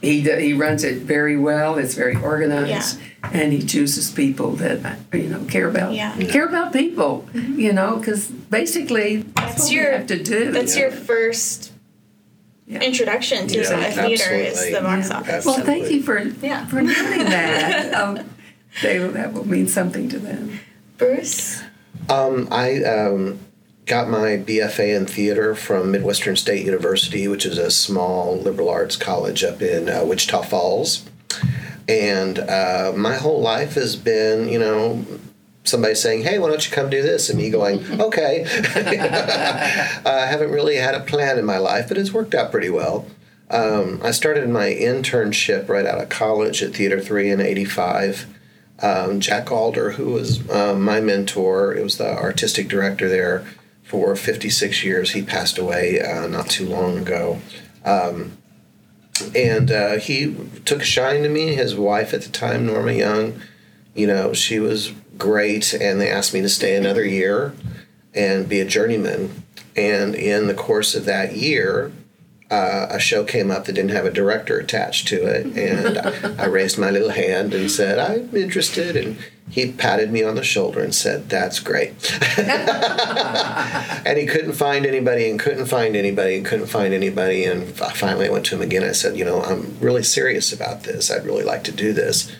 he 0.00 0.20
he 0.20 0.52
runs 0.52 0.84
it 0.84 1.02
very 1.02 1.36
well. 1.36 1.76
It's 1.78 1.94
very 1.94 2.16
organized. 2.16 2.98
And 3.22 3.52
he 3.52 3.62
chooses 3.62 4.10
people 4.10 4.52
that 4.56 4.98
you 5.12 5.28
know 5.28 5.44
care 5.44 5.68
about 5.68 5.92
Yeah. 5.92 6.12
Mm-hmm. 6.12 6.30
care 6.30 6.46
about 6.46 6.72
people. 6.72 7.26
You 7.34 7.72
know, 7.72 7.96
because 7.96 8.28
basically 8.28 9.18
that's, 9.18 9.34
That's 9.34 9.62
what 9.64 9.72
your- 9.72 9.84
we 9.86 9.96
have 9.98 10.06
to 10.06 10.22
do. 10.22 10.50
That's 10.52 10.76
your 10.76 10.90
first 10.90 11.72
Yeah. 12.66 12.80
introduction 12.80 13.46
to 13.48 13.58
Yeah, 13.58 13.78
a 13.78 13.92
theater 13.92 14.32
is 14.34 14.70
the 14.72 14.80
box 14.80 15.08
Yeah. 15.10 15.18
office. 15.18 15.44
Well, 15.44 15.60
thank 15.64 15.90
you 15.90 16.02
for 16.02 16.18
Yeah. 16.42 16.64
for 16.66 16.80
doing 16.80 17.24
that. 17.28 17.92
um, 18.00 18.18
they, 18.82 18.98
that 18.98 19.32
will 19.34 19.46
mean 19.46 19.66
something 19.68 20.08
to 20.08 20.18
them. 20.18 20.60
Bruce. 20.96 21.62
Um, 22.08 22.48
I 22.50 22.82
um, 22.84 23.38
got 23.90 24.08
my 24.08 24.36
BFA 24.36 24.96
in 24.96 25.04
theater 25.04 25.52
from 25.52 25.90
Midwestern 25.90 26.36
State 26.36 26.64
University, 26.64 27.26
which 27.26 27.44
is 27.44 27.58
a 27.58 27.72
small 27.72 28.36
liberal 28.36 28.68
arts 28.68 28.94
college 28.94 29.42
up 29.42 29.60
in 29.60 29.88
uh, 29.88 30.04
Wichita 30.04 30.42
Falls. 30.42 31.04
And 31.88 32.38
uh, 32.38 32.92
my 32.94 33.16
whole 33.16 33.40
life 33.40 33.74
has 33.74 33.96
been, 33.96 34.48
you 34.48 34.60
know, 34.60 35.04
somebody 35.64 35.96
saying, 35.96 36.22
"Hey, 36.22 36.38
why 36.38 36.50
don't 36.50 36.64
you 36.64 36.72
come 36.72 36.88
do 36.88 37.02
this?" 37.02 37.30
and 37.30 37.36
me 37.36 37.50
going, 37.50 37.84
"Okay." 38.00 38.44
I 40.06 40.26
haven't 40.26 40.52
really 40.52 40.76
had 40.76 40.94
a 40.94 41.00
plan 41.00 41.36
in 41.36 41.44
my 41.44 41.58
life, 41.58 41.88
but 41.88 41.98
it's 41.98 42.12
worked 42.12 42.32
out 42.32 42.52
pretty 42.52 42.70
well. 42.70 43.06
Um, 43.50 44.00
I 44.04 44.12
started 44.12 44.48
my 44.48 44.68
internship 44.68 45.68
right 45.68 45.84
out 45.84 46.00
of 46.00 46.08
college 46.08 46.62
at 46.62 46.74
Theater 46.76 47.00
Three 47.00 47.28
in 47.28 47.40
'85 47.40 48.36
um, 48.82 49.18
Jac 49.18 49.50
Alder, 49.50 49.90
who 49.92 50.12
was 50.12 50.48
um, 50.48 50.82
my 50.82 51.00
mentor, 51.00 51.74
it 51.74 51.82
was 51.82 51.98
the 51.98 52.16
artistic 52.16 52.68
director 52.68 53.08
there 53.08 53.44
for 53.90 54.14
56 54.14 54.84
years. 54.84 55.10
He 55.10 55.22
passed 55.22 55.58
away 55.58 56.00
uh, 56.00 56.28
not 56.28 56.48
too 56.48 56.64
long 56.64 56.96
ago. 56.96 57.40
Um, 57.84 58.38
and 59.34 59.72
uh, 59.72 59.96
he 59.96 60.36
took 60.64 60.82
a 60.82 60.84
shine 60.84 61.24
to 61.24 61.28
me. 61.28 61.54
His 61.54 61.74
wife 61.74 62.14
at 62.14 62.22
the 62.22 62.28
time, 62.28 62.66
Norma 62.66 62.92
Young, 62.92 63.42
you 63.92 64.06
know, 64.06 64.32
she 64.32 64.60
was 64.60 64.92
great, 65.18 65.74
and 65.74 66.00
they 66.00 66.08
asked 66.08 66.32
me 66.32 66.40
to 66.40 66.48
stay 66.48 66.76
another 66.76 67.04
year 67.04 67.52
and 68.14 68.48
be 68.48 68.60
a 68.60 68.64
journeyman. 68.64 69.42
And 69.76 70.14
in 70.14 70.46
the 70.46 70.54
course 70.54 70.94
of 70.94 71.04
that 71.06 71.34
year, 71.34 71.90
uh, 72.48 72.86
a 72.90 73.00
show 73.00 73.24
came 73.24 73.50
up 73.50 73.64
that 73.64 73.72
didn't 73.72 73.90
have 73.90 74.06
a 74.06 74.10
director 74.12 74.60
attached 74.60 75.08
to 75.08 75.24
it, 75.24 75.46
and 75.56 75.98
I, 75.98 76.44
I 76.44 76.46
raised 76.46 76.78
my 76.78 76.90
little 76.90 77.10
hand 77.10 77.54
and 77.54 77.70
said, 77.70 77.98
"I'm 77.98 78.34
interested." 78.36 78.96
And 78.96 79.18
he 79.50 79.72
patted 79.72 80.12
me 80.12 80.22
on 80.22 80.36
the 80.36 80.44
shoulder 80.44 80.80
and 80.80 80.94
said, 80.94 81.28
"That's 81.28 81.58
great." 81.58 81.90
and 82.38 84.16
he 84.16 84.26
couldn't 84.26 84.52
find 84.52 84.86
anybody, 84.86 85.28
and 85.28 85.40
couldn't 85.40 85.66
find 85.66 85.96
anybody, 85.96 86.36
and 86.36 86.46
couldn't 86.46 86.66
find 86.66 86.94
anybody. 86.94 87.44
And 87.44 87.66
finally, 87.76 88.26
I 88.26 88.30
went 88.30 88.46
to 88.46 88.54
him 88.54 88.62
again. 88.62 88.84
I 88.84 88.92
said, 88.92 89.16
"You 89.16 89.24
know, 89.24 89.42
I'm 89.42 89.76
really 89.80 90.04
serious 90.04 90.52
about 90.52 90.84
this. 90.84 91.10
I'd 91.10 91.26
really 91.26 91.44
like 91.44 91.64
to 91.64 91.72
do 91.72 91.92
this." 91.92 92.30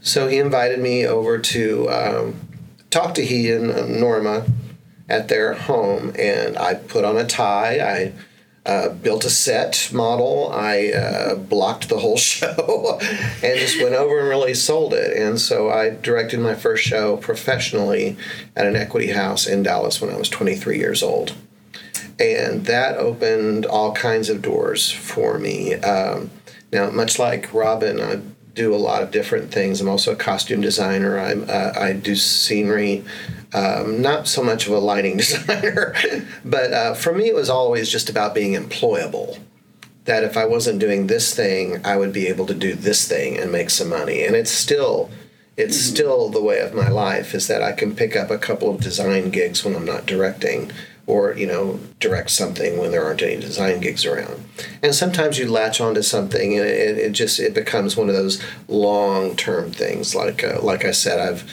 So 0.00 0.28
he 0.28 0.38
invited 0.38 0.80
me 0.80 1.06
over 1.06 1.38
to 1.38 1.88
um, 1.88 2.40
talk 2.90 3.14
to 3.14 3.24
he 3.24 3.50
and 3.50 4.00
Norma 4.00 4.44
at 5.08 5.28
their 5.28 5.54
home, 5.54 6.12
and 6.18 6.58
I 6.58 6.74
put 6.74 7.04
on 7.04 7.16
a 7.16 7.24
tie. 7.24 7.78
I 7.80 8.12
uh, 8.66 8.88
built 8.88 9.24
a 9.24 9.30
set 9.30 9.90
model. 9.92 10.50
I 10.52 10.90
uh, 10.90 11.34
blocked 11.34 11.88
the 11.88 11.98
whole 11.98 12.16
show 12.34 12.98
and 13.00 13.58
just 13.58 13.80
went 13.80 13.94
over 13.94 14.20
and 14.20 14.28
really 14.28 14.54
sold 14.54 14.94
it. 14.94 15.16
And 15.16 15.40
so 15.40 15.70
I 15.70 15.90
directed 15.90 16.40
my 16.40 16.54
first 16.54 16.84
show 16.84 17.16
professionally 17.18 18.16
at 18.56 18.66
an 18.66 18.76
equity 18.76 19.12
house 19.12 19.46
in 19.46 19.62
Dallas 19.62 20.00
when 20.00 20.10
I 20.10 20.16
was 20.16 20.28
23 20.28 20.78
years 20.78 21.02
old. 21.02 21.34
And 22.18 22.66
that 22.66 22.96
opened 22.96 23.66
all 23.66 23.92
kinds 23.92 24.30
of 24.30 24.40
doors 24.40 24.90
for 24.90 25.38
me. 25.38 25.74
Um, 25.74 26.30
now, 26.72 26.90
much 26.90 27.18
like 27.18 27.52
Robin, 27.52 28.00
I 28.00 28.20
do 28.54 28.74
a 28.74 28.76
lot 28.76 29.02
of 29.02 29.10
different 29.10 29.52
things. 29.52 29.80
I'm 29.80 29.88
also 29.88 30.12
a 30.12 30.16
costume 30.16 30.60
designer. 30.60 31.18
I'm, 31.18 31.44
uh, 31.48 31.72
I 31.76 31.92
do 31.92 32.14
scenery. 32.14 33.04
Um, 33.52 34.00
not 34.00 34.26
so 34.28 34.42
much 34.42 34.66
of 34.66 34.72
a 34.72 34.78
lighting 34.78 35.16
designer, 35.18 35.94
but 36.44 36.72
uh, 36.72 36.94
for 36.94 37.12
me, 37.12 37.28
it 37.28 37.34
was 37.34 37.50
always 37.50 37.90
just 37.90 38.08
about 38.08 38.34
being 38.34 38.54
employable. 38.54 39.38
That 40.04 40.22
if 40.22 40.36
I 40.36 40.44
wasn't 40.44 40.80
doing 40.80 41.06
this 41.06 41.34
thing, 41.34 41.84
I 41.84 41.96
would 41.96 42.12
be 42.12 42.26
able 42.26 42.46
to 42.46 42.54
do 42.54 42.74
this 42.74 43.08
thing 43.08 43.38
and 43.38 43.50
make 43.50 43.70
some 43.70 43.88
money. 43.88 44.24
And 44.24 44.36
it's 44.36 44.50
still, 44.50 45.10
it's 45.56 45.78
still 45.80 46.28
the 46.28 46.42
way 46.42 46.60
of 46.60 46.74
my 46.74 46.88
life 46.88 47.34
is 47.34 47.48
that 47.48 47.62
I 47.62 47.72
can 47.72 47.96
pick 47.96 48.14
up 48.14 48.30
a 48.30 48.38
couple 48.38 48.70
of 48.70 48.82
design 48.82 49.30
gigs 49.30 49.64
when 49.64 49.74
I'm 49.74 49.86
not 49.86 50.04
directing, 50.04 50.72
or 51.06 51.34
you 51.34 51.46
know, 51.46 51.80
direct 52.00 52.30
something 52.30 52.78
when 52.78 52.90
there 52.90 53.04
aren't 53.04 53.22
any 53.22 53.40
design 53.40 53.80
gigs 53.80 54.06
around. 54.06 54.44
And 54.82 54.94
sometimes 54.94 55.38
you 55.38 55.50
latch 55.50 55.80
onto 55.80 56.02
something, 56.02 56.56
and 56.58 56.66
it, 56.66 56.98
it 56.98 57.12
just 57.12 57.38
it 57.38 57.54
becomes 57.54 57.96
one 57.96 58.08
of 58.08 58.14
those 58.14 58.42
long 58.68 59.36
term 59.36 59.70
things. 59.70 60.14
Like 60.14 60.42
uh, 60.42 60.60
like 60.62 60.84
I 60.84 60.92
said, 60.92 61.20
I've 61.20 61.50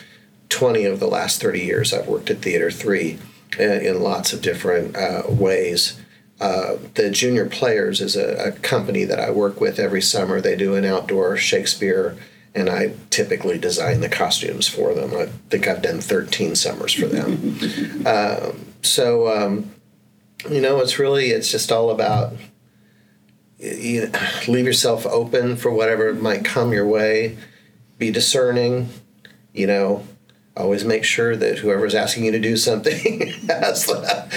20 0.52 0.86
of 0.86 1.00
the 1.00 1.08
last 1.08 1.42
30 1.42 1.62
years 1.62 1.94
I've 1.94 2.08
worked 2.08 2.30
at 2.30 2.40
Theater 2.40 2.70
3 2.70 3.18
in, 3.58 3.72
in 3.72 4.02
lots 4.02 4.34
of 4.34 4.42
different 4.42 4.96
uh, 4.96 5.24
ways. 5.28 6.00
Uh, 6.40 6.78
the 6.96 7.10
Junior 7.10 7.46
Players 7.46 8.02
is 8.02 8.16
a, 8.16 8.48
a, 8.48 8.52
company 8.52 9.04
that 9.06 9.20
I 9.20 9.30
work 9.30 9.62
with 9.62 9.80
every 9.80 10.02
summer. 10.02 10.42
They 10.42 10.56
do 10.56 10.74
an 10.76 10.86
outdoor 10.86 11.38
Shakespeare, 11.38 12.18
and 12.56 12.68
I 12.68 12.96
typically 13.12 13.60
design 13.60 14.02
the 14.02 14.10
costumes 14.10 14.68
for 14.68 14.94
them. 14.94 15.16
I 15.16 15.28
think 15.50 15.68
I've 15.68 15.84
done 15.84 16.02
13 16.02 16.56
summers 16.56 16.94
for 16.94 17.06
them. 17.06 18.04
uh, 18.06 18.52
so, 18.82 19.28
um, 19.30 19.72
you 20.50 20.62
know, 20.62 20.80
it's 20.80 21.00
really, 21.00 21.32
it's 21.32 21.52
just 21.52 21.72
all 21.72 21.92
about 21.92 22.34
you 23.62 24.08
know, 24.08 24.20
leave 24.48 24.66
yourself 24.66 25.06
open 25.06 25.56
for 25.56 25.72
whatever 25.72 26.14
might 26.14 26.44
come 26.44 26.74
your 26.74 26.88
way, 26.88 27.38
be 27.98 28.12
discerning, 28.12 28.90
you 29.54 29.68
know, 29.68 30.06
always 30.58 30.84
make 30.84 31.06
sure 31.06 31.36
that 31.36 31.60
whoever's 31.60 31.96
asking 31.96 32.26
you 32.26 32.32
to 32.32 32.40
do 32.40 32.58
something 32.58 33.28
has 33.48 33.86
the, 33.86 34.28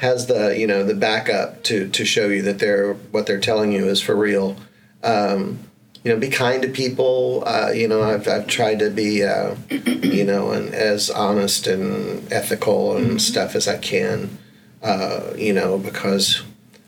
has 0.00 0.26
the 0.26 0.58
you 0.58 0.66
know 0.66 0.84
the 0.84 0.94
backup 0.94 1.62
to 1.62 1.88
to 1.88 2.04
show 2.04 2.28
you 2.28 2.42
that 2.42 2.58
they're 2.58 2.94
what 2.94 3.26
they're 3.26 3.40
telling 3.40 3.72
you 3.72 3.86
is 3.88 4.00
for 4.00 4.14
real. 4.14 4.56
Um, 5.02 5.60
you 6.04 6.12
know, 6.12 6.18
be 6.18 6.28
kind 6.28 6.62
to 6.62 6.68
people. 6.68 7.44
Uh, 7.46 7.70
you 7.70 7.86
know, 7.86 8.02
I've, 8.02 8.26
I've 8.26 8.46
tried 8.46 8.80
to 8.80 8.90
be, 8.90 9.22
uh, 9.22 9.54
you 9.70 10.24
know, 10.24 10.50
and 10.50 10.74
as 10.74 11.10
honest 11.10 11.66
and 11.66 12.30
ethical 12.32 12.96
and 12.96 13.06
mm-hmm. 13.06 13.18
stuff 13.18 13.54
as 13.54 13.68
I 13.68 13.78
can. 13.78 14.38
Uh, 14.82 15.32
you 15.36 15.52
know, 15.52 15.78
because 15.78 16.42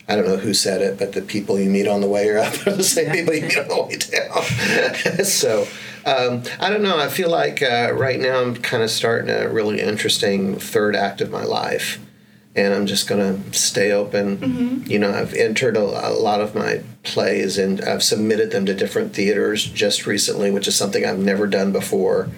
I 0.07 0.15
don't 0.15 0.27
know 0.27 0.37
who 0.37 0.53
said 0.53 0.81
it, 0.81 0.99
but 0.99 1.13
the 1.13 1.21
people 1.21 1.59
you 1.59 1.69
meet 1.69 1.87
on 1.87 2.01
the 2.01 2.07
way 2.07 2.27
are 2.29 2.39
up 2.39 2.53
are 2.67 2.71
the 2.71 2.83
same 2.83 3.11
people 3.11 3.33
you 3.33 3.43
meet 3.43 3.57
on 3.57 3.67
the 3.67 3.83
way 3.83 3.97
down. 3.97 5.25
so. 5.25 5.67
Um, 6.05 6.43
I 6.59 6.69
don't 6.69 6.83
know. 6.83 6.99
I 6.99 7.07
feel 7.07 7.31
like 7.31 7.63
uh, 7.63 7.91
right 7.91 8.19
now 8.19 8.39
I'm 8.39 8.55
kind 8.55 8.83
of 8.83 8.91
starting 8.91 9.31
a 9.31 9.49
really 9.49 9.81
interesting 9.81 10.55
third 10.59 10.95
act 10.95 11.19
of 11.19 11.31
my 11.31 11.43
life, 11.43 11.99
and 12.55 12.73
I'm 12.73 12.85
just 12.85 13.07
going 13.07 13.41
to 13.43 13.57
stay 13.57 13.91
open. 13.91 14.37
Mm-hmm. 14.37 14.91
You 14.91 14.99
know, 14.99 15.11
I've 15.11 15.33
entered 15.33 15.75
a, 15.75 15.81
a, 15.81 16.13
lot 16.13 16.39
of 16.39 16.55
my 16.55 16.81
plays 17.03 17.57
and 17.57 17.81
I've 17.81 18.03
submitted 18.03 18.51
them 18.51 18.65
to 18.65 18.73
different 18.73 19.13
theaters 19.13 19.65
just 19.65 20.07
recently, 20.07 20.51
which 20.51 20.67
is 20.67 20.75
something 20.75 21.05
I've 21.05 21.19
never 21.19 21.47
done 21.47 21.73
before. 21.73 22.29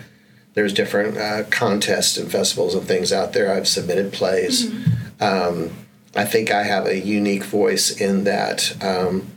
There's 0.55 0.74
different 0.74 1.18
uh, 1.18 1.43
contests 1.51 2.18
and 2.18 2.32
festivals 2.32 2.74
and 2.74 2.88
things 2.88 3.13
out 3.13 3.34
there. 3.34 3.53
I've 3.53 3.68
submitted 3.68 4.11
plays. 4.11 4.72
Mm-hmm. 4.72 5.24
Um, 5.24 5.72
I 6.15 6.26
think 6.26 6.49
I 6.49 6.63
have 6.63 6.88
a 6.88 6.99
unique 6.99 7.43
voice 7.43 7.91
in 8.01 8.24
that. 8.24 8.76
Um, 8.84 9.28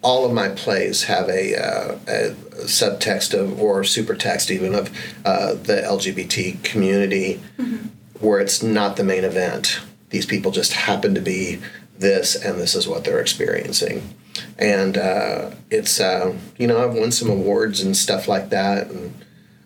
all 0.00 0.24
of 0.24 0.32
my 0.32 0.48
plays 0.50 1.04
have 1.04 1.28
a, 1.28 1.56
uh, 1.56 1.98
a 2.06 2.30
subtext 2.64 3.38
of 3.38 3.60
or 3.60 3.82
supertext 3.82 4.50
even 4.50 4.74
of 4.74 4.90
uh, 5.24 5.54
the 5.54 5.76
LGBT 5.76 6.62
community, 6.62 7.40
mm-hmm. 7.58 7.88
Where 8.24 8.40
it's 8.40 8.62
not 8.62 8.96
the 8.96 9.04
main 9.04 9.24
event. 9.24 9.80
These 10.10 10.26
people 10.26 10.50
just 10.50 10.72
happen 10.72 11.14
to 11.14 11.20
be 11.20 11.60
this, 11.98 12.34
and 12.34 12.58
this 12.58 12.74
is 12.74 12.88
what 12.88 13.04
they're 13.04 13.20
experiencing. 13.20 14.14
And 14.58 14.96
uh, 14.96 15.50
it's 15.70 16.00
uh, 16.00 16.36
you 16.58 16.66
know 16.66 16.84
I've 16.84 16.94
won 16.94 17.12
some 17.12 17.30
awards 17.30 17.80
and 17.80 17.96
stuff 17.96 18.26
like 18.26 18.50
that, 18.50 18.90
and 18.90 19.14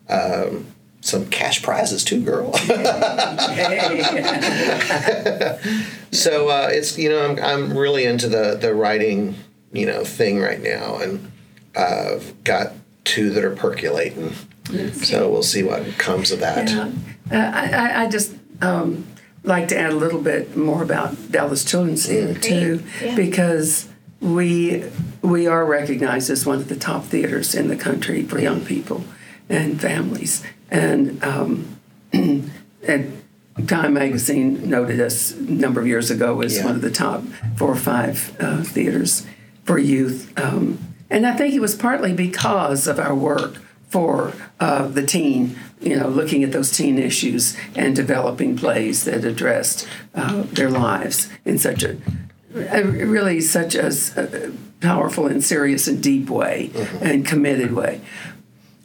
um, 0.09 0.67
some 1.01 1.27
cash 1.31 1.63
prizes 1.63 2.05
too, 2.05 2.23
girl. 2.23 2.53
so 6.13 6.49
uh, 6.49 6.69
it's 6.71 6.99
you 6.99 7.09
know 7.09 7.25
I'm 7.27 7.39
I'm 7.43 7.77
really 7.77 8.05
into 8.05 8.29
the 8.29 8.59
the 8.61 8.75
writing 8.75 9.35
you 9.73 9.87
know 9.87 10.05
thing 10.05 10.41
right 10.41 10.63
now, 10.63 10.97
and 10.97 11.33
I've 11.77 12.45
got 12.45 12.73
two 13.05 13.31
that 13.31 13.45
are 13.45 13.55
percolating. 13.55 14.35
So 14.93 15.31
we'll 15.31 15.43
see 15.43 15.63
what 15.63 15.97
comes 15.97 16.31
of 16.31 16.41
that. 16.41 16.69
Yeah. 16.69 16.93
Uh, 17.31 17.37
I, 17.55 17.71
I, 17.71 18.03
I 18.03 18.09
just 18.09 18.35
um, 18.61 19.07
like 19.45 19.69
to 19.69 19.79
add 19.79 19.91
a 19.93 19.97
little 19.97 20.21
bit 20.21 20.57
more 20.57 20.83
about 20.83 21.31
Dallas 21.31 21.65
Children's 21.65 22.07
Theater 22.07 22.39
too, 22.39 22.83
Yeah. 23.03 23.15
because 23.17 23.89
we 24.21 24.85
we 25.23 25.47
are 25.47 25.65
recognized 25.65 26.31
as 26.31 26.45
one 26.47 26.57
of 26.59 26.69
the 26.69 26.77
top 26.77 27.05
theaters 27.05 27.55
in 27.55 27.69
the 27.69 27.77
country 27.77 28.23
for 28.25 28.39
young 28.41 28.61
people 28.65 29.05
and 29.49 29.81
families. 29.81 30.43
And 30.71 31.23
um, 31.25 31.79
and 32.13 33.23
Time 33.67 33.95
Magazine 33.95 34.69
noted 34.69 35.01
us 35.01 35.33
a 35.33 35.43
number 35.43 35.81
of 35.81 35.87
years 35.87 36.11
ago 36.11 36.41
as 36.43 36.57
Yeah. 36.57 36.67
one 36.67 36.77
of 36.77 36.83
the 36.83 36.91
top 36.91 37.23
four 37.57 37.71
or 37.71 37.77
five 37.77 38.37
uh, 38.41 38.63
theaters 38.63 39.27
for 39.65 39.79
youth. 39.79 40.33
Um, 40.39 40.79
and 41.11 41.27
I 41.27 41.37
think 41.37 41.55
it 41.55 41.61
was 41.61 41.75
partly 41.75 42.13
because 42.13 42.87
of 42.87 42.99
our 42.99 43.15
work 43.15 43.59
for 43.89 44.33
uh, 44.61 44.87
the 44.89 45.05
teen, 45.05 45.57
you 45.81 45.97
know, 45.97 46.09
looking 46.09 46.43
at 46.45 46.53
those 46.53 46.71
teen 46.71 46.99
issues 46.99 47.57
and 47.75 47.95
developing 47.95 48.57
plays 48.57 49.05
that 49.05 49.25
addressed 49.25 49.87
uh, 50.15 50.43
their 50.53 50.71
lives 50.71 51.29
in 51.45 51.59
such 51.59 51.83
a, 51.83 51.97
a 52.55 52.83
really 52.83 53.41
such 53.41 53.75
a 53.75 54.53
powerful 54.81 55.27
and 55.27 55.43
serious 55.43 55.87
and 55.89 56.03
deep 56.03 56.31
way 56.31 56.71
and 57.01 57.27
committed 57.27 57.73
way. 57.73 58.01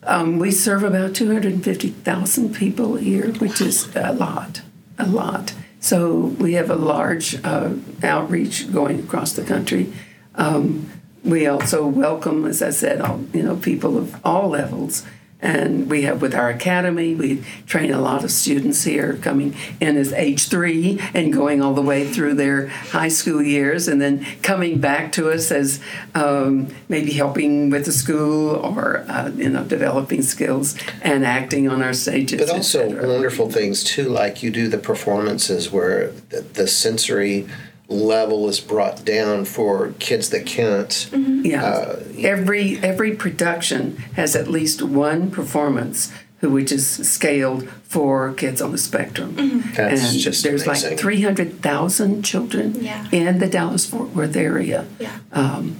Um, 0.05 0.37
we 0.37 0.51
serve 0.51 0.83
about 0.83 1.15
250,000 1.15 2.53
people 2.53 2.97
a 2.97 3.01
year, 3.01 3.31
which 3.33 3.61
is 3.61 3.95
a 3.95 4.11
lot, 4.11 4.61
a 4.97 5.07
lot. 5.07 5.53
So 5.79 6.15
we 6.15 6.53
have 6.53 6.69
a 6.69 6.75
large 6.75 7.43
uh, 7.43 7.73
outreach 8.01 8.71
going 8.71 8.99
across 8.99 9.33
the 9.33 9.43
country. 9.43 9.93
Um, 10.35 10.89
we 11.23 11.47
also 11.47 11.87
welcome, 11.87 12.45
as 12.45 12.61
I 12.61 12.71
said, 12.71 12.99
all, 12.99 13.23
you 13.33 13.43
know, 13.43 13.55
people 13.55 13.97
of 13.97 14.19
all 14.25 14.49
levels. 14.49 15.05
And 15.43 15.89
we 15.89 16.03
have 16.03 16.21
with 16.21 16.33
our 16.33 16.49
academy, 16.49 17.15
we 17.15 17.43
train 17.67 17.91
a 17.91 17.99
lot 17.99 18.23
of 18.23 18.31
students 18.31 18.85
here 18.85 19.17
coming 19.21 19.53
in 19.81 19.97
as 19.97 20.13
age 20.13 20.47
three 20.47 21.01
and 21.13 21.33
going 21.33 21.61
all 21.61 21.73
the 21.73 21.81
way 21.81 22.07
through 22.07 22.35
their 22.35 22.67
high 22.69 23.09
school 23.09 23.41
years, 23.41 23.89
and 23.89 24.01
then 24.01 24.25
coming 24.41 24.79
back 24.79 25.11
to 25.13 25.29
us 25.29 25.51
as 25.51 25.81
um, 26.15 26.73
maybe 26.87 27.11
helping 27.11 27.69
with 27.69 27.83
the 27.83 27.91
school 27.91 28.55
or 28.55 28.99
uh, 29.09 29.31
you 29.35 29.49
know 29.49 29.65
developing 29.65 30.21
skills 30.21 30.77
and 31.01 31.25
acting 31.25 31.67
on 31.67 31.81
our 31.81 31.93
stages. 31.93 32.39
But 32.39 32.49
also 32.49 32.87
wonderful 33.05 33.51
things 33.51 33.83
too, 33.83 34.07
like 34.07 34.43
you 34.43 34.49
do 34.49 34.69
the 34.69 34.77
performances 34.77 35.69
where 35.69 36.11
the, 36.29 36.39
the 36.41 36.67
sensory 36.67 37.49
level 37.93 38.49
is 38.49 38.59
brought 38.59 39.05
down 39.05 39.45
for 39.45 39.93
kids 39.99 40.29
that 40.31 40.45
can't. 40.45 41.09
Yeah. 41.13 41.63
Uh, 41.63 42.03
every 42.19 42.77
every 42.79 43.15
production 43.15 43.97
has 44.15 44.35
at 44.35 44.47
least 44.47 44.81
one 44.81 45.29
performance 45.31 46.11
who 46.39 46.49
which 46.49 46.71
is 46.71 46.85
scaled 47.09 47.69
for 47.83 48.33
kids 48.33 48.61
on 48.61 48.71
the 48.71 48.77
spectrum. 48.77 49.35
That's 49.75 50.03
and 50.11 50.19
just 50.19 50.43
there's 50.43 50.63
amazing. 50.67 50.91
like 50.91 50.99
300,000 50.99 52.23
children 52.23 52.75
Yeah. 52.83 53.07
in 53.11 53.39
the 53.39 53.47
Dallas 53.47 53.85
Fort 53.85 54.09
Worth 54.15 54.35
area. 54.35 54.85
Yeah. 54.99 55.17
Um, 55.31 55.75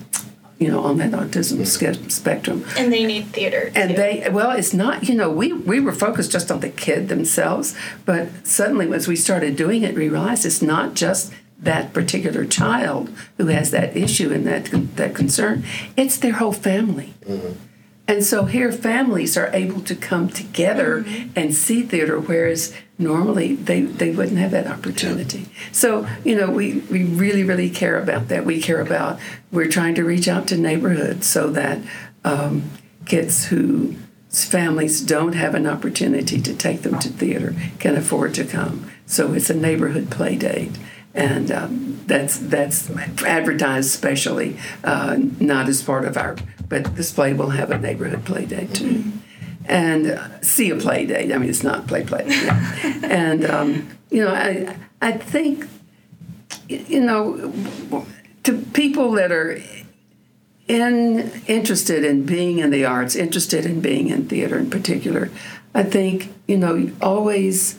You 0.60 0.70
know, 0.72 0.80
on 0.90 0.98
that 1.00 1.12
autism 1.12 1.66
sca- 1.66 2.10
spectrum. 2.10 2.64
And 2.78 2.94
they 2.94 3.04
need 3.06 3.26
theater. 3.34 3.70
And 3.76 3.90
too. 3.90 3.96
they, 3.98 4.30
well, 4.32 4.52
it's 4.52 4.74
not, 4.74 5.10
you 5.10 5.16
know, 5.16 5.30
we, 5.30 5.52
we 5.52 5.82
were 5.82 5.92
focused 5.92 6.32
just 6.32 6.50
on 6.52 6.62
the 6.62 6.70
kid 6.70 7.10
themselves, 7.10 7.76
but 8.06 8.28
suddenly 8.48 8.88
as 8.94 9.06
we 9.08 9.18
started 9.18 9.58
doing 9.58 9.84
it, 9.84 9.94
we 9.96 10.08
realized 10.08 10.46
it's 10.46 10.62
not 10.62 10.94
just 10.94 11.34
that 11.64 11.94
particular 11.94 12.46
child 12.46 13.10
who 13.38 13.48
has 13.48 13.72
that 13.72 13.96
issue 13.96 14.32
and 14.32 14.46
that, 14.48 14.66
that 14.96 15.16
concern, 15.16 15.64
it's 15.98 16.18
their 16.18 16.34
whole 16.34 16.54
family. 16.54 17.14
And 18.06 18.24
so 18.24 18.46
here 18.46 18.72
families 18.72 19.38
are 19.38 19.50
able 19.54 19.80
to 19.82 19.96
come 19.96 20.28
together 20.28 21.06
and 21.38 21.56
see 21.56 21.84
theater, 21.84 22.20
whereas 22.20 22.74
normally 22.98 23.56
they, 23.56 23.82
they 23.82 24.12
wouldn't 24.12 24.38
have 24.40 24.52
that 24.52 24.68
opportunity. 24.68 25.48
So, 25.72 26.06
you 26.26 26.36
know, 26.36 26.50
we, 26.50 26.80
we 26.92 27.06
really, 27.06 27.44
really 27.44 27.70
care 27.70 27.98
about 27.98 28.28
that. 28.28 28.46
We 28.46 28.62
care 28.62 28.82
about, 28.82 29.20
we're 29.52 29.70
trying 29.70 29.96
to 29.96 30.04
reach 30.04 30.28
out 30.28 30.48
to 30.50 30.58
neighborhoods 30.58 31.28
so 31.28 31.50
that 31.52 31.80
um, 32.26 32.64
kids 33.06 33.46
whose 33.46 33.96
families 34.44 35.02
don't 35.02 35.34
have 35.34 35.56
an 35.56 35.66
opportunity 35.66 36.42
to 36.42 36.54
take 36.54 36.82
them 36.82 37.00
to 37.00 37.08
theater 37.08 37.56
can 37.80 37.96
afford 37.96 38.34
to 38.34 38.44
come. 38.44 38.92
So 39.06 39.32
it's 39.34 39.50
a 39.50 39.56
neighborhood 39.56 40.12
play 40.12 40.36
date. 40.36 40.72
And 41.16 41.52
um, 41.52 42.02
that's 42.08 42.38
that's 42.38 42.90
advertised 43.24 43.92
specially, 43.92 44.58
uh, 44.84 45.18
not 45.40 45.70
as 45.70 45.84
part 45.84 46.06
of 46.06 46.18
our. 46.18 46.36
But 46.68 46.96
this 46.96 47.12
play 47.12 47.34
will 47.34 47.52
have 47.52 47.70
a 47.70 47.78
neighborhood 47.78 48.26
play 48.26 48.46
day 48.46 48.68
too, 48.74 49.04
and 49.66 50.08
uh, 50.08 50.42
see 50.42 50.72
a 50.72 50.76
play 50.76 51.06
day. 51.06 51.32
I 51.32 51.38
mean, 51.38 51.50
it's 51.50 51.64
not 51.64 51.86
play 51.88 52.04
play. 52.04 52.26
yeah. 52.28 53.00
and 53.04 53.46
um, 53.46 53.90
you 54.10 54.24
know, 54.24 54.34
I 54.34 54.76
I 55.02 55.12
think 55.12 55.68
you 56.68 57.02
know 57.02 58.06
to 58.44 58.58
people 58.74 59.12
that 59.12 59.32
are 59.32 59.62
in 60.68 61.32
interested 61.48 62.04
in 62.04 62.26
being 62.26 62.60
in 62.60 62.72
the 62.72 62.86
arts, 62.86 63.16
interested 63.16 63.66
in 63.66 63.82
being 63.82 64.10
in 64.10 64.28
theater 64.28 64.58
in 64.58 64.70
particular, 64.70 65.30
I 65.76 65.84
think 65.84 66.34
you 66.48 66.58
know 66.58 66.92
always 67.02 67.78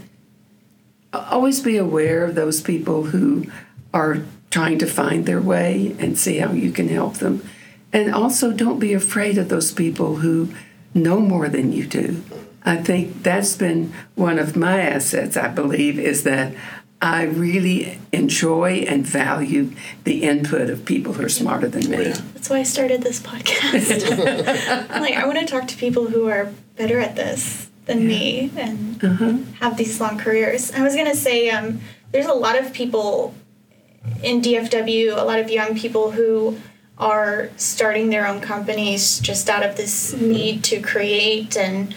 always 1.14 1.60
be 1.60 1.76
aware 1.76 2.24
of 2.24 2.34
those 2.34 2.60
people 2.60 3.04
who 3.04 3.46
are 3.92 4.22
trying 4.50 4.78
to 4.78 4.86
find 4.86 5.26
their 5.26 5.40
way 5.40 5.96
and 5.98 6.18
see 6.18 6.38
how 6.38 6.52
you 6.52 6.70
can 6.70 6.88
help 6.88 7.14
them. 7.14 7.46
And 7.92 8.14
also 8.14 8.52
don't 8.52 8.78
be 8.78 8.92
afraid 8.92 9.38
of 9.38 9.48
those 9.48 9.72
people 9.72 10.16
who 10.16 10.54
know 10.94 11.20
more 11.20 11.48
than 11.48 11.72
you 11.72 11.86
do. 11.86 12.22
I 12.64 12.76
think 12.76 13.22
that's 13.22 13.56
been 13.56 13.92
one 14.14 14.38
of 14.38 14.56
my 14.56 14.80
assets, 14.80 15.36
I 15.36 15.48
believe, 15.48 15.98
is 15.98 16.22
that 16.22 16.54
I 17.02 17.24
really 17.24 17.98
enjoy 18.12 18.86
and 18.88 19.06
value 19.06 19.72
the 20.04 20.22
input 20.22 20.70
of 20.70 20.84
people 20.86 21.12
who 21.12 21.24
are 21.24 21.28
smarter 21.28 21.68
than 21.68 21.90
me. 21.90 22.04
That's 22.04 22.48
why 22.48 22.60
I 22.60 22.62
started 22.62 23.02
this 23.02 23.20
podcast. 23.20 24.88
Like, 25.00 25.14
I 25.14 25.26
want 25.26 25.38
to 25.40 25.46
talk 25.46 25.68
to 25.68 25.76
people 25.76 26.06
who 26.06 26.28
are 26.28 26.52
better 26.76 26.98
at 26.98 27.14
this 27.14 27.68
than 27.87 28.07
me 28.07 28.51
and 28.57 29.03
have 29.61 29.76
these 29.76 30.01
long 30.01 30.18
careers. 30.18 30.72
I 30.72 30.82
was 30.82 30.95
going 30.95 31.07
to 31.11 31.16
say, 31.16 31.51
um, 31.51 31.80
there's 32.12 32.26
a 32.26 32.32
lot 32.32 32.59
of 32.59 32.72
people 32.72 33.35
in 34.22 34.41
DFW, 34.41 35.16
a 35.16 35.24
lot 35.24 35.39
of 35.39 35.51
young 35.51 35.76
people 35.76 36.11
who 36.12 36.59
are 36.97 37.51
starting 37.57 38.09
their 38.11 38.26
own 38.26 38.41
companies 38.41 39.18
just 39.18 39.51
out 39.51 39.62
of 39.64 39.76
this 39.76 40.12
need 40.14 40.62
to 40.64 40.80
create 40.80 41.57
and 41.57 41.93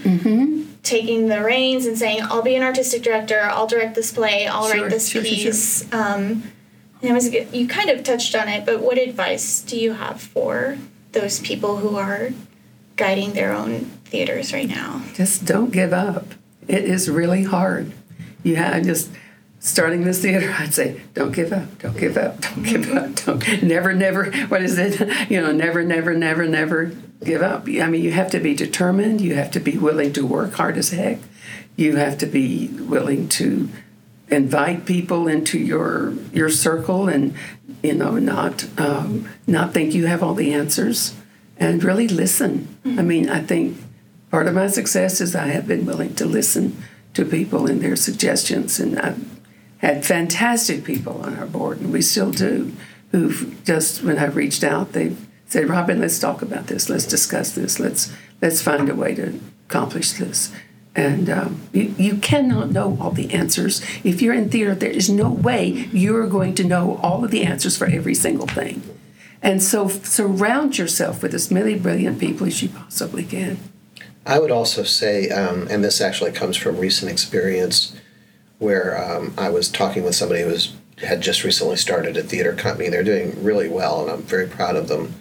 taking 0.84 1.28
the 1.28 1.44
reins 1.44 1.86
and 1.86 1.98
saying, 1.98 2.20
I'll 2.24 2.42
be 2.42 2.56
an 2.56 2.64
artistic 2.64 3.04
director, 3.04 3.42
I'll 3.42 3.68
direct 3.68 3.94
this 3.96 4.12
play, 4.12 4.48
I'll 4.48 4.68
Sure, 4.72 4.82
write 4.84 4.92
this 4.92 5.10
sure, 5.10 5.24
sure, 5.24 5.36
sure. 5.36 5.52
piece. 5.52 5.94
Um, 5.94 6.44
and 7.02 7.12
it 7.12 7.14
was 7.14 7.30
good. 7.30 7.48
you 7.54 7.68
kind 7.68 7.90
of 7.90 8.04
touched 8.04 8.36
on 8.36 8.48
it, 8.48 8.66
but 8.66 8.82
what 8.82 8.98
advice 8.98 9.62
do 9.62 9.78
you 9.78 9.94
have 9.94 10.20
for 10.22 10.78
those 11.12 11.40
people 11.42 11.78
who 11.78 11.96
are 11.98 12.30
guiding 12.96 13.34
their 13.34 13.52
own 13.54 13.92
theaters 14.08 14.54
right 14.54 14.68
now? 14.68 15.04
just 15.14 15.46
don't 15.46 15.72
give 15.72 15.94
up. 15.94 16.34
It 16.68 16.84
is 16.84 17.10
really 17.10 17.44
hard. 17.44 17.92
You 18.44 18.56
have 18.58 18.84
just 18.84 19.10
starting 19.60 20.04
this 20.04 20.22
theater. 20.22 20.54
I'd 20.60 20.74
say, 20.74 21.02
don't 21.14 21.32
give 21.32 21.52
up. 21.52 21.78
Don't 21.80 21.98
give 21.98 22.18
up. 22.18 22.42
Don't 22.42 22.64
give 22.64 22.92
up. 22.92 23.16
Don't 23.16 23.64
never, 23.64 23.94
never. 23.94 24.32
What 24.48 24.62
is 24.62 24.78
it? 24.78 24.98
You 25.30 25.42
know, 25.42 25.52
never, 25.52 25.84
never, 25.84 26.14
never, 26.14 26.48
never 26.48 26.92
give 27.24 27.42
up. 27.42 27.68
I 27.68 27.88
mean, 27.88 28.04
you 28.04 28.12
have 28.12 28.32
to 28.32 28.40
be 28.40 28.54
determined. 28.54 29.20
You 29.22 29.36
have 29.36 29.52
to 29.52 29.60
be 29.60 29.78
willing 29.78 30.14
to 30.14 30.26
work 30.26 30.54
hard 30.54 30.78
as 30.78 30.92
heck. 30.92 31.20
You 31.76 31.98
have 31.98 32.18
to 32.20 32.26
be 32.26 32.68
willing 32.68 33.28
to 33.30 33.70
invite 34.30 34.86
people 34.86 35.28
into 35.28 35.58
your 35.58 36.14
your 36.34 36.50
circle 36.50 37.08
and 37.08 37.34
you 37.82 37.94
know 37.94 38.18
not 38.18 38.66
um, 38.78 39.28
not 39.46 39.74
think 39.74 39.94
you 39.94 40.06
have 40.06 40.22
all 40.22 40.34
the 40.34 40.54
answers 40.54 41.16
and 41.58 41.84
really 41.84 42.08
listen 42.08 42.68
i 42.86 43.02
mean 43.02 43.30
i 43.30 43.42
think 43.42 43.78
part 44.32 44.48
of 44.48 44.54
my 44.54 44.68
success 44.68 45.22
is 45.22 45.36
i 45.36 45.48
have 45.48 45.68
been 45.68 45.86
willing 45.86 46.14
to 46.16 46.26
listen 46.26 46.82
to 47.14 47.26
people 47.26 47.68
and 47.68 47.82
their 47.82 47.96
suggestions 47.96 48.80
and 48.80 49.00
i've 49.00 49.40
had 49.80 50.06
fantastic 50.06 50.84
people 50.84 51.22
on 51.22 51.36
our 51.38 51.46
board 51.46 51.80
and 51.80 51.92
we 51.92 52.02
still 52.02 52.32
do 52.32 52.72
who've 53.12 53.60
just 53.64 54.04
when 54.04 54.18
i've 54.18 54.36
reached 54.36 54.64
out 54.64 54.94
they've 54.94 55.28
said 55.46 55.70
robin 55.70 56.00
let's 56.00 56.20
talk 56.20 56.42
about 56.42 56.68
this 56.68 56.90
let's 56.90 57.06
discuss 57.06 57.52
this 57.52 57.80
let's 57.80 58.14
let's 58.42 58.62
find 58.62 58.90
a 58.90 58.96
way 58.96 59.16
to 59.16 59.40
accomplish 59.68 60.14
this 60.14 60.52
and 60.98 61.30
um, 61.30 61.62
you, 61.74 61.94
you 61.98 62.18
cannot 62.18 62.72
know 62.72 62.98
all 63.00 63.12
the 63.12 63.32
answers. 63.32 63.84
If 64.04 64.20
you're 64.20 64.34
in 64.34 64.50
theater, 64.50 64.74
there 64.74 64.90
is 64.90 65.12
no 65.12 65.30
way 65.30 65.88
you're 65.92 66.26
going 66.26 66.56
to 66.56 66.64
know 66.64 66.98
all 67.04 67.24
of 67.24 67.30
the 67.30 67.44
answers 67.44 67.78
for 67.78 67.86
every 67.86 68.16
single 68.16 68.48
thing. 68.48 68.82
And 69.44 69.62
so 69.62 69.88
surround 69.88 70.80
yourself 70.80 71.22
with 71.22 71.36
as 71.36 71.52
many 71.52 71.78
brilliant 71.78 72.20
people 72.20 72.48
as 72.48 72.64
you 72.64 72.70
possibly 72.70 73.24
can. 73.24 73.60
I 74.28 74.40
would 74.40 74.52
also 74.52 74.84
say, 74.84 75.30
um, 75.30 75.68
and 75.72 75.84
this 75.84 76.02
actually 76.02 76.34
comes 76.34 76.58
from 76.58 76.78
recent 76.78 77.10
experience, 77.10 77.96
where 78.60 79.02
um, 79.02 79.34
I 79.38 79.50
was 79.50 79.70
talking 79.70 80.04
with 80.04 80.16
somebody 80.16 80.42
who 80.42 80.50
was 80.50 80.74
had 81.00 81.22
just 81.22 81.44
recently 81.44 81.78
started 81.78 82.18
a 82.18 82.24
theater 82.24 82.54
company. 82.54 82.90
They're 82.90 83.04
doing 83.04 83.42
really 83.42 83.70
well, 83.70 84.02
and 84.02 84.12
I'm 84.12 84.24
very 84.24 84.48
proud 84.48 84.76
of 84.76 84.90
them. 84.90 85.14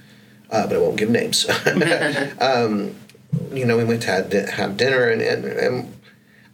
Uh, 0.51 0.67
but 0.67 0.77
I 0.77 0.79
won't 0.79 0.97
give 0.97 1.11
names. 1.11 1.47
um, 2.41 2.95
you 3.53 3.65
know, 3.65 3.77
we 3.77 3.85
went 3.85 4.03
to 4.03 4.11
have, 4.11 4.33
have 4.33 4.77
dinner, 4.77 5.09
and, 5.09 5.21
and, 5.21 5.45
and 5.45 5.97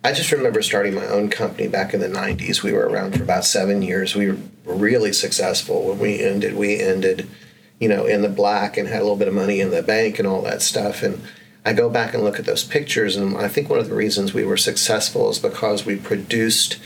I 0.05 0.13
just 0.13 0.33
remember 0.33 0.61
starting 0.61 0.95
my 0.95 1.07
own 1.07 1.31
company 1.31 1.69
back 1.69 1.95
in 1.95 2.01
the 2.01 2.09
90s. 2.09 2.63
We 2.63 2.73
were 2.73 2.89
around 2.89 3.17
for 3.17 3.23
about 3.23 3.45
seven 3.45 3.81
years. 3.81 4.15
We 4.15 4.31
were 4.65 4.75
really 4.75 5.13
successful. 5.13 5.85
When 5.89 5.99
we 5.99 6.21
ended, 6.21 6.57
we 6.57 6.81
ended, 6.81 7.29
you 7.79 7.89
know, 7.89 8.07
in 8.07 8.23
the 8.23 8.29
black 8.29 8.77
and 8.77 8.89
had 8.89 8.99
a 8.99 9.05
little 9.05 9.17
bit 9.17 9.29
of 9.29 9.35
money 9.35 9.61
in 9.61 9.71
the 9.71 9.83
bank 9.83 10.19
and 10.19 10.27
all 10.27 10.43
that 10.43 10.63
stuff. 10.63 11.03
And 11.03 11.23
I 11.65 11.73
go 11.73 11.89
back 11.89 12.15
and 12.15 12.25
look 12.25 12.39
at 12.39 12.45
those 12.45 12.65
pictures, 12.65 13.17
and 13.17 13.37
I 13.37 13.49
think 13.49 13.69
one 13.69 13.79
of 13.79 13.89
the 13.89 13.95
reasons 13.95 14.35
we 14.35 14.45
were 14.45 14.57
successful 14.57 15.31
is 15.31 15.39
because 15.39 15.87
we 15.87 15.97
produced 15.97 16.79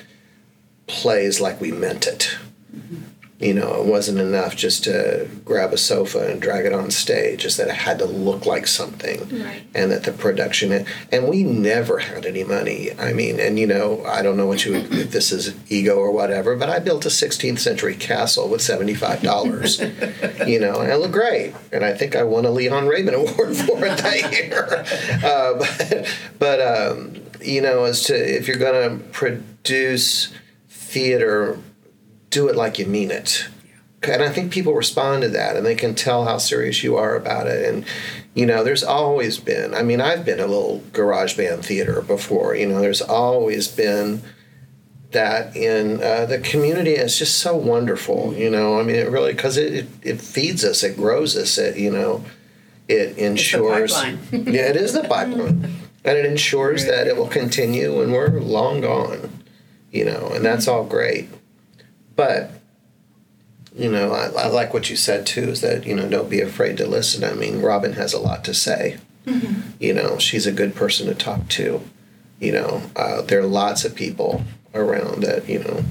plays 0.87 1.41
like 1.41 1.61
we 1.61 1.73
meant 1.73 2.07
it. 2.07 2.37
Mm-hmm 2.75 3.06
you 3.39 3.53
know, 3.53 3.83
it 3.83 3.87
wasn't 3.87 4.19
enough 4.19 4.57
just 4.57 4.85
to 4.85 5.29
grab 5.45 5.75
a 5.75 5.77
sofa 5.77 6.31
and 6.31 6.41
drag 6.41 6.65
it 6.65 6.73
on 6.73 6.91
stage. 6.91 7.43
Just 7.43 7.59
that 7.59 7.69
it 7.69 7.75
had 7.75 7.99
to 7.99 8.07
look 8.07 8.47
like 8.47 8.67
something, 8.67 9.43
right. 9.43 9.63
and 9.75 9.91
that 9.91 10.05
the 10.05 10.13
production. 10.13 10.87
And 11.13 11.29
we 11.29 11.43
never 11.43 11.99
had 11.99 12.25
any 12.25 12.45
money. 12.45 12.93
I 12.99 13.13
mean, 13.13 13.39
and 13.39 13.59
you 13.59 13.67
know, 13.67 14.03
I 14.07 14.23
don't 14.23 14.39
know 14.39 14.47
what 14.47 14.65
you 14.65 14.77
if 14.77 15.11
this 15.11 15.33
is 15.33 15.55
ego 15.71 15.97
or 15.97 16.13
whatever, 16.13 16.57
but 16.57 16.71
I 16.71 16.79
built 16.79 17.05
a 17.05 17.11
16th 17.11 17.59
century 17.59 17.95
castle 17.95 18.49
with 18.49 18.63
75 18.63 19.21
dollars. 19.23 19.81
you 20.47 20.59
know, 20.59 20.81
and 20.81 20.91
it 20.91 20.97
looked 20.97 21.13
great, 21.13 21.55
and 21.73 21.85
I 21.85 21.93
think 21.93 22.17
I 22.17 22.23
won 22.23 22.47
a 22.47 22.51
Leon 22.51 22.87
Rabin 22.87 23.13
Award 23.13 23.55
for 23.57 23.85
it 23.85 23.99
that 23.99 24.33
year. 24.33 24.85
Uh, 25.23 25.59
but, 25.59 26.19
but 26.39 26.61
um, 26.61 27.17
you 27.43 27.61
know, 27.61 27.85
as 27.85 28.05
to 28.05 28.15
if 28.15 28.49
you're 28.49 28.57
going 28.57 28.99
to 28.99 29.05
produce 29.09 30.33
theater 30.71 31.59
do 32.31 32.49
it 32.49 32.57
like 32.57 32.79
you 32.79 32.87
mean 32.87 33.11
it. 33.11 33.49
And 34.03 34.23
I 34.23 34.29
think 34.29 34.53
people 34.53 34.75
respond 34.75 35.23
to 35.23 35.29
that 35.31 35.57
and 35.57 35.67
they 35.67 35.75
can 35.75 35.95
tell 35.95 36.25
how 36.25 36.39
serious 36.39 36.83
you 36.83 36.97
are 36.97 37.17
about 37.17 37.47
it. 37.47 37.69
And, 37.69 37.85
you 38.35 38.47
know, 38.47 38.63
there's 38.63 38.85
always 38.85 39.39
been, 39.39 39.75
I 39.75 39.83
mean, 39.83 40.01
I've 40.01 40.25
been 40.25 40.39
a 40.39 40.47
little 40.47 40.83
garage 40.93 41.37
band 41.37 41.65
theater 41.65 42.03
before, 42.03 42.55
you 42.55 42.67
know, 42.67 42.81
there's 42.81 43.03
always 43.03 43.69
been 43.69 44.23
that 45.13 45.57
in 45.57 46.03
uh, 46.03 46.27
the 46.27 46.39
community. 46.39 46.93
It's 46.93 47.19
just 47.19 47.39
so 47.39 47.57
wonderful, 47.57 48.35
you 48.35 48.51
know, 48.51 48.79
I 48.79 48.83
mean, 48.83 48.97
it 48.97 49.11
really, 49.11 49.33
because 49.33 49.57
it, 49.57 49.73
it, 49.73 49.87
it, 50.03 50.21
feeds 50.21 50.65
us, 50.65 50.83
it 50.83 50.97
grows 50.97 51.37
us, 51.37 51.59
it, 51.59 51.77
you 51.77 51.91
know, 51.91 52.25
it 52.87 53.17
ensures. 53.19 53.93
yeah, 54.33 54.69
it 54.69 54.77
is 54.77 54.93
the 54.93 55.03
pipeline. 55.03 55.75
and 56.05 56.17
it 56.17 56.25
ensures 56.25 56.85
that 56.87 57.09
it 57.09 57.17
will 57.17 57.29
continue 57.29 57.99
when 57.99 58.13
we're 58.13 58.29
long 58.41 58.81
gone, 58.81 59.43
you 59.91 60.05
know, 60.05 60.31
and 60.33 60.45
that's 60.45 60.69
all 60.69 60.85
great. 60.85 61.29
But 62.17 62.51
you 63.75 63.91
know, 63.91 64.13
I, 64.13 64.29
I, 64.29 64.47
like 64.49 64.73
what 64.73 64.89
you 64.89 64.97
said 64.97 65.27
too. 65.27 65.51
Is 65.51 65.61
that 65.61 65.87
you 65.87 65.95
know, 65.95 66.09
don't 66.09 66.31
be 66.31 66.41
afraid 66.41 66.79
to 66.79 66.87
listen. 66.87 67.23
I 67.23 67.35
mean, 67.35 67.61
Robin 67.61 67.93
has 67.93 68.13
a 68.15 68.19
lot 68.19 68.43
to 68.45 68.55
say. 68.55 68.99
Mm-hmm. 69.27 69.73
You 69.79 69.93
know, 69.93 70.19
she's 70.19 70.47
a 70.47 70.53
good 70.53 70.75
person 70.75 71.07
to 71.07 71.15
talk 71.15 71.49
to. 71.51 71.83
You 72.41 72.53
know, 72.53 72.83
uh, 72.97 73.23
there 73.23 73.41
are 73.41 73.47
lots 73.47 73.85
of 73.85 73.95
people 73.95 74.43
around 74.75 75.23
that 75.23 75.49
you 75.49 75.61
know. 75.61 75.85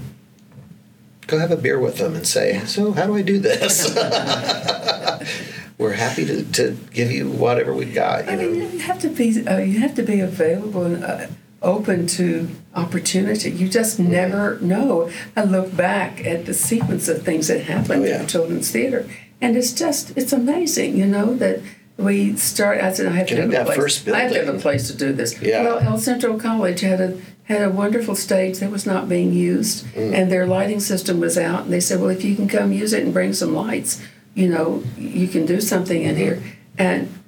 Go 1.27 1.39
have 1.39 1.51
a 1.51 1.57
beer 1.57 1.79
with 1.79 1.97
them 1.97 2.15
and 2.15 2.27
say, 2.27 2.63
"So, 2.65 2.91
how 2.91 3.05
do 3.05 3.15
I 3.15 3.21
do 3.21 3.39
this?" 3.39 3.95
We're 5.77 5.93
happy 5.93 6.25
to, 6.25 6.43
to 6.53 6.77
give 6.93 7.11
you 7.11 7.29
whatever 7.29 7.73
we've 7.73 7.93
got. 7.93 8.25
You 8.25 8.31
I 8.31 8.35
know, 8.35 8.49
you 8.49 8.79
have 8.79 8.99
to 8.99 9.09
be 9.09 9.45
uh, 9.45 9.57
you 9.57 9.79
have 9.79 9.93
to 9.95 10.03
be 10.03 10.21
available. 10.21 10.85
And, 10.85 11.03
uh, 11.03 11.27
open 11.65 12.07
to 12.07 12.49
opportunity. 12.73 13.51
You 13.51 13.67
just 13.67 13.99
never 13.99 14.59
know. 14.59 15.11
I 15.35 15.43
look 15.43 15.75
back 15.75 16.25
at 16.25 16.45
the 16.45 16.53
sequence 16.53 17.07
of 17.07 17.23
things 17.23 17.47
that 17.47 17.63
happened 17.63 18.03
oh, 18.03 18.07
yeah. 18.07 18.21
in 18.21 18.27
children's 18.27 18.71
theater, 18.71 19.09
and 19.41 19.57
it's 19.57 19.73
just 19.73 20.15
it's 20.17 20.31
amazing, 20.31 20.95
you 20.95 21.05
know, 21.05 21.35
that 21.35 21.61
we 21.97 22.35
start. 22.37 22.81
I 22.81 22.93
said 22.93 23.07
I 23.07 23.15
have 23.15 23.27
to 23.27 23.35
have 23.35 23.51
a 23.51 23.73
place. 23.73 24.07
I 24.07 24.19
have 24.19 24.31
to 24.31 24.45
have 24.45 24.55
a 24.55 24.59
place 24.59 24.87
to 24.87 24.95
do 24.95 25.11
this. 25.11 25.41
Yeah. 25.41 25.63
Well, 25.63 25.79
El 25.79 25.97
Centro 25.97 26.37
College 26.37 26.81
had 26.81 27.01
a 27.01 27.19
had 27.45 27.61
a 27.61 27.69
wonderful 27.69 28.15
stage 28.15 28.59
that 28.59 28.71
was 28.71 28.85
not 28.85 29.07
being 29.07 29.31
used, 29.33 29.85
mm. 29.87 30.13
and 30.13 30.31
their 30.31 30.47
lighting 30.47 30.79
system 30.79 31.19
was 31.19 31.37
out. 31.37 31.63
And 31.63 31.73
they 31.73 31.79
said, 31.79 31.99
well, 31.99 32.09
if 32.09 32.23
you 32.23 32.35
can 32.35 32.47
come 32.47 32.71
use 32.71 32.91
it 32.91 33.03
and 33.03 33.13
bring 33.13 33.33
some 33.33 33.53
lights, 33.53 34.01
you 34.33 34.49
know, 34.49 34.83
you 34.97 35.27
can 35.27 35.45
do 35.45 35.61
something 35.61 36.01
in 36.01 36.15
mm-hmm. 36.15 36.23
here. 36.23 36.43
And 36.77 37.24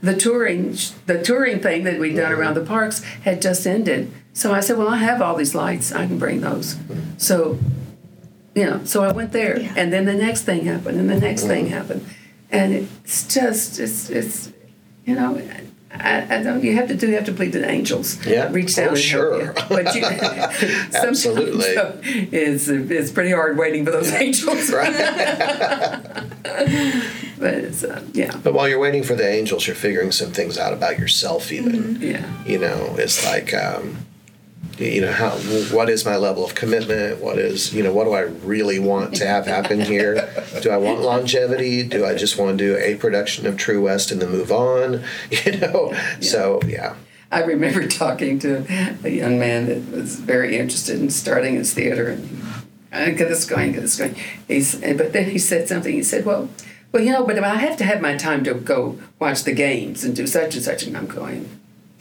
the 0.00 0.14
touring 0.14 0.76
the 1.06 1.22
touring 1.22 1.60
thing 1.60 1.84
that 1.84 1.98
we'd 1.98 2.16
done 2.16 2.32
around 2.32 2.54
the 2.54 2.64
parks 2.64 3.02
had 3.22 3.42
just 3.42 3.66
ended. 3.66 4.10
So 4.32 4.52
I 4.52 4.60
said, 4.60 4.78
"Well, 4.78 4.88
I 4.88 4.98
have 4.98 5.20
all 5.20 5.36
these 5.36 5.54
lights. 5.54 5.92
I 5.92 6.06
can 6.06 6.18
bring 6.18 6.40
those." 6.40 6.76
So, 7.16 7.58
you 8.54 8.64
know, 8.64 8.84
so 8.84 9.02
I 9.02 9.12
went 9.12 9.32
there, 9.32 9.58
yeah. 9.58 9.74
and 9.76 9.92
then 9.92 10.04
the 10.04 10.14
next 10.14 10.42
thing 10.42 10.64
happened, 10.64 10.98
and 10.98 11.10
the 11.10 11.18
next 11.18 11.44
thing 11.44 11.66
happened, 11.68 12.06
and 12.50 12.72
it's 12.72 13.26
just 13.26 13.78
it's 13.78 14.10
it's 14.10 14.52
you 15.04 15.14
know. 15.14 15.40
I, 15.90 16.38
I 16.38 16.42
don't. 16.42 16.62
You 16.62 16.74
have 16.74 16.88
to 16.88 16.94
do. 16.94 17.08
You 17.08 17.14
have 17.14 17.24
to 17.26 17.32
plead 17.32 17.52
to 17.52 17.60
the 17.60 17.70
angels. 17.70 18.24
Yeah, 18.26 18.50
reach 18.52 18.76
down. 18.76 18.90
Oh, 18.90 18.94
sure. 18.94 19.42
You. 19.42 19.52
But 19.68 19.94
you, 19.94 20.04
absolutely, 20.94 21.74
it's 22.30 22.68
it's 22.68 23.10
pretty 23.10 23.30
hard 23.32 23.56
waiting 23.56 23.86
for 23.86 23.90
those 23.90 24.12
angels. 24.12 24.70
Right. 24.70 24.92
but 27.38 27.54
it's 27.54 27.84
uh, 27.84 28.04
yeah. 28.12 28.36
But 28.42 28.52
while 28.52 28.68
you're 28.68 28.78
waiting 28.78 29.02
for 29.02 29.14
the 29.14 29.26
angels, 29.26 29.66
you're 29.66 29.76
figuring 29.76 30.12
some 30.12 30.30
things 30.30 30.58
out 30.58 30.74
about 30.74 30.98
yourself. 30.98 31.50
Even 31.52 31.72
mm-hmm. 31.72 32.02
yeah. 32.02 32.44
You 32.44 32.58
know, 32.58 32.94
it's 32.98 33.24
like. 33.24 33.54
Um, 33.54 34.07
you 34.78 35.00
know 35.00 35.12
how 35.12 35.30
what 35.30 35.90
is 35.90 36.04
my 36.04 36.16
level 36.16 36.44
of 36.44 36.54
commitment? 36.54 37.20
What 37.20 37.38
is 37.38 37.74
you 37.74 37.82
know 37.82 37.92
what 37.92 38.04
do 38.04 38.12
i 38.12 38.20
really 38.20 38.78
want 38.78 39.14
to 39.16 39.26
have 39.26 39.46
happen 39.46 39.80
here? 39.80 40.32
Do 40.62 40.70
i 40.70 40.76
want 40.76 41.00
longevity? 41.00 41.82
Do 41.82 42.04
i 42.04 42.14
just 42.14 42.38
want 42.38 42.58
to 42.58 42.64
do 42.64 42.76
a 42.78 42.94
production 42.94 43.46
of 43.46 43.56
true 43.56 43.82
west 43.82 44.10
and 44.10 44.22
then 44.22 44.30
move 44.30 44.52
on? 44.52 45.02
You 45.48 45.58
know? 45.58 45.90
Yeah. 45.92 46.20
so 46.20 46.60
yeah. 46.66 46.96
I 47.30 47.42
remember 47.42 47.86
talking 47.86 48.38
to 48.40 48.64
a 49.04 49.08
young 49.08 49.38
man 49.38 49.66
that 49.66 49.90
was 49.90 50.16
very 50.16 50.56
interested 50.56 51.00
in 51.00 51.10
starting 51.10 51.54
his 51.54 51.74
theater 51.74 52.08
and 52.08 52.42
uh, 52.92 53.06
get 53.10 53.28
this 53.28 53.44
going 53.44 53.72
get 53.72 53.82
this 53.82 53.96
going. 53.96 54.16
He's 54.46 54.74
but 54.76 55.12
then 55.12 55.30
he 55.30 55.38
said 55.38 55.68
something. 55.68 55.92
He 55.92 56.02
said 56.02 56.24
well 56.24 56.48
well 56.92 57.02
you 57.02 57.12
know 57.12 57.26
but 57.26 57.38
i 57.42 57.56
have 57.56 57.76
to 57.76 57.84
have 57.84 58.00
my 58.00 58.16
time 58.16 58.44
to 58.44 58.54
go 58.54 58.98
watch 59.18 59.44
the 59.44 59.52
games 59.52 60.04
and 60.04 60.14
do 60.16 60.26
such 60.26 60.54
and 60.54 60.64
such. 60.64 60.84
And 60.84 60.96
i'm 60.96 61.06
going 61.06 61.48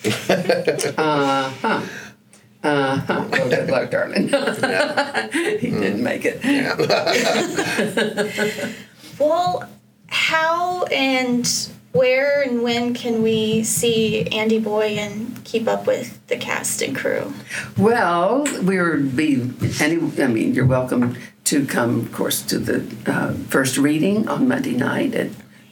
uh-huh 0.06 1.82
uh 2.64 2.98
huh. 2.98 3.26
Well, 3.32 3.50
good 3.50 3.70
luck, 3.70 3.92
darling. 3.92 4.28
he 5.60 5.70
didn't 5.70 6.04
make 6.04 6.26
it. 6.26 6.44
Yeah. 6.44 6.76
well, 9.20 9.70
how 10.08 10.84
and 10.86 11.48
where 11.92 12.42
and 12.42 12.64
when 12.64 12.94
can 12.94 13.24
we 13.24 13.64
see 13.64 14.28
Andi 14.32 14.64
Boi 14.64 14.96
and 14.98 15.44
keep 15.44 15.68
up 15.68 15.88
with 15.88 16.26
the 16.28 16.38
cast 16.38 16.82
and 16.82 16.96
crew? 16.96 17.34
Well, 17.78 18.44
we 18.64 18.82
would 18.82 19.16
be 19.16 19.52
any. 19.80 19.96
I 20.22 20.28
mean, 20.28 20.54
you're 20.54 20.66
welcome 20.66 21.16
to 21.46 21.66
come, 21.66 22.02
of 22.02 22.12
course, 22.12 22.42
to 22.44 22.60
the 22.60 23.12
uh, 23.12 23.34
first 23.50 23.78
reading 23.78 24.28
on 24.28 24.48
Monday 24.48 24.74
night 24.74 25.14
at 25.16 25.30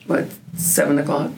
what 0.07 0.27
seven 0.55 0.97
o'clock. 0.99 1.31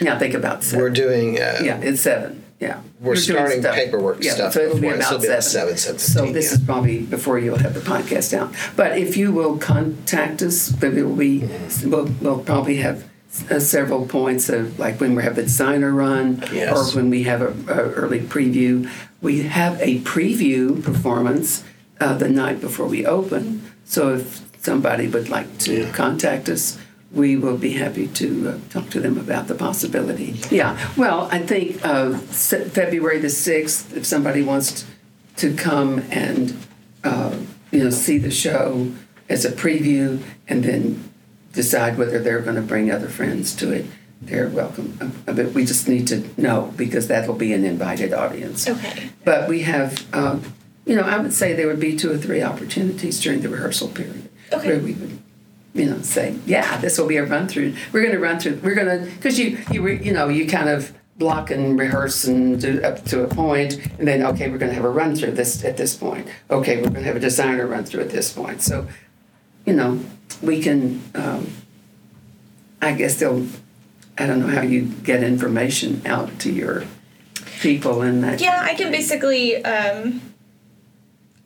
Yeah, 0.00 0.18
think 0.18 0.34
about 0.34 0.64
seven. 0.64 0.80
We're 0.80 0.90
doing. 0.90 1.36
Uh, 1.36 1.60
yeah, 1.62 1.78
it's 1.80 2.00
seven. 2.00 2.41
Yeah. 2.62 2.80
We're, 3.00 3.16
starting 3.16 3.60
paperwork 3.60 4.22
yeah, 4.22 4.34
stuff. 4.34 4.52
So 4.52 4.60
it'll 4.60 4.78
be 4.78 4.86
about, 4.86 5.24
about, 5.24 5.42
seven. 5.42 5.42
seven. 5.42 5.76
seven, 5.76 5.98
So 5.98 6.32
this 6.32 6.52
yeah. 6.52 6.58
is 6.58 6.64
probably 6.64 7.02
before 7.02 7.36
you'll 7.40 7.58
have 7.58 7.74
the 7.74 7.80
podcast 7.80 8.32
out. 8.38 8.54
But 8.76 8.96
if 8.96 9.16
you 9.16 9.32
will 9.32 9.58
contact 9.58 10.42
us, 10.42 10.80
maybe 10.80 11.02
we'll 11.02 11.16
be, 11.16 11.40
mm-hmm. 11.40 11.90
we'll, 11.90 12.04
we'll 12.20 12.44
probably 12.44 12.76
have 12.76 13.10
uh, 13.50 13.58
several 13.58 14.06
points 14.06 14.48
of 14.48 14.78
like 14.78 15.00
when 15.00 15.16
we 15.16 15.24
have 15.24 15.34
the 15.34 15.42
designer 15.42 15.90
run 15.90 16.44
yes. 16.52 16.94
or 16.94 16.96
when 16.96 17.10
we 17.10 17.24
have 17.24 17.42
a, 17.42 17.48
a, 17.48 17.90
early 17.94 18.20
preview. 18.20 18.88
We 19.20 19.42
have 19.42 19.80
a 19.80 19.98
preview 20.02 20.84
performance 20.84 21.64
uh, 21.98 22.14
the 22.14 22.28
night 22.28 22.60
before 22.60 22.86
we 22.86 23.04
open. 23.04 23.72
So 23.84 24.14
if 24.14 24.40
somebody 24.62 25.08
would 25.08 25.28
like 25.28 25.58
to 25.60 25.90
contact 25.90 26.48
us, 26.48 26.78
we 27.14 27.36
will 27.36 27.58
be 27.58 27.72
happy 27.72 28.08
to 28.08 28.48
uh, 28.48 28.58
talk 28.70 28.88
to 28.90 29.00
them 29.00 29.18
about 29.18 29.46
the 29.46 29.54
possibility. 29.54 30.40
Yeah, 30.50 30.78
well, 30.96 31.28
I 31.30 31.40
think 31.40 31.84
uh, 31.84 32.16
February 32.18 33.18
the 33.18 33.28
6th, 33.28 33.96
if 33.96 34.06
somebody 34.06 34.42
wants 34.42 34.86
to 35.36 35.54
come 35.54 36.00
and 36.10 36.56
uh, 37.04 37.36
you 37.70 37.82
know 37.82 37.90
see 37.90 38.18
the 38.18 38.30
show 38.30 38.92
as 39.28 39.44
a 39.44 39.52
preview 39.52 40.22
and 40.48 40.64
then 40.64 41.10
decide 41.52 41.98
whether 41.98 42.18
they're 42.18 42.40
going 42.40 42.56
to 42.56 42.62
bring 42.62 42.90
other 42.90 43.08
friends 43.08 43.54
to 43.56 43.72
it, 43.72 43.86
they're 44.22 44.48
welcome. 44.48 44.96
Uh, 45.26 45.32
but 45.32 45.52
we 45.52 45.64
just 45.64 45.88
need 45.88 46.06
to 46.08 46.28
know 46.40 46.72
because 46.76 47.08
that 47.08 47.26
will 47.26 47.34
be 47.34 47.52
an 47.52 47.64
invited 47.64 48.12
audience. 48.12 48.68
Okay. 48.68 49.10
But 49.24 49.48
we 49.48 49.62
have, 49.62 50.06
uh, 50.14 50.38
you 50.86 50.96
know, 50.96 51.02
I 51.02 51.18
would 51.18 51.32
say 51.32 51.52
there 51.52 51.66
would 51.66 51.80
be 51.80 51.96
two 51.96 52.10
or 52.12 52.16
three 52.16 52.42
opportunities 52.42 53.20
during 53.20 53.40
the 53.40 53.48
rehearsal 53.48 53.88
period 53.88 54.30
okay. 54.52 54.68
where 54.68 54.78
we 54.78 54.92
would 54.94 55.21
you 55.74 55.86
know, 55.86 56.00
say, 56.02 56.36
yeah, 56.46 56.78
this 56.78 56.98
will 56.98 57.06
be 57.06 57.16
a 57.16 57.24
run 57.24 57.48
through. 57.48 57.74
We're 57.92 58.02
going 58.02 58.14
to 58.14 58.20
run 58.20 58.38
through. 58.38 58.60
We're 58.62 58.74
going 58.74 59.00
to 59.00 59.10
because 59.16 59.38
you 59.38 59.58
you 59.70 59.86
you 59.88 60.12
know 60.12 60.28
you 60.28 60.46
kind 60.46 60.68
of 60.68 60.92
block 61.18 61.50
and 61.50 61.78
rehearse 61.78 62.24
and 62.24 62.60
do 62.60 62.82
up 62.82 63.04
to 63.06 63.22
a 63.22 63.28
point, 63.28 63.74
and 63.98 64.06
then 64.06 64.22
okay, 64.22 64.50
we're 64.50 64.58
going 64.58 64.70
to 64.70 64.74
have 64.74 64.84
a 64.84 64.90
run 64.90 65.14
through 65.16 65.32
this 65.32 65.64
at 65.64 65.76
this 65.76 65.96
point. 65.96 66.28
Okay, 66.50 66.76
we're 66.76 66.90
going 66.90 66.94
to 66.94 67.04
have 67.04 67.16
a 67.16 67.20
designer 67.20 67.66
run 67.66 67.84
through 67.84 68.00
at 68.00 68.10
this 68.10 68.32
point. 68.32 68.62
So, 68.62 68.86
you 69.64 69.72
know, 69.72 70.00
we 70.42 70.62
can. 70.62 71.02
Um, 71.14 71.50
I 72.82 72.94
guess 72.94 73.20
they'll 73.20 73.46
I 74.18 74.26
don't 74.26 74.40
know 74.40 74.48
how 74.48 74.62
you 74.62 74.82
get 74.82 75.22
information 75.22 76.02
out 76.06 76.38
to 76.40 76.52
your 76.52 76.84
people 77.60 78.02
and 78.02 78.22
that. 78.22 78.40
Yeah, 78.40 78.60
I 78.62 78.74
can 78.74 78.90
basically 78.90 79.64
um, 79.64 80.20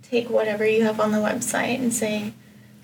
take 0.03 0.29
whatever 0.29 0.67
you 0.67 0.83
have 0.85 0.99
on 0.99 1.13
the 1.13 1.19
website 1.19 1.79
and 1.79 1.93
say, 1.93 2.33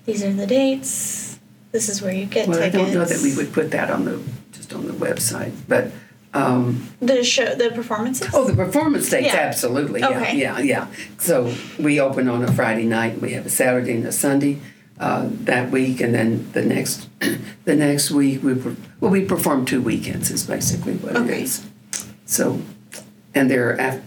these 0.05 0.23
are 0.23 0.31
the 0.31 0.47
dates. 0.47 1.32
This 1.73 1.89
is 1.89 2.01
where 2.01 2.13
you 2.13 2.25
get 2.27 2.47
Well, 2.47 2.59
I 2.59 2.69
tickets. 2.69 2.83
don't 2.83 2.93
know 2.93 3.03
that 3.05 3.21
we 3.21 3.35
would 3.35 3.51
put 3.51 3.71
that 3.71 3.89
on 3.89 4.05
the 4.05 4.21
just 4.53 4.71
on 4.73 4.85
the 4.87 4.93
website, 4.93 5.51
but 5.67 5.91
um, 6.35 6.87
the 7.01 7.23
show, 7.23 7.53
the 7.55 7.71
performances. 7.71 8.27
oh, 8.33 8.45
the 8.45 8.55
performance 8.55 9.09
dates, 9.09 9.33
Yeah. 9.33 9.39
absolutely, 9.41 9.99
yeah, 10.01 10.09
Okay. 10.09 10.37
yeah, 10.37 10.59
yeah. 10.59 10.87
So 11.17 11.53
we 11.79 11.99
open 11.99 12.27
on 12.29 12.43
a 12.43 12.51
Friday 12.53 12.85
night. 12.85 13.19
We 13.21 13.33
have 13.33 13.45
a 13.45 13.49
Saturday 13.49 13.93
and 13.97 14.05
a 14.05 14.11
Sunday 14.11 14.59
uh, 14.99 15.27
that 15.45 15.71
week, 15.71 15.99
and 15.99 16.13
then 16.13 16.47
the 16.53 16.61
next 16.61 17.09
the 17.65 17.75
next 17.75 18.11
week 18.11 18.43
we 18.43 18.53
per- 18.55 18.75
well 18.99 19.11
we 19.11 19.25
perform 19.25 19.65
two 19.65 19.81
weekends 19.81 20.29
is 20.31 20.43
basically 20.45 20.93
what 20.97 21.15
Okay. 21.15 21.39
it 21.39 21.43
is. 21.43 21.65
So, 22.25 22.61
and 23.35 23.49
there 23.49 23.71
af- 23.71 24.01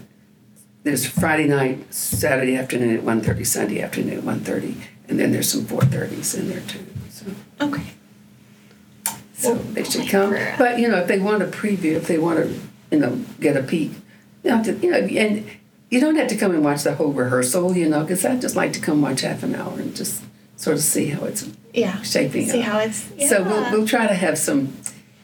there's 0.83 1.05
Friday 1.05 1.47
night, 1.49 1.93
Saturday 1.93 2.55
afternoon 2.55 2.95
at 2.97 3.03
1.30, 3.03 3.45
Sunday 3.45 3.81
afternoon 3.81 4.19
at 4.19 4.23
1.30, 4.23 4.75
and 5.09 5.19
then 5.19 5.31
there's 5.31 5.49
some 5.51 5.61
4.30s 5.61 6.37
in 6.39 6.49
there 6.49 6.61
too. 6.61 6.85
So. 7.09 7.25
Okay. 7.61 7.83
So 9.33 9.53
Well, 9.53 9.63
they 9.73 9.83
should 9.83 10.07
come. 10.09 10.31
But 10.57 10.79
you 10.79 10.87
know, 10.87 10.97
if 10.99 11.07
they 11.07 11.19
want 11.19 11.43
a 11.43 11.47
preview, 11.47 11.93
if 11.95 12.07
they 12.07 12.17
want 12.17 12.39
to, 12.39 12.59
you 12.91 12.99
know, 12.99 13.19
get 13.39 13.55
a 13.55 13.63
peek, 13.63 13.91
you 14.43 14.51
know, 14.51 14.63
to, 14.63 14.73
you 14.77 14.91
know, 14.91 14.97
and 14.97 15.45
you 15.89 15.99
don't 15.99 16.15
have 16.15 16.27
to 16.29 16.35
come 16.35 16.51
and 16.51 16.63
watch 16.63 16.83
the 16.83 16.95
whole 16.95 17.11
rehearsal, 17.13 17.75
you 17.77 17.87
know, 17.87 18.01
because 18.01 18.25
I 18.25 18.35
just 18.37 18.55
like 18.55 18.73
to 18.73 18.79
come 18.79 19.01
watch 19.01 19.21
half 19.21 19.43
an 19.43 19.55
hour 19.55 19.79
and 19.79 19.95
just 19.95 20.23
sort 20.57 20.75
of 20.75 20.81
see 20.83 21.07
how 21.07 21.23
it's 21.25 21.47
Yeah. 21.73 22.01
shaping 22.01 22.47
See 22.49 22.59
up. 22.59 22.65
how 22.65 22.79
it's. 22.79 23.07
Yeah. 23.17 23.27
So 23.29 23.43
we'll 23.43 23.71
we'll 23.71 23.87
try 23.87 24.07
to 24.07 24.13
have 24.13 24.37
some 24.37 24.73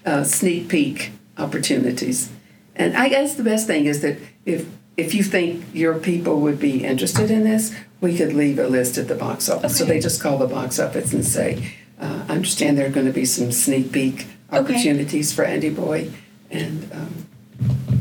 uh, 0.06 0.24
sneak 0.24 0.68
peek 0.70 1.12
opportunities, 1.38 2.30
and 2.76 2.96
I 2.96 3.10
guess 3.10 3.36
the 3.36 3.44
best 3.44 3.66
thing 3.68 3.86
is 3.86 4.02
that 4.02 4.18
if 4.46 4.68
if 4.98 5.14
you 5.14 5.24
think 5.24 5.64
your 5.74 5.96
people 5.98 6.40
would 6.42 6.60
be 6.60 6.84
interested 6.84 7.32
in 7.32 7.44
this, 7.44 7.74
we 8.02 8.16
could 8.18 8.34
leave 8.34 8.60
a 8.60 8.68
list 8.68 8.98
at 8.98 9.08
the 9.08 9.16
box 9.16 9.50
office. 9.50 9.78
So 9.78 9.86
they 9.86 10.00
just 10.00 10.22
call 10.22 10.38
the 10.38 10.48
box 10.48 10.80
office 10.80 11.14
and 11.14 11.26
say, 11.26 11.74
uh, 12.00 12.26
"I 12.28 12.34
understand 12.34 12.78
there 12.78 12.86
are 12.88 12.92
going 12.92 13.06
to 13.08 13.14
be 13.14 13.26
some 13.26 13.52
sneak 13.52 13.92
peek 13.92 14.28
opportunities 14.52 15.34
for 15.34 15.46
Andi 15.46 15.76
Boi," 15.76 16.12
and 16.52 16.90
um, 16.92 17.26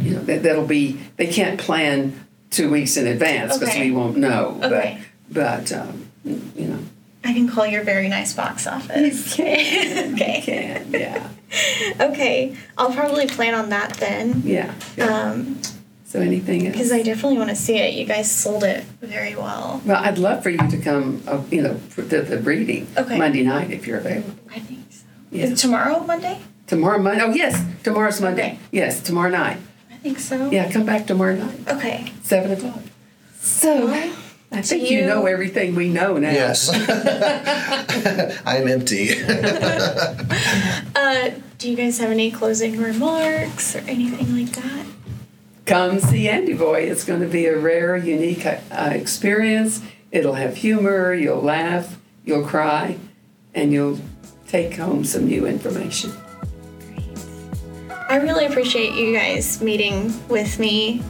you 0.00 0.14
know 0.14 0.22
that 0.22 0.42
that'll 0.42 0.66
be 0.66 0.98
they 1.16 1.26
can't 1.28 1.58
plan 1.58 2.26
two 2.50 2.68
weeks 2.70 2.96
in 2.96 3.06
advance 3.06 3.56
because 3.58 3.74
Okay. 3.74 3.90
we 3.90 3.96
won't 3.96 4.16
know. 4.18 4.60
Okay. 4.62 4.98
But 5.30 5.70
but 5.70 5.72
um, 5.72 6.08
you 6.24 6.66
know. 6.66 6.78
I 7.24 7.32
can 7.32 7.48
call 7.48 7.66
your 7.66 7.84
very 7.84 8.08
nice 8.08 8.34
box 8.34 8.66
office. 8.66 9.38
You 9.38 9.44
okay. 9.46 10.42
can, 10.44 10.90
yeah, 10.92 11.28
Okay. 12.00 12.56
I'll 12.76 12.92
probably 12.92 13.28
plan 13.28 13.54
on 13.54 13.70
that 13.70 13.94
then. 13.94 14.42
yeah. 14.44 14.74
yeah. 14.96 15.06
Um, 15.30 15.60
So 16.12 16.20
anything 16.20 16.66
else? 16.66 16.76
because 16.76 16.92
I 16.92 17.00
definitely 17.00 17.38
want 17.38 17.48
to 17.48 17.56
see 17.56 17.78
it. 17.78 17.94
You 17.94 18.04
guys 18.04 18.30
sold 18.30 18.64
it 18.64 18.84
very 19.00 19.34
well. 19.34 19.80
well, 19.86 19.96
I'd 20.04 20.18
love 20.18 20.42
for 20.42 20.50
you 20.50 20.58
to 20.58 20.76
come, 20.76 21.22
uh, 21.26 21.40
you 21.50 21.62
know, 21.62 21.76
for 21.88 22.02
the, 22.02 22.20
the 22.20 22.36
reading 22.36 22.86
Okay. 22.98 23.16
Monday 23.16 23.42
night 23.42 23.70
if 23.70 23.86
you're 23.86 23.96
available. 23.96 24.34
I 24.50 24.58
think 24.58 24.92
so. 24.92 25.06
Yeah. 25.30 25.44
Is 25.46 25.58
tomorrow 25.62 26.00
Monday? 26.00 26.38
Tomorrow, 26.66 26.98
Monday. 26.98 27.22
Oh, 27.24 27.32
yes, 27.32 27.64
tomorrow's 27.82 28.20
Monday. 28.20 28.42
Okay. 28.52 28.58
Yes, 28.72 29.00
tomorrow 29.00 29.30
night. 29.30 29.56
I 29.90 29.96
think 29.96 30.18
so. 30.18 30.50
Yeah, 30.50 30.70
come 30.70 30.84
back 30.84 31.06
tomorrow 31.06 31.34
night, 31.34 31.60
Okay. 31.66 32.12
seven 32.22 32.50
o'clock. 32.52 32.82
So 33.40 33.88
I 33.88 34.60
think 34.60 34.90
you, 34.90 34.98
you- 34.98 35.06
know 35.06 35.24
everything 35.24 35.74
we 35.74 35.88
know 35.88 36.18
now. 36.18 36.30
Yes. 36.30 36.68
I'm 38.46 38.68
empty. 38.68 39.12
Uh, 40.94 41.30
do 41.58 41.70
you 41.70 41.76
guys 41.76 41.98
have 41.98 42.10
any 42.10 42.30
closing 42.30 42.78
remarks 42.80 43.74
or 43.74 43.80
anything 43.80 44.36
like 44.36 44.52
that? 44.54 44.86
Come 45.64 46.00
see 46.00 46.24
Andi 46.24 46.58
Boi. 46.58 46.80
It's 46.82 47.04
going 47.04 47.20
to 47.20 47.28
be 47.28 47.46
a 47.46 47.56
rare, 47.56 47.96
unique 47.96 48.44
uh, 48.44 48.58
experience. 48.92 49.80
It'll 50.10 50.34
have 50.34 50.56
humor. 50.56 51.14
You'll 51.14 51.40
laugh. 51.40 51.98
You'll 52.24 52.44
cry, 52.44 52.98
and 53.54 53.72
you'll 53.72 53.98
take 54.48 54.76
home 54.76 55.04
some 55.04 55.26
new 55.26 55.46
information. 55.46 56.12
I 58.08 58.16
really 58.16 58.46
appreciate 58.46 58.94
you 58.94 59.14
guys 59.16 59.62
meeting 59.62 60.12
with 60.28 60.58
me, 60.58 61.02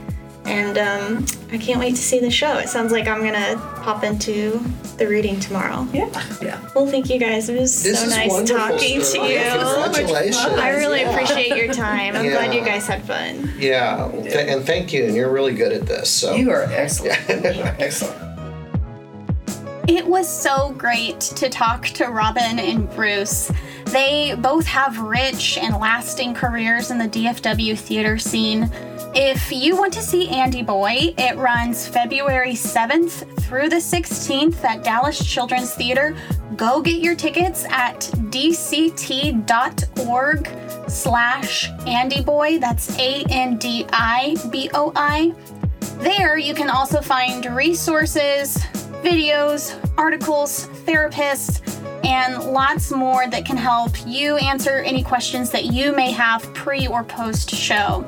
and 0.44 0.76
um, 0.78 1.26
I 1.52 1.58
can't 1.58 1.78
wait 1.78 1.94
to 1.96 2.02
see 2.02 2.18
the 2.18 2.30
show. 2.30 2.58
It 2.58 2.68
sounds 2.68 2.92
like 2.92 3.06
I'm 3.08 3.22
gonna 3.22 3.56
pop 3.82 4.02
into 4.04 4.58
the 4.98 5.06
reading 5.06 5.38
tomorrow. 5.40 5.86
Yeah, 5.92 6.08
yeah. 6.42 6.60
Well, 6.74 6.86
thank 6.86 7.08
you 7.10 7.18
guys. 7.18 7.48
It 7.48 7.58
was 7.58 7.82
This 7.82 7.98
so 8.00 8.06
is 8.06 8.10
nice 8.10 8.30
wonderful, 8.30 8.58
talking 8.68 8.98
to 9.00 9.04
Sterling. 9.04 9.30
you. 9.30 9.38
Congratulations. 9.38 10.36
I 10.58 10.68
really 10.70 11.00
Yeah. 11.00 11.10
appreciate 11.10 11.56
your 11.56 11.72
time. 11.72 12.16
I'm 12.16 12.28
glad 12.28 12.52
Yeah. 12.52 12.60
you 12.60 12.64
guys 12.66 12.86
had 12.86 13.02
fun. 13.04 13.52
Yeah, 13.58 14.08
th- 14.12 14.34
and 14.48 14.64
thank 14.66 14.92
you. 14.92 15.04
And 15.06 15.14
you're 15.16 15.30
really 15.30 15.54
good 15.54 15.72
at 15.72 15.86
this. 15.86 16.10
So 16.10 16.34
You 16.34 16.50
are 16.50 16.64
excellent. 16.64 17.18
You 17.28 17.62
are 17.62 17.76
excellent. 17.78 18.16
It 19.88 20.06
was 20.06 20.28
so 20.28 20.74
great 20.78 21.20
to 21.20 21.48
talk 21.48 21.86
to 21.88 22.06
Robin 22.06 22.58
and 22.60 22.88
Bruce. 22.94 23.50
They 23.86 24.34
both 24.38 24.64
have 24.66 24.98
rich 25.00 25.58
and 25.58 25.76
lasting 25.76 26.34
careers 26.34 26.90
in 26.92 26.98
the 26.98 27.08
DFW 27.08 27.76
theater 27.76 28.16
scene. 28.16 28.70
If 29.14 29.52
you 29.52 29.76
want 29.76 29.92
to 29.92 30.00
see 30.00 30.28
Andi 30.28 30.64
Boi, 30.64 31.14
it 31.18 31.36
runs 31.36 31.86
February 31.86 32.54
7th 32.54 33.42
through 33.42 33.68
the 33.68 33.76
16th 33.76 34.64
at 34.64 34.82
Dallas 34.82 35.22
Children's 35.22 35.74
Theater. 35.74 36.16
Go 36.56 36.80
get 36.80 37.02
your 37.02 37.14
tickets 37.14 37.66
at 37.68 38.00
dct.org 38.30 39.38
slash 40.88 41.70
Andi 41.70 42.24
Boi. 42.24 42.58
That's 42.58 42.98
A-N-D-I-B-O-I. 42.98 43.34
There, 45.98 46.38
you 46.38 46.54
can 46.54 46.70
also 46.70 47.02
find 47.02 47.44
resources, 47.54 48.56
videos, 49.02 49.78
articles, 49.98 50.68
therapists, 50.86 51.60
and 52.06 52.42
lots 52.44 52.90
more 52.90 53.28
that 53.28 53.44
can 53.44 53.58
help 53.58 53.92
you 54.06 54.38
answer 54.38 54.78
any 54.78 55.02
questions 55.02 55.50
that 55.50 55.66
you 55.66 55.92
may 55.92 56.10
have 56.12 56.42
pre 56.54 56.86
or 56.86 57.04
post 57.04 57.50
show. 57.50 58.06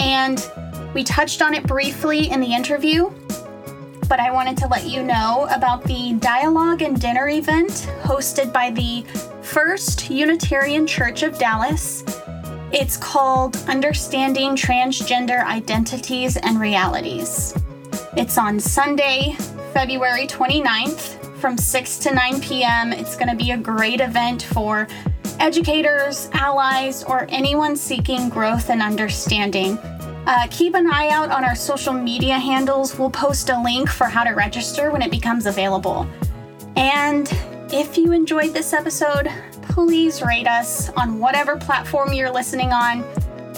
And 0.00 0.50
we 0.94 1.04
touched 1.04 1.42
on 1.42 1.54
it 1.54 1.66
briefly 1.66 2.30
in 2.30 2.40
the 2.40 2.54
interview, 2.54 3.10
but 4.08 4.18
I 4.18 4.30
wanted 4.30 4.56
to 4.58 4.66
let 4.66 4.86
you 4.86 5.02
know 5.02 5.46
about 5.54 5.84
the 5.84 6.14
Dialogue 6.14 6.80
and 6.80 6.98
Dinner 6.98 7.28
event 7.28 7.86
hosted 8.02 8.50
by 8.50 8.70
the 8.70 9.02
First 9.42 10.10
Unitarian 10.10 10.86
Church 10.86 11.22
of 11.22 11.38
Dallas. 11.38 12.02
It's 12.72 12.96
called 12.96 13.56
Understanding 13.68 14.56
Transgender 14.56 15.44
Identities 15.44 16.38
and 16.38 16.58
Realities. 16.58 17.54
It's 18.16 18.38
on 18.38 18.58
Sunday, 18.58 19.36
February 19.74 20.26
29th 20.26 21.19
from 21.40 21.56
6 21.56 21.98
to 21.98 22.14
9 22.14 22.40
p.m. 22.42 22.92
It's 22.92 23.16
going 23.16 23.28
to 23.28 23.36
be 23.36 23.52
a 23.52 23.56
great 23.56 24.00
event 24.00 24.42
for 24.42 24.86
educators, 25.38 26.28
allies, 26.34 27.02
or 27.02 27.26
anyone 27.30 27.74
seeking 27.74 28.28
growth 28.28 28.68
and 28.68 28.82
understanding. 28.82 29.78
Uh, 29.78 30.46
keep 30.50 30.74
an 30.74 30.86
eye 30.92 31.08
out 31.08 31.30
on 31.30 31.44
our 31.44 31.54
social 31.54 31.94
media 31.94 32.38
handles. 32.38 32.98
We'll 32.98 33.10
post 33.10 33.48
a 33.48 33.60
link 33.60 33.88
for 33.88 34.04
how 34.04 34.22
to 34.22 34.30
register 34.32 34.90
when 34.90 35.00
it 35.00 35.10
becomes 35.10 35.46
available. 35.46 36.06
And 36.76 37.32
if 37.72 37.96
you 37.96 38.12
enjoyed 38.12 38.52
this 38.52 38.74
episode, 38.74 39.28
please 39.62 40.20
rate 40.22 40.46
us 40.46 40.90
on 40.90 41.18
whatever 41.18 41.56
platform 41.56 42.12
you're 42.12 42.30
listening 42.30 42.70
on. 42.70 43.02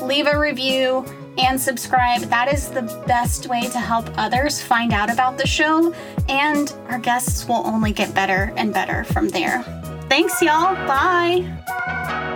Leave 0.07 0.27
a 0.27 0.39
review 0.39 1.05
and 1.39 1.61
subscribe. 1.61 2.23
That 2.23 2.53
is 2.53 2.69
the 2.69 2.83
best 3.07 3.47
way 3.47 3.63
to 3.63 3.79
help 3.79 4.07
others 4.19 4.61
find 4.63 4.93
out 4.93 5.11
about 5.11 5.39
the 5.39 5.47
show, 5.47 5.95
and 6.29 6.73
our 6.89 6.99
guests 6.99 7.47
will 7.49 7.67
only 7.67 7.93
get 7.93 8.15
better 8.15 8.53
and 8.57 8.73
better 8.73 9.05
from 9.05 9.29
there. 9.29 9.63
Thanks, 10.09 10.41
y'all. 10.43 10.75
Bye. 10.87 12.31